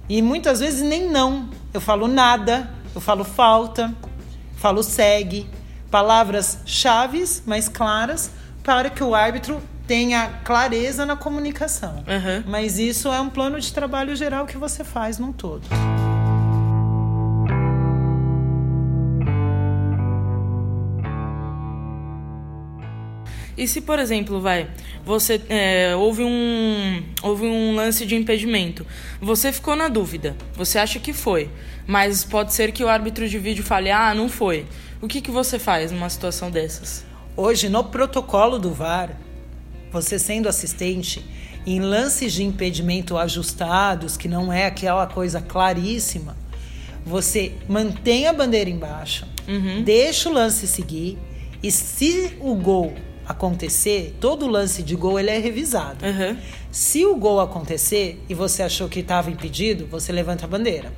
E 0.09 0.21
muitas 0.21 0.61
vezes 0.61 0.83
nem 0.83 1.09
não. 1.09 1.49
Eu 1.73 1.81
falo 1.81 2.09
nada, 2.09 2.71
eu 2.95 3.01
falo 3.01 3.25
falta, 3.25 3.95
falo 4.57 4.83
segue. 4.83 5.49
Palavras 5.91 6.59
chaves, 6.67 7.43
mas 7.47 7.69
claras, 7.69 8.33
para 8.65 8.91
que 8.91 9.05
o 9.05 9.15
árbitro 9.15 9.63
tenha 9.87 10.41
clareza 10.45 11.07
na 11.07 11.15
comunicação. 11.15 11.97
Uhum. 11.99 12.43
Mas 12.47 12.79
isso 12.79 13.13
é 13.13 13.21
um 13.21 13.31
plano 13.31 13.61
de 13.61 13.73
trabalho 13.73 14.17
geral 14.17 14.47
que 14.47 14.57
você 14.57 14.83
faz 14.83 15.19
num 15.19 15.33
todo. 15.33 15.63
E 23.57 23.69
se, 23.69 23.81
por 23.81 23.99
exemplo, 23.99 24.41
vai, 24.41 24.69
você 25.05 25.41
é, 25.49 25.95
houve 25.95 26.25
um 26.25 27.03
houve 27.23 27.45
um 27.45 27.77
lance 27.77 28.05
de 28.05 28.17
impedimento, 28.17 28.85
você 29.21 29.53
ficou 29.53 29.77
na 29.77 29.89
dúvida, 29.89 30.37
você 30.55 30.79
acha 30.79 30.99
que 30.99 31.13
foi, 31.13 31.49
mas 31.87 32.25
pode 32.25 32.53
ser 32.53 32.73
que 32.73 32.83
o 32.83 32.89
árbitro 32.89 33.29
de 33.29 33.39
vídeo 33.39 33.63
fale, 33.63 33.91
ah, 33.91 34.15
não 34.15 34.29
foi. 34.29 34.67
O 35.01 35.07
que, 35.07 35.21
que 35.21 35.31
você 35.31 35.59
faz 35.59 35.93
numa 35.93 36.09
situação 36.09 36.51
dessas? 36.51 37.05
Hoje, 37.37 37.69
no 37.69 37.85
protocolo 37.85 38.59
do 38.59 38.73
VAR, 38.73 39.17
você 39.93 40.19
sendo 40.19 40.49
assistente, 40.49 41.25
em 41.67 41.81
lances 41.81 42.33
de 42.33 42.43
impedimento 42.43 43.17
ajustados, 43.17 44.17
que 44.17 44.29
não 44.29 44.53
é 44.53 44.67
aquela 44.67 45.07
coisa 45.07 45.41
claríssima, 45.41 46.37
você 47.05 47.53
mantém 47.69 48.27
a 48.27 48.33
bandeira 48.33 48.69
embaixo, 48.69 49.27
uhum. 49.47 49.83
deixa 49.83 50.29
o 50.29 50.33
lance 50.33 50.67
seguir, 50.67 51.19
e 51.63 51.71
se 51.71 52.37
o 52.41 52.55
gol 52.55 52.95
acontecer, 53.27 54.17
todo 54.21 54.47
lance 54.47 54.83
de 54.83 54.95
gol 54.95 55.19
ele 55.19 55.31
é 55.31 55.39
revisado. 55.39 56.05
Uhum. 56.05 56.37
Se 56.71 57.05
o 57.07 57.17
gol 57.17 57.41
acontecer 57.41 58.23
e 58.29 58.35
você 58.35 58.63
achou 58.63 58.89
que 58.89 59.01
estava 59.01 59.31
impedido, 59.31 59.87
você 59.87 60.13
levanta 60.13 60.45
a 60.45 60.49
bandeira. 60.49 60.93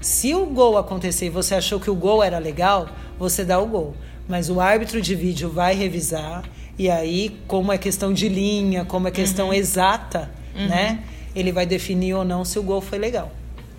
Se 0.00 0.34
o 0.34 0.46
gol 0.46 0.76
acontecer 0.76 1.26
e 1.26 1.30
você 1.30 1.54
achou 1.54 1.78
que 1.78 1.90
o 1.90 1.94
gol 1.94 2.22
era 2.22 2.38
legal, 2.38 2.88
você 3.18 3.44
dá 3.44 3.58
o 3.58 3.66
gol. 3.66 3.94
Mas 4.28 4.50
o 4.50 4.60
árbitro 4.60 5.00
de 5.00 5.14
vídeo 5.14 5.48
vai 5.48 5.74
revisar 5.74 6.44
e 6.78 6.90
aí, 6.90 7.36
como 7.46 7.72
é 7.72 7.78
questão 7.78 8.12
de 8.12 8.28
linha, 8.28 8.84
como 8.84 9.06
é 9.06 9.10
questão 9.10 9.48
uhum. 9.48 9.54
exata, 9.54 10.30
uhum. 10.56 10.68
né? 10.68 11.04
Ele 11.34 11.52
vai 11.52 11.66
definir 11.66 12.14
ou 12.14 12.24
não 12.24 12.44
se 12.44 12.58
o 12.58 12.62
gol 12.62 12.80
foi 12.80 12.98
legal. 12.98 13.30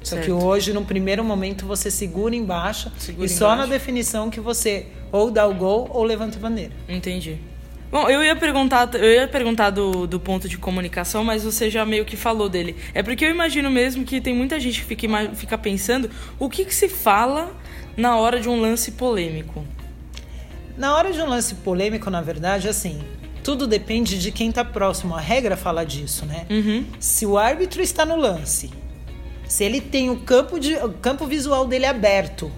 Só 0.02 0.16
certo. 0.16 0.26
que 0.26 0.32
hoje, 0.32 0.74
no 0.74 0.84
primeiro 0.84 1.24
momento, 1.24 1.66
você 1.66 1.90
segura 1.90 2.36
embaixo 2.36 2.92
segura 2.98 3.26
e 3.26 3.30
embaixo. 3.30 3.38
só 3.38 3.56
na 3.56 3.66
definição 3.66 4.30
que 4.30 4.40
você 4.40 4.88
ou 5.12 5.32
dá 5.32 5.48
o 5.48 5.54
gol 5.54 5.90
ou 5.92 6.04
levanta 6.04 6.38
a 6.38 6.42
bandeira. 6.42 6.74
Entendi. 6.90 7.40
Bom, 7.94 8.10
eu 8.10 8.24
ia 8.24 8.36
perguntar, 8.36 8.90
eu 8.96 9.06
ia 9.06 9.28
perguntar 9.28 9.70
do, 9.70 10.08
do 10.08 10.20
ponto 10.20 10.50
de 10.50 10.58
comunicação, 10.58 11.24
mas 11.24 11.44
você 11.44 11.70
já 11.70 11.86
meio 11.86 12.04
que 12.04 12.18
falou 12.18 12.50
dele. 12.50 12.76
É 12.92 13.04
porque 13.04 13.24
eu 13.24 13.30
imagino 13.30 13.70
mesmo 13.70 14.04
que 14.04 14.20
tem 14.20 14.34
muita 14.34 14.60
gente 14.60 14.82
que 14.82 14.88
fica, 14.88 15.30
fica 15.36 15.58
pensando 15.60 16.10
o 16.40 16.50
que, 16.50 16.66
que 16.66 16.74
se 16.74 16.90
fala 16.90 17.56
na 17.96 18.18
hora 18.18 18.40
de 18.40 18.50
um 18.50 18.60
lance 18.60 18.94
polêmico. 18.94 19.64
Na 20.76 20.96
hora 20.96 21.14
de 21.14 21.22
um 21.22 21.28
lance 21.28 21.54
polêmico, 21.54 22.10
na 22.10 22.20
verdade, 22.20 22.68
assim, 22.68 23.00
tudo 23.44 23.68
depende 23.68 24.18
de 24.18 24.32
quem 24.32 24.50
está 24.50 24.66
próximo. 24.66 25.14
A 25.14 25.22
regra 25.22 25.56
fala 25.56 25.86
disso, 25.86 26.26
né? 26.26 26.48
Uhum. 26.50 26.86
Se 27.00 27.28
o 27.28 27.38
árbitro 27.38 27.80
está 27.80 28.04
no 28.04 28.16
lance, 28.16 28.72
se 29.48 29.64
ele 29.64 29.80
tem 29.80 30.10
o 30.10 30.18
campo, 30.22 30.60
de, 30.60 30.74
o 30.78 30.94
campo 30.94 31.28
visual 31.28 31.68
dele 31.68 31.86
aberto, 31.86 32.52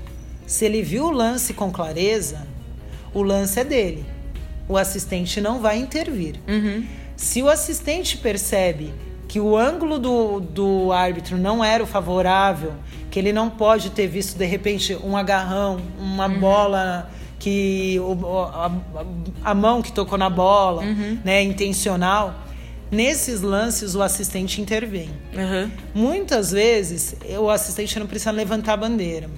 se 0.47 0.63
ele 0.63 0.81
viu 0.81 1.07
o 1.07 1.11
lance 1.11 1.53
com 1.53 1.69
clareza, 1.69 2.47
o 3.13 3.21
lance 3.21 3.59
é 3.59 3.65
dele 3.65 4.14
o 4.67 4.77
assistente 4.77 5.39
não 5.39 5.59
vai 5.59 5.77
intervir. 5.77 6.35
Uhum. 6.47 6.85
Se 7.15 7.41
o 7.41 7.49
assistente 7.49 8.17
percebe 8.17 8.93
que 9.27 9.39
o 9.39 9.57
ângulo 9.57 9.99
do, 9.99 10.39
do 10.39 10.91
árbitro 10.91 11.37
não 11.37 11.63
era 11.63 11.83
o 11.83 11.87
favorável, 11.87 12.73
que 13.09 13.19
ele 13.19 13.31
não 13.31 13.49
pode 13.49 13.89
ter 13.91 14.07
visto 14.07 14.37
de 14.37 14.45
repente 14.45 14.97
um 15.03 15.15
agarrão, 15.15 15.79
uma 15.99 16.27
uhum. 16.27 16.39
bola 16.39 17.09
que 17.39 17.99
o, 17.99 18.41
a, 18.41 18.71
a, 19.43 19.53
mão 19.53 19.81
que 19.81 19.91
tocou 19.91 20.17
na 20.17 20.29
bola, 20.29 20.83
uhum. 20.83 21.19
né, 21.23 21.43
intencional. 21.43 22.33
Nesses 22.91 23.41
lances 23.41 23.95
o 23.95 24.01
assistente 24.01 24.61
intervém. 24.61 25.09
Uhum. 25.33 25.71
Muitas 25.93 26.51
vezes 26.51 27.15
o 27.39 27.49
assistente 27.49 27.99
não 27.99 28.07
precisa 28.07 28.31
levantar 28.31 28.73
a 28.73 28.77
bandeira. 28.77 29.29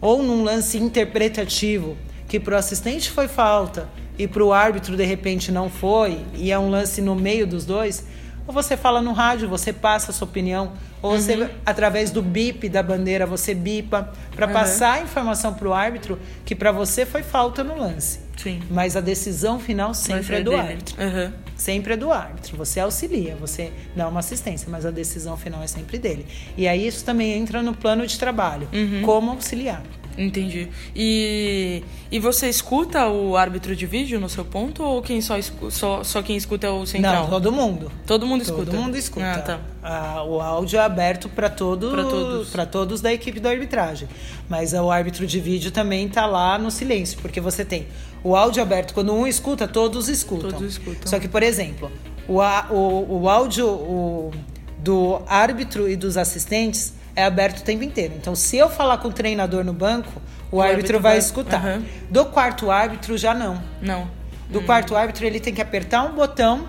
Ou 0.00 0.22
num 0.22 0.42
lance 0.42 0.78
interpretativo, 0.78 1.96
que 2.28 2.40
para 2.40 2.54
o 2.54 2.58
assistente 2.58 3.10
foi 3.10 3.28
falta, 3.28 3.88
e 4.18 4.26
para 4.26 4.44
o 4.44 4.52
árbitro 4.52 4.96
de 4.96 5.04
repente 5.04 5.50
não 5.50 5.68
foi, 5.70 6.20
e 6.34 6.50
é 6.50 6.58
um 6.58 6.70
lance 6.70 7.00
no 7.00 7.14
meio 7.14 7.46
dos 7.46 7.64
dois, 7.64 8.04
ou 8.46 8.52
você 8.52 8.76
fala 8.76 9.00
no 9.00 9.12
rádio, 9.12 9.48
você 9.48 9.72
passa 9.72 10.10
a 10.10 10.14
sua 10.14 10.26
opinião, 10.26 10.72
ou 11.00 11.12
uhum. 11.12 11.20
você, 11.20 11.50
através 11.64 12.10
do 12.10 12.22
bip 12.22 12.68
da 12.68 12.82
bandeira, 12.82 13.26
você 13.26 13.54
bipa 13.54 14.12
para 14.34 14.46
uhum. 14.46 14.52
passar 14.52 14.94
a 14.94 15.02
informação 15.02 15.54
para 15.54 15.68
o 15.68 15.72
árbitro 15.72 16.18
que 16.44 16.54
para 16.54 16.72
você 16.72 17.06
foi 17.06 17.22
falta 17.22 17.62
no 17.62 17.78
lance. 17.78 18.20
Sim. 18.36 18.60
Mas 18.70 18.96
a 18.96 19.00
decisão 19.00 19.60
final 19.60 19.94
sempre 19.94 20.36
é 20.36 20.42
do 20.42 20.50
dele. 20.50 20.62
árbitro. 20.62 20.96
Uhum. 21.00 21.32
Sempre 21.56 21.92
é 21.92 21.96
do 21.96 22.10
árbitro. 22.10 22.56
Você 22.56 22.80
auxilia, 22.80 23.36
você 23.36 23.72
dá 23.94 24.08
uma 24.08 24.20
assistência, 24.20 24.68
mas 24.68 24.84
a 24.84 24.90
decisão 24.90 25.36
final 25.36 25.62
é 25.62 25.66
sempre 25.66 25.98
dele. 25.98 26.26
E 26.56 26.66
aí 26.66 26.86
isso 26.86 27.04
também 27.04 27.32
entra 27.32 27.62
no 27.62 27.74
plano 27.74 28.04
de 28.06 28.18
trabalho, 28.18 28.68
uhum. 28.72 29.02
como 29.02 29.30
auxiliar. 29.30 29.82
Entendi. 30.16 30.68
E, 30.94 31.82
e 32.10 32.18
você 32.18 32.48
escuta 32.48 33.06
o 33.08 33.36
árbitro 33.36 33.74
de 33.74 33.86
vídeo 33.86 34.20
no 34.20 34.28
seu 34.28 34.44
ponto 34.44 34.82
ou 34.82 35.02
quem 35.02 35.20
só, 35.20 35.36
só, 35.70 36.04
só 36.04 36.22
quem 36.22 36.36
escuta 36.36 36.66
é 36.66 36.70
o 36.70 36.84
central? 36.86 37.24
Não, 37.24 37.30
todo 37.30 37.50
mundo. 37.50 37.90
Todo 38.06 38.26
mundo 38.26 38.42
escuta? 38.42 38.66
Todo 38.66 38.76
mundo 38.76 38.96
escuta. 38.96 39.32
Ah, 39.32 39.38
tá. 39.38 39.60
ah, 39.82 40.24
o 40.24 40.40
áudio 40.40 40.78
é 40.78 40.82
aberto 40.82 41.28
para 41.28 41.48
todo, 41.48 41.90
todos. 41.90 42.50
Para 42.50 42.66
todos 42.66 43.00
da 43.00 43.12
equipe 43.12 43.40
da 43.40 43.50
arbitragem. 43.50 44.08
Mas 44.48 44.72
o 44.72 44.90
árbitro 44.90 45.26
de 45.26 45.40
vídeo 45.40 45.70
também 45.70 46.06
está 46.06 46.26
lá 46.26 46.58
no 46.58 46.70
silêncio, 46.70 47.18
porque 47.20 47.40
você 47.40 47.64
tem 47.64 47.86
o 48.24 48.36
áudio 48.36 48.62
aberto, 48.62 48.94
quando 48.94 49.12
um 49.12 49.26
escuta, 49.26 49.66
todos 49.66 50.08
escutam. 50.08 50.50
Todos 50.50 50.72
escutam. 50.72 51.06
Só 51.06 51.18
que, 51.18 51.26
por 51.26 51.42
exemplo, 51.42 51.90
o, 52.28 52.38
o, 52.72 53.22
o 53.22 53.28
áudio 53.28 53.66
o, 53.66 54.30
do 54.78 55.20
árbitro 55.26 55.88
e 55.88 55.96
dos 55.96 56.16
assistentes 56.16 56.94
é 57.14 57.24
aberto 57.24 57.60
o 57.60 57.62
tempo 57.62 57.82
inteiro. 57.82 58.14
Então, 58.16 58.34
se 58.34 58.56
eu 58.56 58.68
falar 58.68 58.98
com 58.98 59.08
o 59.08 59.12
treinador 59.12 59.64
no 59.64 59.72
banco, 59.72 60.20
o, 60.50 60.56
o 60.56 60.60
árbitro, 60.60 60.96
árbitro, 60.96 61.00
vai, 61.00 61.18
escutar. 61.18 61.64
Uhum. 61.64 61.84
Do 62.10 62.26
quarto 62.26 62.70
árbitro, 62.70 63.16
já 63.16 63.34
não. 63.34 63.62
Não. 63.80 64.08
Do 64.48 64.60
hum. 64.60 64.66
quarto 64.66 64.94
árbitro, 64.94 65.26
ele 65.26 65.40
tem 65.40 65.54
que 65.54 65.60
apertar 65.60 66.02
um 66.04 66.14
botão. 66.14 66.68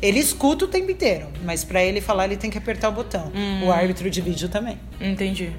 Ele 0.00 0.18
escuta 0.18 0.66
o 0.66 0.68
tempo 0.68 0.90
inteiro, 0.90 1.28
mas 1.42 1.64
para 1.64 1.82
ele 1.82 2.00
falar, 2.00 2.26
ele 2.26 2.36
tem 2.36 2.50
que 2.50 2.58
apertar 2.58 2.90
o 2.90 2.92
botão. 2.92 3.32
Hum. 3.34 3.66
O 3.66 3.72
árbitro 3.72 4.10
de 4.10 4.20
vídeo 4.20 4.48
também. 4.48 4.78
Entendi. 5.00 5.52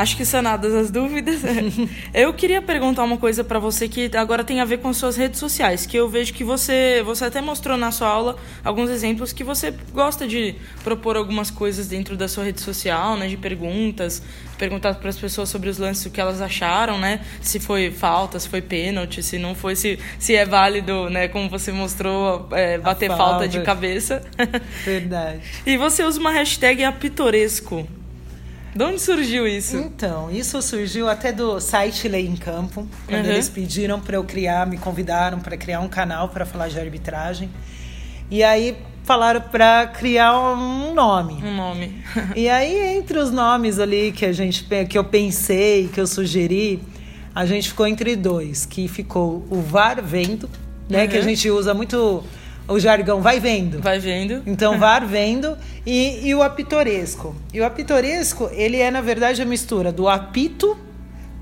Acho 0.00 0.16
que 0.16 0.24
sanadas 0.24 0.72
as 0.72 0.90
dúvidas. 0.90 1.42
eu 2.14 2.32
queria 2.32 2.62
perguntar 2.62 3.04
uma 3.04 3.18
coisa 3.18 3.44
para 3.44 3.58
você 3.58 3.86
que 3.86 4.10
agora 4.16 4.42
tem 4.42 4.58
a 4.58 4.64
ver 4.64 4.78
com 4.78 4.90
suas 4.94 5.14
redes 5.14 5.38
sociais, 5.38 5.84
que 5.84 5.94
eu 5.94 6.08
vejo 6.08 6.32
que 6.32 6.42
você, 6.42 7.02
você 7.04 7.26
até 7.26 7.42
mostrou 7.42 7.76
na 7.76 7.90
sua 7.90 8.08
aula 8.08 8.36
alguns 8.64 8.88
exemplos 8.88 9.30
que 9.30 9.44
você 9.44 9.74
gosta 9.92 10.26
de 10.26 10.54
propor 10.82 11.18
algumas 11.18 11.50
coisas 11.50 11.86
dentro 11.86 12.16
da 12.16 12.28
sua 12.28 12.44
rede 12.44 12.62
social, 12.62 13.14
né, 13.14 13.28
de 13.28 13.36
perguntas, 13.36 14.22
perguntar 14.56 14.94
para 14.94 15.10
as 15.10 15.18
pessoas 15.18 15.50
sobre 15.50 15.68
os 15.68 15.76
lances 15.76 16.06
o 16.06 16.10
que 16.10 16.18
elas 16.18 16.40
acharam, 16.40 16.98
né, 16.98 17.20
se 17.42 17.60
foi 17.60 17.90
falta, 17.90 18.40
se 18.40 18.48
foi 18.48 18.62
pênalti, 18.62 19.22
se 19.22 19.36
não 19.36 19.54
foi, 19.54 19.76
se, 19.76 19.98
se 20.18 20.34
é 20.34 20.46
válido, 20.46 21.10
né, 21.10 21.28
como 21.28 21.46
você 21.50 21.72
mostrou, 21.72 22.48
é, 22.52 22.78
bater 22.78 23.08
falta. 23.08 23.22
falta 23.22 23.48
de 23.48 23.60
cabeça. 23.60 24.22
Verdade. 24.82 25.42
e 25.66 25.76
você 25.76 26.02
usa 26.04 26.18
uma 26.18 26.30
hashtag 26.30 26.84
apitoresco. 26.84 27.86
De 28.74 28.84
onde 28.84 29.00
surgiu 29.00 29.46
isso? 29.46 29.76
Então, 29.76 30.30
isso 30.30 30.60
surgiu 30.62 31.08
até 31.08 31.32
do 31.32 31.60
site 31.60 32.06
Lei 32.08 32.26
em 32.26 32.36
Campo, 32.36 32.86
quando 33.06 33.24
uhum. 33.24 33.32
eles 33.32 33.48
pediram 33.48 34.00
para 34.00 34.16
eu 34.16 34.24
criar, 34.24 34.66
me 34.66 34.78
convidaram 34.78 35.40
para 35.40 35.56
criar 35.56 35.80
um 35.80 35.88
canal 35.88 36.28
para 36.28 36.46
falar 36.46 36.68
de 36.68 36.78
arbitragem. 36.78 37.50
E 38.30 38.44
aí 38.44 38.76
falaram 39.02 39.40
para 39.40 39.88
criar 39.88 40.38
um 40.38 40.94
nome. 40.94 41.34
Um 41.42 41.56
nome. 41.56 42.02
e 42.36 42.48
aí 42.48 42.96
entre 42.96 43.18
os 43.18 43.32
nomes 43.32 43.80
ali 43.80 44.12
que 44.12 44.24
a 44.24 44.32
gente 44.32 44.64
que 44.88 44.96
eu 44.96 45.04
pensei, 45.04 45.88
que 45.88 46.00
eu 46.00 46.06
sugeri, 46.06 46.80
a 47.34 47.44
gente 47.44 47.68
ficou 47.68 47.88
entre 47.88 48.14
dois, 48.14 48.64
que 48.64 48.86
ficou 48.86 49.44
o 49.50 49.60
VAR 49.60 50.00
vendo, 50.02 50.48
né, 50.88 51.02
uhum. 51.02 51.08
que 51.08 51.16
a 51.16 51.22
gente 51.22 51.50
usa 51.50 51.74
muito 51.74 52.22
o 52.70 52.78
jargão 52.78 53.20
vai 53.20 53.40
vendo. 53.40 53.80
Vai 53.80 53.98
vendo. 53.98 54.42
Então, 54.46 54.78
var 54.80 55.04
vendo 55.04 55.58
e, 55.84 56.28
e 56.28 56.34
o 56.34 56.42
apitoresco. 56.42 57.34
E 57.52 57.60
o 57.60 57.64
apitoresco, 57.64 58.48
ele 58.52 58.78
é, 58.78 58.90
na 58.90 59.00
verdade, 59.00 59.42
a 59.42 59.44
mistura 59.44 59.92
do 59.92 60.08
apito 60.08 60.78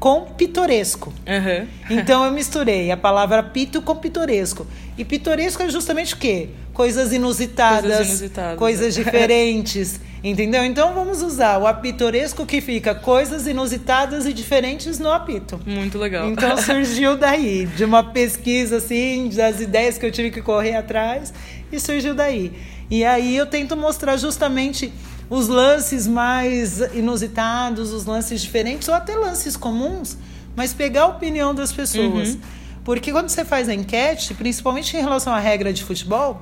com 0.01 0.22
pitoresco. 0.22 1.12
Uhum. 1.26 1.66
Então 1.91 2.24
eu 2.24 2.33
misturei 2.33 2.91
a 2.91 2.97
palavra 2.97 3.43
pito 3.43 3.83
com 3.83 3.97
pitoresco. 3.97 4.66
E 4.97 5.05
pitoresco 5.05 5.62
é 5.62 5.68
justamente 5.68 6.14
o 6.14 6.16
quê? 6.16 6.51
Coisas 6.79 7.12
inusitadas, 7.12 7.83
coisas, 7.83 8.09
inusitadas. 8.09 8.59
coisas 8.59 8.95
diferentes. 8.95 10.01
Entendeu? 10.22 10.64
Então 10.64 10.95
vamos 10.95 11.22
usar 11.22 11.59
o 11.59 11.66
apitoresco 11.66 12.47
que 12.47 12.61
fica 12.61 12.95
coisas 12.95 13.49
inusitadas 13.49 14.26
e 14.26 14.33
diferentes 14.33 15.01
no 15.01 15.11
apito. 15.11 15.61
Muito 15.66 15.99
legal. 15.99 16.29
Então 16.29 16.57
surgiu 16.62 17.16
daí, 17.16 17.66
de 17.66 17.85
uma 17.85 18.05
pesquisa 18.05 18.76
assim, 18.76 19.29
das 19.29 19.61
ideias 19.61 19.99
que 19.99 20.07
eu 20.07 20.12
tive 20.12 20.31
que 20.31 20.41
correr 20.41 20.76
atrás, 20.76 21.35
e 21.72 21.81
surgiu 21.81 22.14
daí. 22.14 22.53
E 22.89 23.05
aí 23.05 23.37
eu 23.37 23.47
tento 23.47 23.76
mostrar 23.76 24.16
justamente 24.16 24.93
os 25.29 25.49
lances 25.49 26.07
mais 26.07 26.79
inusitados, 26.95 27.93
os 27.93 28.07
lances 28.07 28.41
diferentes, 28.41 28.87
ou 28.87 28.95
até 28.95 29.16
lances 29.16 29.57
comuns, 29.57 30.16
mas 30.55 30.72
pegar 30.72 31.03
a 31.03 31.07
opinião 31.09 31.53
das 31.53 31.72
pessoas. 31.72 32.35
Uhum. 32.35 32.41
Porque 32.85 33.11
quando 33.11 33.29
você 33.29 33.45
faz 33.45 33.68
a 33.68 33.74
enquete, 33.74 34.33
principalmente 34.33 34.97
em 34.97 35.01
relação 35.01 35.35
à 35.35 35.41
regra 35.41 35.72
de 35.72 35.83
futebol, 35.83 36.41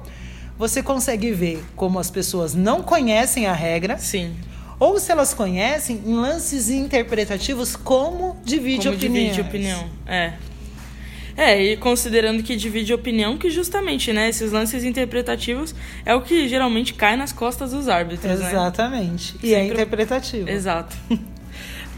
você 0.58 0.82
consegue 0.82 1.32
ver 1.32 1.64
como 1.74 1.98
as 1.98 2.10
pessoas 2.10 2.54
não 2.54 2.82
conhecem 2.82 3.46
a 3.46 3.52
regra. 3.52 3.98
Sim. 3.98 4.34
Ou 4.78 4.98
se 5.00 5.10
elas 5.10 5.32
conhecem, 5.32 6.02
em 6.04 6.14
lances 6.14 6.68
interpretativos, 6.68 7.74
como 7.76 8.36
divide 8.44 8.84
como 8.84 8.96
opinião. 8.96 9.24
divide 9.24 9.40
opinião, 9.40 9.90
é. 10.06 10.34
É, 11.36 11.62
e 11.62 11.76
considerando 11.76 12.42
que 12.42 12.56
divide 12.56 12.94
opinião, 12.94 13.36
que 13.36 13.50
justamente, 13.50 14.10
né, 14.12 14.28
esses 14.30 14.52
lances 14.52 14.84
interpretativos 14.84 15.74
é 16.04 16.14
o 16.14 16.22
que 16.22 16.48
geralmente 16.48 16.94
cai 16.94 17.14
nas 17.14 17.30
costas 17.30 17.72
dos 17.72 17.88
árbitros, 17.88 18.40
né? 18.40 18.48
Exatamente. 18.48 19.34
Né? 19.34 19.40
E 19.42 19.54
é 19.54 19.58
Sempre... 19.58 19.70
é 19.70 19.72
interpretativo. 19.74 20.48
Exato. 20.48 20.96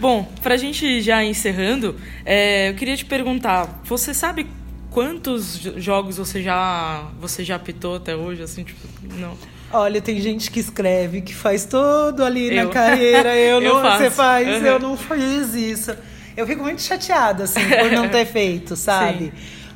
Bom, 0.00 0.28
pra 0.42 0.56
gente 0.56 1.00
já 1.00 1.24
encerrando, 1.24 1.96
é, 2.24 2.70
eu 2.70 2.74
queria 2.74 2.96
te 2.96 3.04
perguntar, 3.04 3.80
você 3.84 4.12
sabe 4.12 4.46
quantos 4.91 5.59
jogos 5.76 6.16
você 6.16 6.43
já 6.43 7.09
você 7.20 7.45
já 7.45 7.57
apitou 7.57 7.97
até 7.97 8.16
hoje, 8.16 8.43
assim, 8.43 8.64
tipo, 8.64 8.80
não. 9.14 9.36
Olha, 9.70 10.01
tem 10.01 10.20
gente 10.20 10.51
que 10.51 10.61
escreve, 10.61 11.20
que 11.20 11.34
faz 11.34 11.66
todo 11.66 12.24
ali 12.24 12.57
eu. 12.57 12.64
na 12.64 12.70
carreira. 12.70 13.36
Eu, 13.39 13.61
eu 13.61 13.74
não, 13.74 13.82
faço. 13.82 13.99
você 13.99 14.11
faz, 14.11 14.49
uhum. 14.49 14.66
eu 14.66 14.78
não 14.78 14.97
fiz 14.97 15.55
isso. 15.55 15.95
Eu 16.36 16.47
fico 16.47 16.62
muito 16.62 16.80
chateada, 16.80 17.45
assim, 17.45 17.61
por 17.61 17.91
não 17.93 18.09
ter 18.09 18.24
feito, 18.24 18.74
sabe? 18.76 19.26
Sim. 19.26 19.32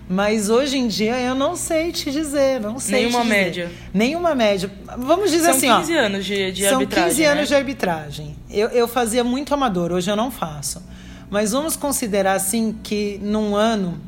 Mas 0.08 0.50
hoje 0.50 0.76
em 0.78 0.88
dia 0.88 1.18
eu 1.20 1.34
não 1.34 1.56
sei 1.56 1.92
te 1.92 2.10
dizer, 2.10 2.60
não 2.60 2.78
sei 2.78 3.02
Nenhuma 3.02 3.24
média. 3.24 3.70
Nenhuma 3.94 4.34
média. 4.34 4.70
Vamos 4.98 5.30
dizer 5.30 5.46
São 5.46 5.56
assim, 5.56 5.68
ó. 5.68 5.74
São 5.74 5.80
15 5.80 5.96
anos 5.96 6.24
de, 6.24 6.52
de 6.52 6.64
são 6.64 6.78
arbitragem. 6.78 7.10
São 7.10 7.16
15 7.16 7.24
anos 7.24 7.40
né? 7.40 7.46
de 7.46 7.54
arbitragem. 7.54 8.36
Eu, 8.50 8.68
eu 8.68 8.88
fazia 8.88 9.24
muito 9.24 9.54
amador, 9.54 9.92
hoje 9.92 10.10
eu 10.10 10.16
não 10.16 10.30
faço. 10.30 10.82
Mas 11.30 11.52
vamos 11.52 11.76
considerar 11.76 12.34
assim 12.34 12.76
que 12.82 13.18
num 13.22 13.56
ano 13.56 13.98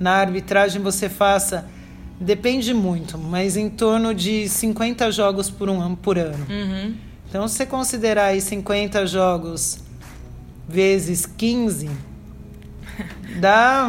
na 0.00 0.12
arbitragem 0.12 0.80
você 0.80 1.10
faça, 1.10 1.68
depende 2.18 2.72
muito, 2.72 3.18
mas 3.18 3.54
em 3.54 3.68
torno 3.68 4.14
de 4.14 4.48
50 4.48 5.12
jogos 5.12 5.50
por, 5.50 5.68
um, 5.68 5.94
por 5.94 6.18
ano. 6.18 6.46
Uhum. 6.48 6.94
Então, 7.28 7.46
se 7.46 7.56
você 7.56 7.66
considerar 7.66 8.26
aí 8.26 8.40
50 8.40 9.06
jogos 9.06 9.78
vezes 10.66 11.26
15, 11.26 11.90
dá. 13.38 13.88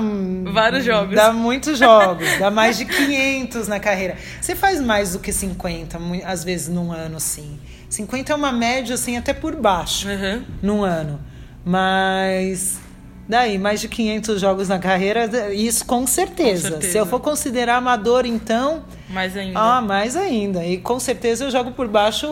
Vários 0.51 0.83
jogos. 0.83 1.15
Dá 1.15 1.31
muitos 1.31 1.79
jogos, 1.79 2.27
dá 2.37 2.51
mais 2.51 2.77
de 2.77 2.85
500 2.85 3.69
na 3.69 3.79
carreira. 3.79 4.17
Você 4.39 4.53
faz 4.53 4.81
mais 4.81 5.13
do 5.13 5.19
que 5.19 5.31
50, 5.31 5.97
às 6.25 6.43
vezes, 6.43 6.67
num 6.67 6.91
ano, 6.91 7.19
sim. 7.21 7.57
50 7.89 8.33
é 8.33 8.35
uma 8.35 8.51
média, 8.51 8.95
assim, 8.95 9.17
até 9.17 9.33
por 9.33 9.55
baixo, 9.55 10.07
uhum. 10.07 10.43
num 10.61 10.83
ano. 10.83 11.19
Mas 11.65 12.79
Daí, 13.27 13.57
mais 13.57 13.79
de 13.79 13.87
500 13.87 14.41
jogos 14.41 14.67
na 14.67 14.77
carreira, 14.77 15.53
isso 15.53 15.85
com 15.85 16.05
certeza. 16.05 16.63
com 16.63 16.73
certeza. 16.73 16.91
Se 16.91 16.97
eu 16.97 17.05
for 17.05 17.19
considerar 17.19 17.77
amador, 17.77 18.25
então. 18.25 18.83
Mais 19.09 19.37
ainda. 19.37 19.59
Ah, 19.59 19.81
mais 19.81 20.15
ainda. 20.15 20.65
E 20.65 20.77
com 20.77 20.99
certeza 20.99 21.45
eu 21.45 21.51
jogo 21.51 21.71
por 21.71 21.87
baixo 21.87 22.27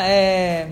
é, 0.00 0.68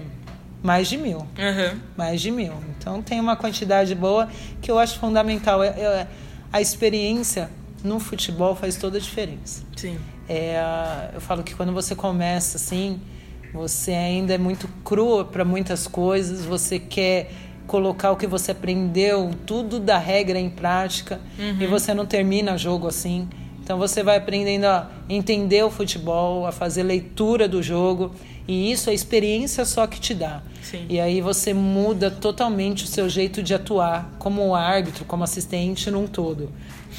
mais 0.63 0.89
de 0.89 0.97
mil. 0.97 1.19
Uhum. 1.19 1.81
Mais 1.97 2.21
de 2.21 2.31
mil. 2.31 2.53
Então 2.79 3.03
tem 3.03 3.21
uma 3.21 3.37
quantidade 3.37 3.95
boa 3.95 4.29
que 4.61 4.71
eu 4.71 4.79
acho 4.79 4.99
fundamental. 4.99 5.65
Eu, 5.65 5.73
eu, 5.73 6.07
a 6.53 6.61
experiência 6.61 7.51
no 7.83 8.01
futebol 8.01 8.55
faz 8.55 8.77
toda 8.77 8.99
a 8.99 9.01
diferença. 9.01 9.63
Sim. 9.77 9.99
É, 10.29 11.11
eu 11.15 11.21
falo 11.21 11.43
que 11.43 11.55
quando 11.55 11.73
você 11.73 11.95
começa 11.95 12.57
assim, 12.57 13.01
você 13.53 13.93
ainda 13.93 14.35
é 14.35 14.39
muito 14.39 14.69
cru 14.85 15.25
para 15.25 15.45
muitas 15.45 15.87
coisas, 15.87 16.45
você 16.45 16.79
quer 16.79 17.31
colocar 17.67 18.13
o 18.13 18.17
que 18.17 18.27
você 18.27 18.53
aprendeu, 18.53 19.31
tudo 19.45 19.79
da 19.81 19.99
regra 19.99 20.39
em 20.39 20.49
prática, 20.51 21.21
uhum. 21.39 21.57
e 21.61 21.67
você 21.67 21.93
não 21.93 22.07
termina 22.07 22.57
jogo 22.57 22.87
assim. 22.87 23.29
Então 23.63 23.79
você 23.79 24.03
vai 24.03 24.17
aprendendo 24.17 24.67
a 24.67 24.89
entender 25.09 25.65
o 25.65 25.71
futebol, 25.71 26.47
a 26.47 26.53
fazer 26.53 26.85
leitura 26.85 27.49
do 27.49 27.63
jogo, 27.63 28.13
e 28.47 28.71
isso 28.71 28.89
é 28.89 28.93
a 28.93 28.95
experiência 28.95 29.65
só 29.65 29.87
que 29.87 29.99
te 29.99 30.15
dá. 30.15 30.41
Sim. 30.63 30.87
E 30.89 31.01
aí 31.01 31.21
você 31.21 31.53
muda 31.53 32.11
totalmente 32.11 32.85
o 32.85 32.87
seu 32.87 33.09
jeito 33.09 33.43
de 33.43 33.55
atuar 33.55 34.15
como 34.19 34.55
árbitro, 34.55 35.05
como 35.05 35.25
assistente 35.25 35.91
num 35.91 36.07
todo. 36.07 36.51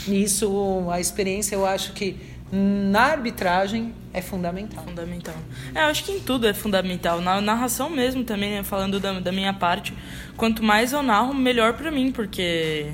E 0.07 0.21
isso, 0.21 0.85
a 0.91 0.99
experiência, 0.99 1.55
eu 1.55 1.65
acho 1.65 1.93
que 1.93 2.17
na 2.51 3.03
arbitragem 3.03 3.93
é 4.13 4.21
fundamental. 4.21 4.83
Fundamental. 4.83 5.35
É, 5.75 5.81
eu 5.83 5.85
acho 5.87 6.03
que 6.03 6.11
em 6.11 6.19
tudo 6.19 6.47
é 6.47 6.53
fundamental. 6.53 7.21
Na 7.21 7.39
narração 7.41 7.89
mesmo 7.89 8.23
também, 8.23 8.51
né, 8.51 8.63
falando 8.63 8.99
da, 8.99 9.19
da 9.19 9.31
minha 9.31 9.53
parte, 9.53 9.93
quanto 10.35 10.63
mais 10.63 10.93
eu 10.93 11.03
narro, 11.03 11.33
melhor 11.33 11.73
para 11.73 11.91
mim, 11.91 12.11
porque 12.11 12.93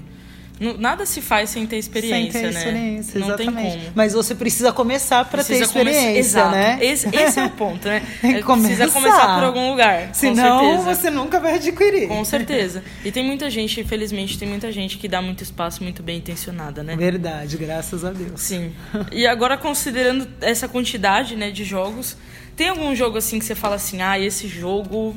Nada 0.78 1.06
se 1.06 1.22
faz 1.22 1.50
sem 1.50 1.66
ter 1.66 1.78
experiência, 1.78 2.32
sem 2.32 2.42
ter 2.42 2.54
né? 2.54 2.60
experiência, 2.60 3.20
Não 3.20 3.28
exatamente. 3.28 3.72
tem 3.72 3.80
como. 3.80 3.92
Mas 3.96 4.14
você 4.14 4.36
precisa 4.36 4.72
começar 4.72 5.26
para 5.26 5.44
ter 5.44 5.62
experiência, 5.62 6.20
Exato. 6.20 6.52
né? 6.52 6.78
Esse, 6.82 7.16
esse, 7.16 7.40
é 7.40 7.46
o 7.46 7.50
ponto, 7.50 7.88
né? 7.88 8.02
tem 8.22 8.36
que 8.36 8.44
começar. 8.44 8.76
Precisa 8.76 8.92
começar 8.92 9.36
por 9.36 9.44
algum 9.44 9.70
lugar, 9.72 10.10
Senão 10.14 10.82
você 10.82 11.10
nunca 11.10 11.40
vai 11.40 11.56
adquirir. 11.56 12.08
Com 12.08 12.24
certeza. 12.24 12.84
E 13.04 13.12
tem 13.12 13.26
muita 13.26 13.50
gente, 13.50 13.80
infelizmente, 13.80 14.38
tem 14.38 14.48
muita 14.48 14.72
gente 14.72 14.98
que 14.98 15.08
dá 15.08 15.22
muito 15.22 15.44
espaço 15.44 15.84
muito 15.84 16.02
bem 16.02 16.18
intencionada, 16.18 16.84
né? 16.84 16.96
Verdade, 16.96 17.58
graças 17.58 18.06
a 18.06 18.12
Deus. 18.12 18.42
Sim. 18.42 18.72
E 19.12 19.28
agora, 19.28 19.58
considerando 19.58 20.28
essa 20.42 20.68
quantidade 20.68 21.36
né, 21.36 21.52
de 21.52 21.64
jogos, 21.64 22.18
tem 22.56 22.70
algum 22.70 22.96
jogo 22.96 23.18
assim 23.18 23.38
que 23.40 23.46
você 23.46 23.56
fala 23.56 23.76
assim, 23.76 24.02
ah, 24.02 24.20
esse 24.20 24.48
jogo 24.48 25.16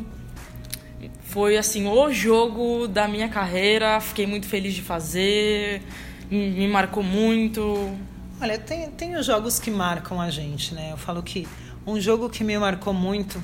foi 1.37 1.59
assim 1.59 1.87
o 1.87 2.11
jogo 2.11 2.89
da 2.89 3.07
minha 3.07 3.28
carreira, 3.28 4.01
fiquei 4.01 4.26
muito 4.26 4.47
feliz 4.47 4.72
de 4.72 4.80
fazer, 4.80 5.82
me 6.30 6.66
marcou 6.66 7.03
muito. 7.03 7.95
Olha, 8.41 8.59
tem, 8.59 8.91
tem 8.93 9.16
os 9.16 9.26
jogos 9.26 9.61
que 9.61 9.70
marcam 9.70 10.18
a 10.18 10.30
gente, 10.30 10.74
né? 10.74 10.93
Eu 10.93 10.97
falo 10.97 11.22
que 11.22 11.47
um 11.87 12.01
jogo 12.01 12.30
que 12.30 12.43
me 12.43 12.59
marcou 12.59 12.95
muito 12.95 13.39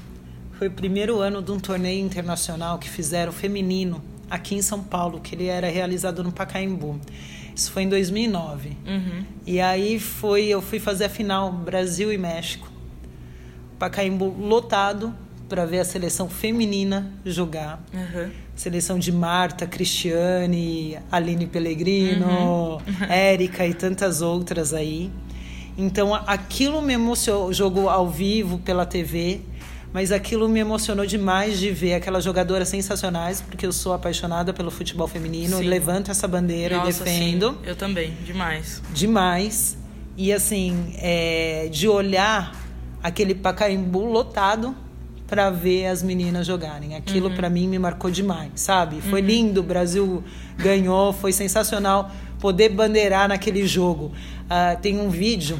foi 0.54 0.68
o 0.68 0.70
primeiro 0.70 1.20
ano 1.20 1.42
de 1.42 1.52
um 1.52 1.60
torneio 1.60 2.02
internacional 2.02 2.78
que 2.78 2.88
fizeram 2.88 3.30
feminino 3.30 4.02
aqui 4.30 4.54
em 4.54 4.62
São 4.62 4.82
Paulo, 4.82 5.20
que 5.20 5.34
ele 5.34 5.48
era 5.48 5.68
realizado 5.68 6.24
no 6.24 6.32
Pacaembu. 6.32 6.98
Isso 7.54 7.70
foi 7.70 7.82
em 7.82 7.90
2009. 7.90 8.70
Uhum. 8.86 9.24
E 9.46 9.60
aí 9.60 10.00
foi, 10.00 10.46
eu 10.46 10.62
fui 10.62 10.78
fazer 10.78 11.04
a 11.04 11.10
final 11.10 11.52
Brasil 11.52 12.10
e 12.10 12.16
México. 12.16 12.72
Pacaembu 13.78 14.34
lotado, 14.40 15.14
para 15.52 15.66
ver 15.66 15.80
a 15.80 15.84
seleção 15.84 16.30
feminina 16.30 17.12
jogar. 17.26 17.84
Uhum. 17.92 18.30
Seleção 18.56 18.98
de 18.98 19.12
Marta, 19.12 19.66
Cristiane, 19.66 20.96
Aline 21.10 21.46
Pellegrino, 21.46 22.78
Uhum. 22.78 22.80
Érica 23.06 23.66
e 23.66 23.74
tantas 23.74 24.22
outras 24.22 24.72
aí. 24.72 25.10
Então 25.76 26.14
aquilo 26.14 26.80
me 26.80 26.94
emocionou, 26.94 27.52
jogo 27.52 27.86
ao 27.90 28.08
vivo 28.08 28.60
pela 28.60 28.86
TV, 28.86 29.42
mas 29.92 30.10
aquilo 30.10 30.48
me 30.48 30.58
emocionou 30.60 31.04
demais 31.04 31.58
de 31.58 31.70
ver 31.70 31.96
aquelas 31.96 32.24
jogadoras 32.24 32.68
sensacionais, 32.68 33.42
porque 33.42 33.66
eu 33.66 33.72
sou 33.72 33.92
apaixonada 33.92 34.54
pelo 34.54 34.70
futebol 34.70 35.06
feminino, 35.06 35.58
Sim. 35.58 35.64
levanto 35.64 36.10
essa 36.10 36.26
bandeira 36.26 36.78
Nossa, 36.78 37.02
e 37.02 37.04
defendo 37.04 37.50
sim, 37.50 37.58
eu 37.64 37.76
também, 37.76 38.14
demais. 38.24 38.82
demais. 38.94 39.76
E 40.16 40.32
assim, 40.32 40.94
é, 40.96 41.68
de 41.70 41.86
olhar 41.88 42.56
aquele 43.02 43.34
Pacaembu 43.34 44.06
lotado 44.06 44.74
para 45.26 45.48
ver 45.50 45.86
as 45.86 46.02
meninas 46.02 46.46
jogarem. 46.46 46.94
Aquilo 46.94 47.28
Uhum. 47.28 47.34
pra 47.36 47.48
mim 47.48 47.66
me 47.66 47.78
marcou 47.78 48.10
demais, 48.10 48.50
sabe? 48.56 49.00
Foi 49.00 49.20
lindo, 49.20 49.60
o 49.60 49.62
Brasil 49.62 50.22
ganhou, 50.58 51.12
foi 51.12 51.32
sensacional 51.32 52.10
poder 52.38 52.68
bandeirar 52.70 53.28
naquele 53.28 53.66
jogo. 53.66 54.12
Ah, 54.50 54.76
tem 54.80 54.98
um 55.00 55.08
vídeo 55.08 55.58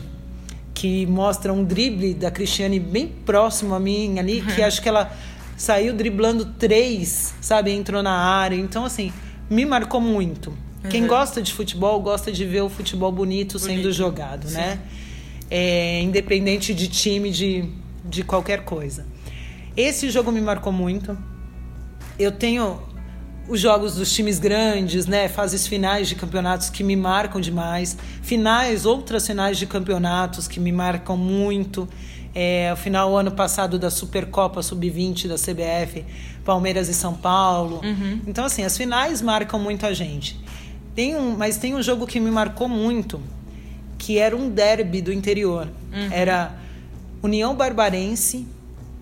que 0.74 1.06
mostra 1.06 1.52
um 1.52 1.64
drible 1.64 2.12
da 2.14 2.30
Cristiane 2.30 2.78
bem 2.80 3.06
próximo 3.06 3.74
a 3.74 3.80
mim 3.80 4.18
ali, 4.18 4.40
Uhum. 4.40 4.46
que 4.46 4.62
acho 4.62 4.82
que 4.82 4.88
ela 4.88 5.10
saiu 5.56 5.94
driblando 5.94 6.44
três, 6.58 7.34
sabe? 7.40 7.70
Entrou 7.70 8.02
na 8.02 8.12
área. 8.12 8.56
Então, 8.56 8.84
assim, 8.84 9.12
me 9.48 9.64
marcou 9.64 10.00
muito. 10.00 10.52
Quem 10.90 11.02
Uhum. 11.02 11.08
gosta 11.08 11.40
de 11.40 11.52
futebol 11.54 12.00
gosta 12.00 12.32
de 12.32 12.44
ver 12.44 12.62
o 12.62 12.68
futebol 12.68 13.12
bonito, 13.12 13.58
sendo 13.58 13.82
Bonito. 13.82 13.92
jogado, 13.92 14.50
né? 14.50 14.80
É, 15.50 16.00
independente 16.02 16.74
de 16.74 16.88
time, 16.88 17.30
de, 17.30 17.64
de 18.04 18.24
qualquer 18.24 18.64
coisa. 18.64 19.06
Esse 19.76 20.10
jogo 20.10 20.30
me 20.30 20.40
marcou 20.40 20.72
muito. 20.72 21.16
Eu 22.18 22.30
tenho 22.30 22.80
os 23.48 23.60
jogos 23.60 23.94
dos 23.94 24.12
times 24.12 24.38
grandes, 24.38 25.06
né? 25.06 25.28
Fases 25.28 25.66
finais 25.66 26.08
de 26.08 26.14
campeonatos 26.14 26.70
que 26.70 26.84
me 26.84 26.94
marcam 26.94 27.40
demais. 27.40 27.96
Finais, 28.22 28.84
outras 28.86 29.26
finais 29.26 29.58
de 29.58 29.66
campeonatos 29.66 30.46
que 30.46 30.60
me 30.60 30.70
marcam 30.70 31.16
muito. 31.16 31.88
É, 32.34 32.70
o 32.72 32.76
final 32.76 33.16
ano 33.16 33.30
passado 33.30 33.78
da 33.78 33.90
Supercopa 33.90 34.62
Sub-20 34.62 35.28
da 35.28 35.34
CBF, 35.34 36.04
Palmeiras 36.44 36.88
e 36.88 36.94
São 36.94 37.14
Paulo. 37.14 37.80
Então, 38.26 38.44
assim, 38.44 38.64
as 38.64 38.76
finais 38.76 39.20
marcam 39.20 39.58
muito 39.58 39.84
a 39.84 39.92
gente. 39.92 40.40
Tem 40.94 41.14
um, 41.16 41.36
mas 41.36 41.56
tem 41.56 41.74
um 41.74 41.82
jogo 41.82 42.06
que 42.06 42.20
me 42.20 42.30
marcou 42.30 42.68
muito, 42.68 43.20
que 43.98 44.18
era 44.18 44.36
um 44.36 44.48
derby 44.48 45.00
do 45.02 45.12
interior. 45.12 45.68
Era 46.10 46.54
União 47.22 47.54
Barbarense 47.54 48.46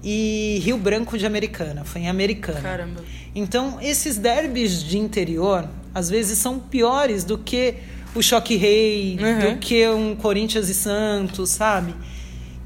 e 0.03 0.61
Rio 0.64 0.76
Branco 0.78 1.16
de 1.18 1.26
Americana. 1.26 1.84
Foi 1.84 2.03
em 2.03 2.09
Americana. 2.09 2.61
Caramba. 2.61 3.03
Então, 3.34 3.78
esses 3.80 4.16
derbys 4.16 4.82
de 4.82 4.98
interior, 4.98 5.68
às 5.94 6.09
vezes, 6.11 6.38
são 6.38 6.59
piores 6.59 7.22
do 7.24 7.36
que 7.38 7.74
o 8.14 8.22
Choque 8.22 8.57
Rei, 8.57 9.18
Uhum. 9.20 9.55
do 9.55 9.59
que 9.61 9.88
um 9.88 10.16
Corinthians 10.16 10.68
e 10.68 10.74
Santos, 10.74 11.51
sabe? 11.51 11.94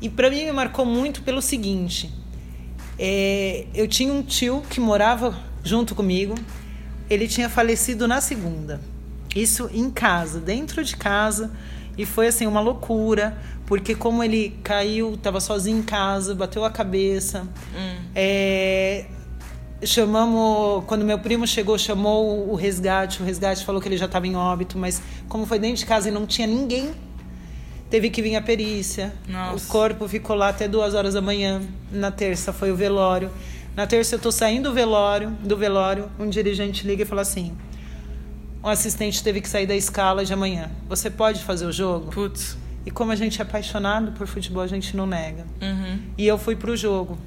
E 0.01 0.09
para 0.09 0.31
mim 0.31 0.45
me 0.45 0.53
marcou 0.53 0.87
muito 0.87 1.23
pelo 1.23 1.43
seguinte: 1.43 2.11
é, 2.99 3.67
eu 3.75 3.87
tinha 3.89 4.13
um 4.13 4.23
tio 4.23 4.63
que 4.71 4.81
morava 4.81 5.39
junto 5.63 5.95
comigo, 5.95 6.35
ele 7.11 7.27
tinha 7.29 7.49
falecido 7.49 8.07
na 8.09 8.21
segunda. 8.21 8.81
Isso 9.35 9.69
em 9.73 9.91
casa, 9.91 10.39
dentro 10.41 10.85
de 10.85 10.97
casa, 10.97 11.51
e 11.97 12.05
foi 12.05 12.29
assim 12.29 12.47
uma 12.47 12.61
loucura, 12.61 13.37
porque 13.67 13.95
como 13.95 14.23
ele 14.23 14.59
caiu, 14.63 15.15
estava 15.15 15.41
sozinho 15.41 15.79
em 15.79 15.83
casa, 15.83 16.35
bateu 16.35 16.65
a 16.65 16.71
cabeça. 16.71 17.47
É, 18.15 19.07
chamamos 19.87 20.85
quando 20.87 21.05
meu 21.05 21.19
primo 21.19 21.47
chegou 21.47 21.77
chamou 21.77 22.49
o 22.49 22.55
resgate 22.55 23.21
o 23.21 23.25
resgate 23.25 23.65
falou 23.65 23.81
que 23.81 23.89
ele 23.89 23.97
já 23.97 24.07
estava 24.07 24.27
em 24.27 24.37
óbito 24.37 24.79
mas 24.79 25.03
como 25.29 25.45
foi 25.47 25.59
dentro 25.59 25.77
de 25.77 25.87
casa 25.87 26.09
e 26.09 26.13
não 26.13 26.27
tinha 26.27 26.47
ninguém 26.47 26.93
teve 27.91 28.09
que 28.11 28.23
vir 28.23 28.37
a 28.37 28.43
perícia 28.43 29.13
Nossa. 29.29 29.65
o 29.65 29.69
corpo 29.69 30.09
ficou 30.09 30.37
lá 30.37 30.49
até 30.49 30.67
duas 30.67 30.95
horas 30.95 31.15
da 31.15 31.21
manhã 31.21 31.61
na 31.93 32.11
terça 32.11 32.53
foi 32.53 32.71
o 32.71 32.77
velório 32.77 33.31
na 33.77 33.87
terça 33.87 34.15
eu 34.15 34.19
tô 34.19 34.33
saindo 34.33 34.71
do 34.71 34.75
velório 34.75 35.31
do 35.43 35.57
velório 35.57 36.09
um 36.19 36.29
dirigente 36.29 36.87
liga 36.87 37.03
e 37.03 37.07
fala 37.07 37.23
assim 37.23 37.55
um 38.65 38.69
assistente 38.69 39.23
teve 39.23 39.41
que 39.41 39.49
sair 39.49 39.67
da 39.67 39.77
escala 39.77 40.25
de 40.25 40.33
amanhã 40.33 40.71
você 40.89 41.11
pode 41.11 41.45
fazer 41.45 41.67
o 41.67 41.73
jogo 41.73 42.11
Putz. 42.11 42.57
e 42.87 42.91
como 42.91 43.13
a 43.13 43.17
gente 43.17 43.39
é 43.41 43.43
apaixonado 43.43 44.13
por 44.13 44.27
futebol 44.27 44.63
a 44.63 44.67
gente 44.67 44.97
não 44.97 45.07
nega 45.07 45.45
Uhum. 45.61 45.99
e 46.17 46.27
eu 46.27 46.39
fui 46.39 46.57
pro 46.57 46.77
jogo. 46.77 47.19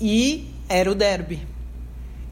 E 0.00 0.50
era 0.68 0.90
o 0.90 0.94
derby. 0.94 1.46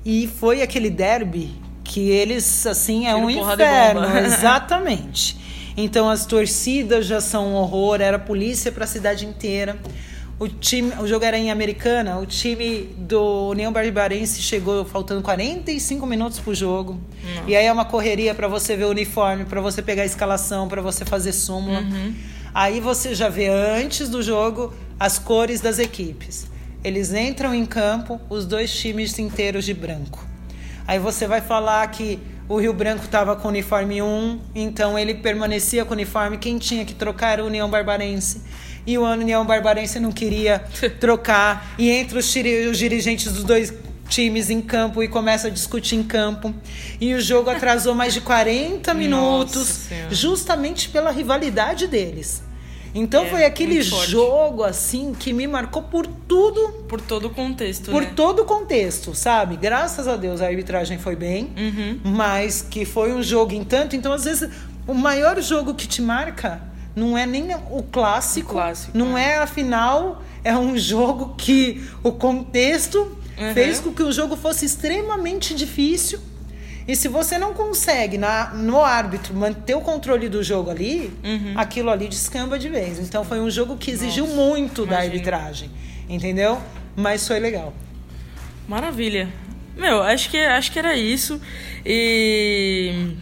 E 0.05 0.27
foi 0.27 0.63
aquele 0.63 0.89
derby 0.89 1.55
que 1.85 2.09
eles, 2.09 2.67
assim, 2.67 3.07
é 3.07 3.15
Tiro, 3.15 3.27
um 3.27 3.31
inferno. 3.31 4.07
Exatamente. 4.25 5.37
Então 5.77 6.09
as 6.09 6.25
torcidas 6.27 7.07
já 7.07 7.21
são 7.21 7.49
um 7.49 7.55
horror, 7.55 8.01
era 8.01 8.19
polícia 8.19 8.73
para 8.73 8.85
a 8.85 8.87
cidade 8.87 9.27
inteira. 9.27 9.77
O 10.39 10.47
time, 10.47 10.93
o 11.01 11.07
jogo 11.07 11.25
era 11.25 11.37
em 11.37 11.51
Americana, 11.51 12.17
o 12.19 12.25
time 12.25 12.95
do 12.97 13.49
União 13.51 13.73
Barbarense 13.73 14.41
chegou 14.41 14.85
faltando 14.85 15.21
45 15.21 16.07
minutos 16.07 16.39
pro 16.39 16.55
jogo. 16.55 17.01
E 17.47 17.57
aí 17.57 17.67
é 17.67 17.73
uma 17.73 17.85
correria 17.85 18.33
para 18.35 18.47
você 18.47 18.77
ver 18.77 18.85
o 18.85 18.91
uniforme, 18.91 19.45
para 19.45 19.61
você 19.61 19.83
pegar 19.83 20.05
a 20.05 20.07
escalação, 20.07 20.69
para 20.69 20.81
você 20.81 21.05
fazer 21.05 21.33
súmula. 21.33 21.81
Aí 22.55 22.79
você 22.81 23.15
já 23.17 23.29
vê 23.29 23.49
antes 23.49 24.09
do 24.09 24.23
jogo 24.23 24.73
as 24.99 25.19
cores 25.19 25.61
das 25.61 25.81
equipes. 25.81 26.47
Eles 26.85 27.13
entram 27.13 27.53
em 27.53 27.67
campo, 27.67 28.21
os 28.31 28.47
dois 28.47 28.73
times 28.73 29.19
inteiros 29.19 29.65
de 29.65 29.75
branco. 29.75 30.25
Aí 30.87 31.01
você 31.01 31.27
vai 31.27 31.41
falar 31.41 31.87
que 31.89 32.19
o 32.49 32.59
Rio 32.59 32.73
Branco 32.73 33.05
estava 33.05 33.37
com 33.37 33.47
o 33.47 33.51
uniforme 33.51 34.01
1, 34.01 34.41
então 34.55 34.99
ele 34.99 35.15
permanecia 35.15 35.85
com 35.85 35.91
o 35.91 35.95
uniforme. 35.95 36.39
Quem 36.39 36.57
tinha 36.59 36.85
que 36.85 36.95
trocar 36.95 37.33
era 37.33 37.45
o 37.45 37.47
União 37.47 37.69
Barbarense. 37.69 38.41
E 38.89 38.97
o 38.97 39.03
União 39.05 39.45
Barbarense 39.45 40.01
não 40.01 40.11
queria 40.11 40.65
trocar. 40.99 41.75
E 41.77 41.91
entra 41.91 42.19
os, 42.19 42.35
os 42.71 42.79
dirigentes 42.79 43.31
dos 43.31 43.45
dois 43.45 43.71
times 44.09 44.49
em 44.49 44.63
campo 44.63 45.03
e 45.03 45.09
começa 45.09 45.49
a 45.49 45.51
discutir 45.51 45.97
em 45.97 46.03
campo. 46.03 46.55
E 46.99 47.13
o 47.13 47.21
jogo 47.21 47.51
atrasou 47.51 47.95
mais 47.95 48.15
de 48.15 48.23
40 48.23 48.95
minutos, 48.95 49.89
justamente 50.11 50.89
pela 50.89 51.11
rivalidade 51.11 51.87
deles. 51.87 52.43
Então 52.95 53.25
É, 53.25 53.29
foi 53.29 53.45
aquele 53.45 53.83
jogo 53.83 54.65
assim 54.65 55.13
que 55.13 55.35
me 55.35 55.47
marcou 55.47 55.83
por 55.83 56.07
tudo 56.07 56.69
Por 56.89 56.99
todo 57.03 57.27
o 57.27 57.31
contexto, 57.31 57.91
por 57.91 58.01
né? 58.01 58.13
todo 58.17 58.41
o 58.41 58.45
contexto, 58.47 59.15
sabe? 59.15 59.57
Graças 59.59 60.09
a 60.09 60.17
Deus 60.17 60.41
a 60.41 60.47
arbitragem 60.47 60.97
foi 60.97 61.15
bem, 61.15 61.53
Uhum. 61.55 62.01
mas 62.05 62.63
que 62.63 62.87
foi 62.87 63.13
um 63.13 63.23
jogo 63.23 63.53
em 63.53 63.63
tanto. 63.63 63.95
Então, 63.95 64.11
às 64.15 64.25
vezes, 64.25 64.49
o 64.87 64.95
maior 64.95 65.39
jogo 65.43 65.75
que 65.75 65.87
te 65.87 66.01
marca 66.01 66.63
não 66.99 67.17
é 67.17 67.25
nem 67.27 67.55
o 67.71 67.83
clássico, 67.83 68.51
O 68.51 68.55
clássico, 68.55 68.97
não 68.99 69.17
é 69.17 69.39
a 69.39 69.47
final, 69.47 70.23
é 70.45 70.57
um 70.57 70.77
jogo 70.77 71.35
que 71.37 71.83
o 72.03 72.13
contexto 72.13 73.17
Uhum. 73.39 73.55
fez 73.55 73.79
com 73.79 73.93
que 73.93 74.03
o 74.03 74.11
jogo 74.11 74.35
fosse 74.37 74.67
extremamente 74.67 75.55
difícil. 75.55 76.19
E 76.89 76.97
se 76.97 77.07
você 77.07 77.39
não 77.39 77.53
consegue 77.55 78.19
na, 78.19 78.47
no 78.55 78.81
árbitro 78.83 79.33
manter 79.35 79.75
o 79.77 79.81
controle 79.81 80.29
do 80.29 80.43
jogo 80.43 80.71
ali, 80.71 81.13
Uhum. 81.23 81.53
aquilo 81.55 81.89
ali 81.91 82.09
descamba 82.09 82.59
de 82.59 82.69
vez. 82.69 82.99
Então 82.99 83.23
foi 83.25 83.39
um 83.41 83.49
jogo 83.51 83.77
que 83.77 83.91
exigiu 83.93 84.27
muito 84.27 84.85
da 84.85 84.99
arbitragem, 84.99 85.71
entendeu? 86.09 86.59
Mas 86.97 87.29
foi 87.29 87.39
legal. 87.39 87.73
Maravilha. 88.67 89.29
Meu, 89.77 90.03
acho 90.03 90.31
que, 90.31 90.37
acho 90.39 90.73
que 90.73 90.79
era 90.81 90.97
isso. 90.97 91.41
E. 91.87 93.15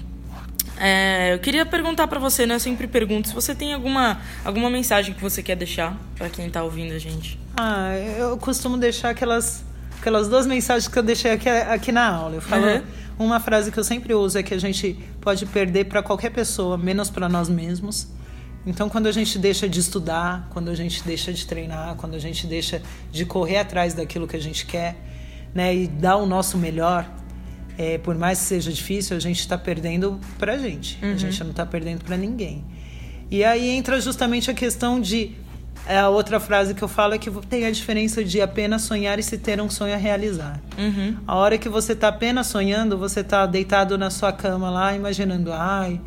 é, 0.78 1.34
eu 1.34 1.38
queria 1.38 1.64
perguntar 1.64 2.06
pra 2.06 2.18
você, 2.18 2.46
né? 2.46 2.54
Eu 2.54 2.60
sempre 2.60 2.86
pergunto 2.86 3.28
se 3.28 3.34
você 3.34 3.54
tem 3.54 3.72
alguma, 3.74 4.20
alguma 4.44 4.68
mensagem 4.70 5.14
que 5.14 5.22
você 5.22 5.42
quer 5.42 5.56
deixar 5.56 5.96
pra 6.16 6.28
quem 6.28 6.48
tá 6.50 6.62
ouvindo 6.62 6.92
a 6.94 6.98
gente. 6.98 7.38
Ah, 7.56 7.94
eu 8.18 8.36
costumo 8.36 8.76
deixar 8.76 9.10
aquelas, 9.10 9.64
aquelas 9.98 10.28
duas 10.28 10.46
mensagens 10.46 10.88
que 10.88 10.98
eu 10.98 11.02
deixei 11.02 11.30
aqui, 11.32 11.48
aqui 11.48 11.92
na 11.92 12.06
aula. 12.08 12.34
Eu 12.36 12.42
falo, 12.42 12.66
Uhum. 12.66 12.82
uma 13.18 13.40
frase 13.40 13.72
que 13.72 13.78
eu 13.78 13.84
sempre 13.84 14.12
uso 14.14 14.38
é 14.38 14.42
que 14.42 14.52
a 14.52 14.58
gente 14.58 14.98
pode 15.20 15.46
perder 15.46 15.86
para 15.86 16.02
qualquer 16.02 16.30
pessoa, 16.30 16.76
menos 16.76 17.08
para 17.10 17.28
nós 17.28 17.48
mesmos. 17.48 18.08
Então, 18.66 18.88
quando 18.88 19.06
a 19.06 19.12
gente 19.12 19.38
deixa 19.38 19.68
de 19.68 19.78
estudar, 19.78 20.48
quando 20.50 20.68
a 20.70 20.74
gente 20.74 21.02
deixa 21.04 21.32
de 21.32 21.46
treinar, 21.46 21.94
quando 21.96 22.14
a 22.14 22.18
gente 22.18 22.46
deixa 22.48 22.82
de 23.12 23.24
correr 23.24 23.58
atrás 23.58 23.94
daquilo 23.94 24.26
que 24.26 24.36
a 24.36 24.40
gente 24.42 24.66
quer, 24.66 24.96
né, 25.54 25.74
e 25.74 25.86
dar 25.86 26.16
o 26.16 26.26
nosso 26.26 26.58
melhor, 26.58 27.08
é, 27.78 27.98
por 27.98 28.14
mais 28.16 28.38
que 28.38 28.44
seja 28.46 28.72
difícil, 28.72 29.16
a 29.16 29.20
gente 29.20 29.40
está 29.40 29.58
perdendo 29.58 30.20
para 30.38 30.54
a 30.54 30.58
gente. 30.58 30.98
A 31.02 31.16
gente 31.16 31.42
não 31.42 31.50
está 31.50 31.66
perdendo 31.66 32.04
para 32.04 32.16
ninguém. 32.16 32.64
E 33.30 33.44
aí 33.44 33.68
entra 33.68 34.00
justamente 34.00 34.50
a 34.50 34.54
questão 34.54 35.00
de 35.00 35.32
é 35.86 35.98
a 35.98 36.08
outra 36.08 36.40
frase 36.40 36.74
que 36.74 36.82
eu 36.82 36.88
falo 36.88 37.14
é 37.14 37.18
que 37.18 37.30
tem 37.48 37.64
a 37.64 37.70
diferença 37.70 38.24
de 38.24 38.40
apenas 38.40 38.82
sonhar 38.82 39.20
e 39.20 39.22
se 39.22 39.38
ter 39.38 39.60
um 39.60 39.70
sonho 39.70 39.94
a 39.94 39.96
realizar. 39.96 40.60
Uhum. 40.76 41.16
A 41.26 41.36
hora 41.36 41.56
que 41.56 41.68
você 41.68 41.92
está 41.92 42.08
apenas 42.08 42.48
sonhando, 42.48 42.98
você 42.98 43.20
está 43.20 43.46
deitado 43.46 43.96
na 43.96 44.10
sua 44.10 44.32
cama 44.32 44.68
lá, 44.68 44.96
imaginando, 44.96 45.52
ai, 45.52 46.00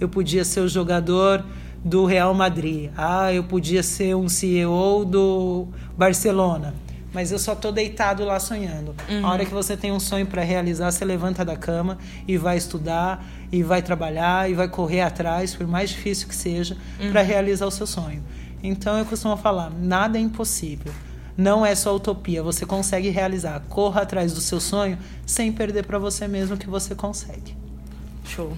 eu 0.00 0.08
podia 0.08 0.42
ser 0.42 0.60
o 0.60 0.68
jogador 0.68 1.44
do 1.84 2.06
Real 2.06 2.32
Madrid, 2.32 2.90
ah, 2.96 3.32
eu 3.32 3.44
podia 3.44 3.82
ser 3.82 4.16
um 4.16 4.28
CEO 4.28 5.04
do 5.04 5.68
Barcelona. 5.96 6.74
Mas 7.16 7.32
eu 7.32 7.38
só 7.38 7.54
tô 7.54 7.72
deitado 7.72 8.26
lá 8.26 8.38
sonhando. 8.38 8.94
A 9.22 9.30
hora 9.30 9.46
que 9.46 9.54
você 9.54 9.74
tem 9.74 9.90
um 9.90 9.98
sonho 9.98 10.26
para 10.26 10.42
realizar, 10.42 10.90
você 10.90 11.02
levanta 11.02 11.46
da 11.46 11.56
cama 11.56 11.96
e 12.28 12.36
vai 12.36 12.58
estudar, 12.58 13.24
e 13.50 13.62
vai 13.62 13.80
trabalhar, 13.80 14.50
e 14.50 14.52
vai 14.52 14.68
correr 14.68 15.00
atrás, 15.00 15.54
por 15.54 15.66
mais 15.66 15.88
difícil 15.88 16.28
que 16.28 16.36
seja, 16.36 16.76
para 17.10 17.22
realizar 17.22 17.64
o 17.64 17.70
seu 17.70 17.86
sonho. 17.86 18.22
Então 18.62 18.98
eu 18.98 19.06
costumo 19.06 19.34
falar: 19.38 19.70
nada 19.70 20.18
é 20.18 20.20
impossível. 20.20 20.92
Não 21.34 21.64
é 21.64 21.74
só 21.74 21.96
utopia, 21.96 22.42
você 22.42 22.66
consegue 22.66 23.08
realizar. 23.08 23.60
Corra 23.66 24.02
atrás 24.02 24.34
do 24.34 24.40
seu 24.42 24.60
sonho 24.60 24.98
sem 25.24 25.50
perder 25.50 25.86
para 25.86 25.98
você 25.98 26.28
mesmo 26.28 26.58
que 26.58 26.68
você 26.68 26.94
consegue. 26.94 27.56
Show. 28.26 28.54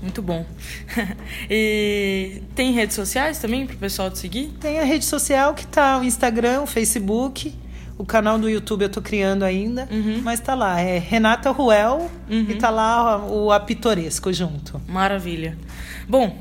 Muito 0.00 0.22
bom. 0.22 0.46
e 1.50 2.42
tem 2.54 2.72
redes 2.72 2.94
sociais 2.94 3.38
também 3.38 3.66
para 3.66 3.74
o 3.74 3.78
pessoal 3.78 4.08
te 4.08 4.20
seguir? 4.20 4.52
Tem 4.60 4.78
a 4.78 4.84
rede 4.84 5.04
social 5.04 5.52
que 5.52 5.66
tá 5.66 5.98
o 5.98 6.04
Instagram, 6.04 6.62
o 6.62 6.66
Facebook, 6.66 7.52
o 7.98 8.06
canal 8.06 8.38
do 8.38 8.48
YouTube 8.48 8.82
eu 8.82 8.88
tô 8.88 9.02
criando 9.02 9.42
ainda, 9.42 9.88
mas 10.22 10.38
tá 10.38 10.54
lá, 10.54 10.80
é 10.80 10.98
Renata 10.98 11.50
Ruel 11.50 12.08
e 12.30 12.54
tá 12.54 12.70
lá 12.70 13.26
o 13.26 13.50
Apitoresco 13.50 14.32
junto. 14.32 14.80
Maravilha. 14.86 15.58
Bom, 16.08 16.38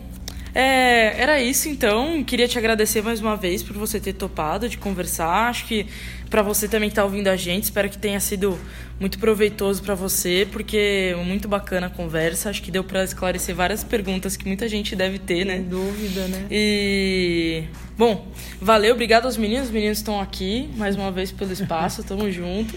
é, 0.54 1.22
era 1.22 1.42
isso 1.42 1.68
então. 1.68 2.24
Queria 2.24 2.48
te 2.48 2.58
agradecer 2.58 3.02
mais 3.02 3.22
uma 3.22 3.36
vez 3.36 3.62
por 3.62 3.76
você 3.76 4.00
ter 4.00 4.14
topado 4.14 4.70
de 4.70 4.78
conversar. 4.78 5.50
Acho 5.50 5.66
que 5.66 5.88
para 6.30 6.42
você 6.42 6.68
também 6.68 6.90
que 6.90 6.96
tá 6.96 7.04
ouvindo 7.04 7.28
a 7.28 7.36
gente, 7.36 7.66
espero 7.66 7.90
que 7.90 7.98
tenha 7.98 8.20
sido 8.20 8.58
muito 9.00 9.20
proveitoso 9.20 9.82
para 9.84 9.96
você, 9.96 10.48
porque 10.52 11.16
muito 11.26 11.48
bacana 11.48 11.88
a 11.88 11.90
conversa. 11.90 12.50
Acho 12.50 12.62
que 12.62 12.72
deu 12.72 12.84
para 12.84 13.04
esclarecer 13.04 13.56
várias 13.56 13.84
perguntas 13.84 14.36
que 14.36 14.46
muita 14.48 14.68
gente 14.68 14.96
deve 14.96 15.20
ter, 15.20 15.46
né? 15.46 15.58
Sem 15.58 15.64
dúvida, 15.64 16.28
né? 16.28 16.46
E 16.50 17.64
bom, 17.98 18.28
valeu, 18.62 18.94
obrigado 18.94 19.26
aos 19.26 19.38
meninos. 19.38 19.68
Os 19.68 19.74
meninos 19.74 20.00
estão 20.00 20.20
aqui 20.20 20.70
mais 20.76 20.96
uma 20.96 21.12
vez 21.12 21.32
pelo 21.32 21.52
espaço, 21.52 22.04
tamo 22.04 22.30
junto. 22.32 22.76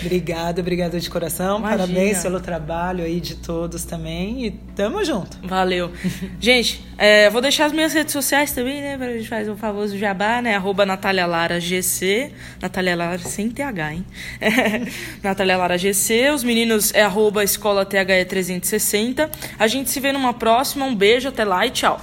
Obrigada, 0.00 0.60
obrigada 0.60 0.98
de 0.98 1.10
coração. 1.10 1.58
Imagina. 1.58 1.86
Parabéns 1.86 2.22
pelo 2.22 2.40
trabalho 2.40 3.04
aí 3.04 3.20
de 3.20 3.36
todos 3.36 3.84
também 3.84 4.46
e 4.46 4.50
tamo 4.74 5.04
junto. 5.04 5.38
Valeu. 5.42 5.92
Gente, 6.40 6.84
é, 6.96 7.28
vou 7.30 7.40
deixar 7.40 7.66
as 7.66 7.72
minhas 7.72 7.92
redes 7.92 8.12
sociais 8.12 8.52
também, 8.52 8.80
né? 8.80 8.96
Pra 8.96 9.12
gente 9.12 9.28
fazer 9.28 9.50
o 9.50 9.56
famoso 9.56 9.98
jabá, 9.98 10.40
né? 10.40 10.54
Arroba 10.54 10.86
Natália 10.86 11.26
Lara 11.26 11.60
GC. 11.60 12.32
Natália 12.60 12.96
Lara 12.96 13.18
sem 13.18 13.50
TH, 13.50 13.92
hein? 13.92 14.06
Natália 15.22 15.41
Lara 15.44 15.76
GC. 15.76 16.30
Os 16.30 16.44
meninos 16.44 16.92
é 16.94 17.02
arroba 17.02 17.42
Escola 17.42 17.84
THE 17.84 18.24
360. 18.24 19.30
A 19.58 19.66
gente 19.66 19.90
se 19.90 20.00
vê 20.00 20.12
numa 20.12 20.32
próxima. 20.32 20.84
Um 20.84 20.94
beijo, 20.94 21.28
até 21.28 21.44
lá 21.44 21.66
e 21.66 21.70
tchau. 21.70 22.00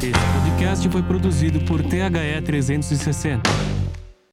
Esse 0.00 0.16
podcast 0.40 0.88
foi 0.88 1.02
produzido 1.02 1.60
por 1.60 1.82
THE 1.82 2.42
360. 2.44 3.87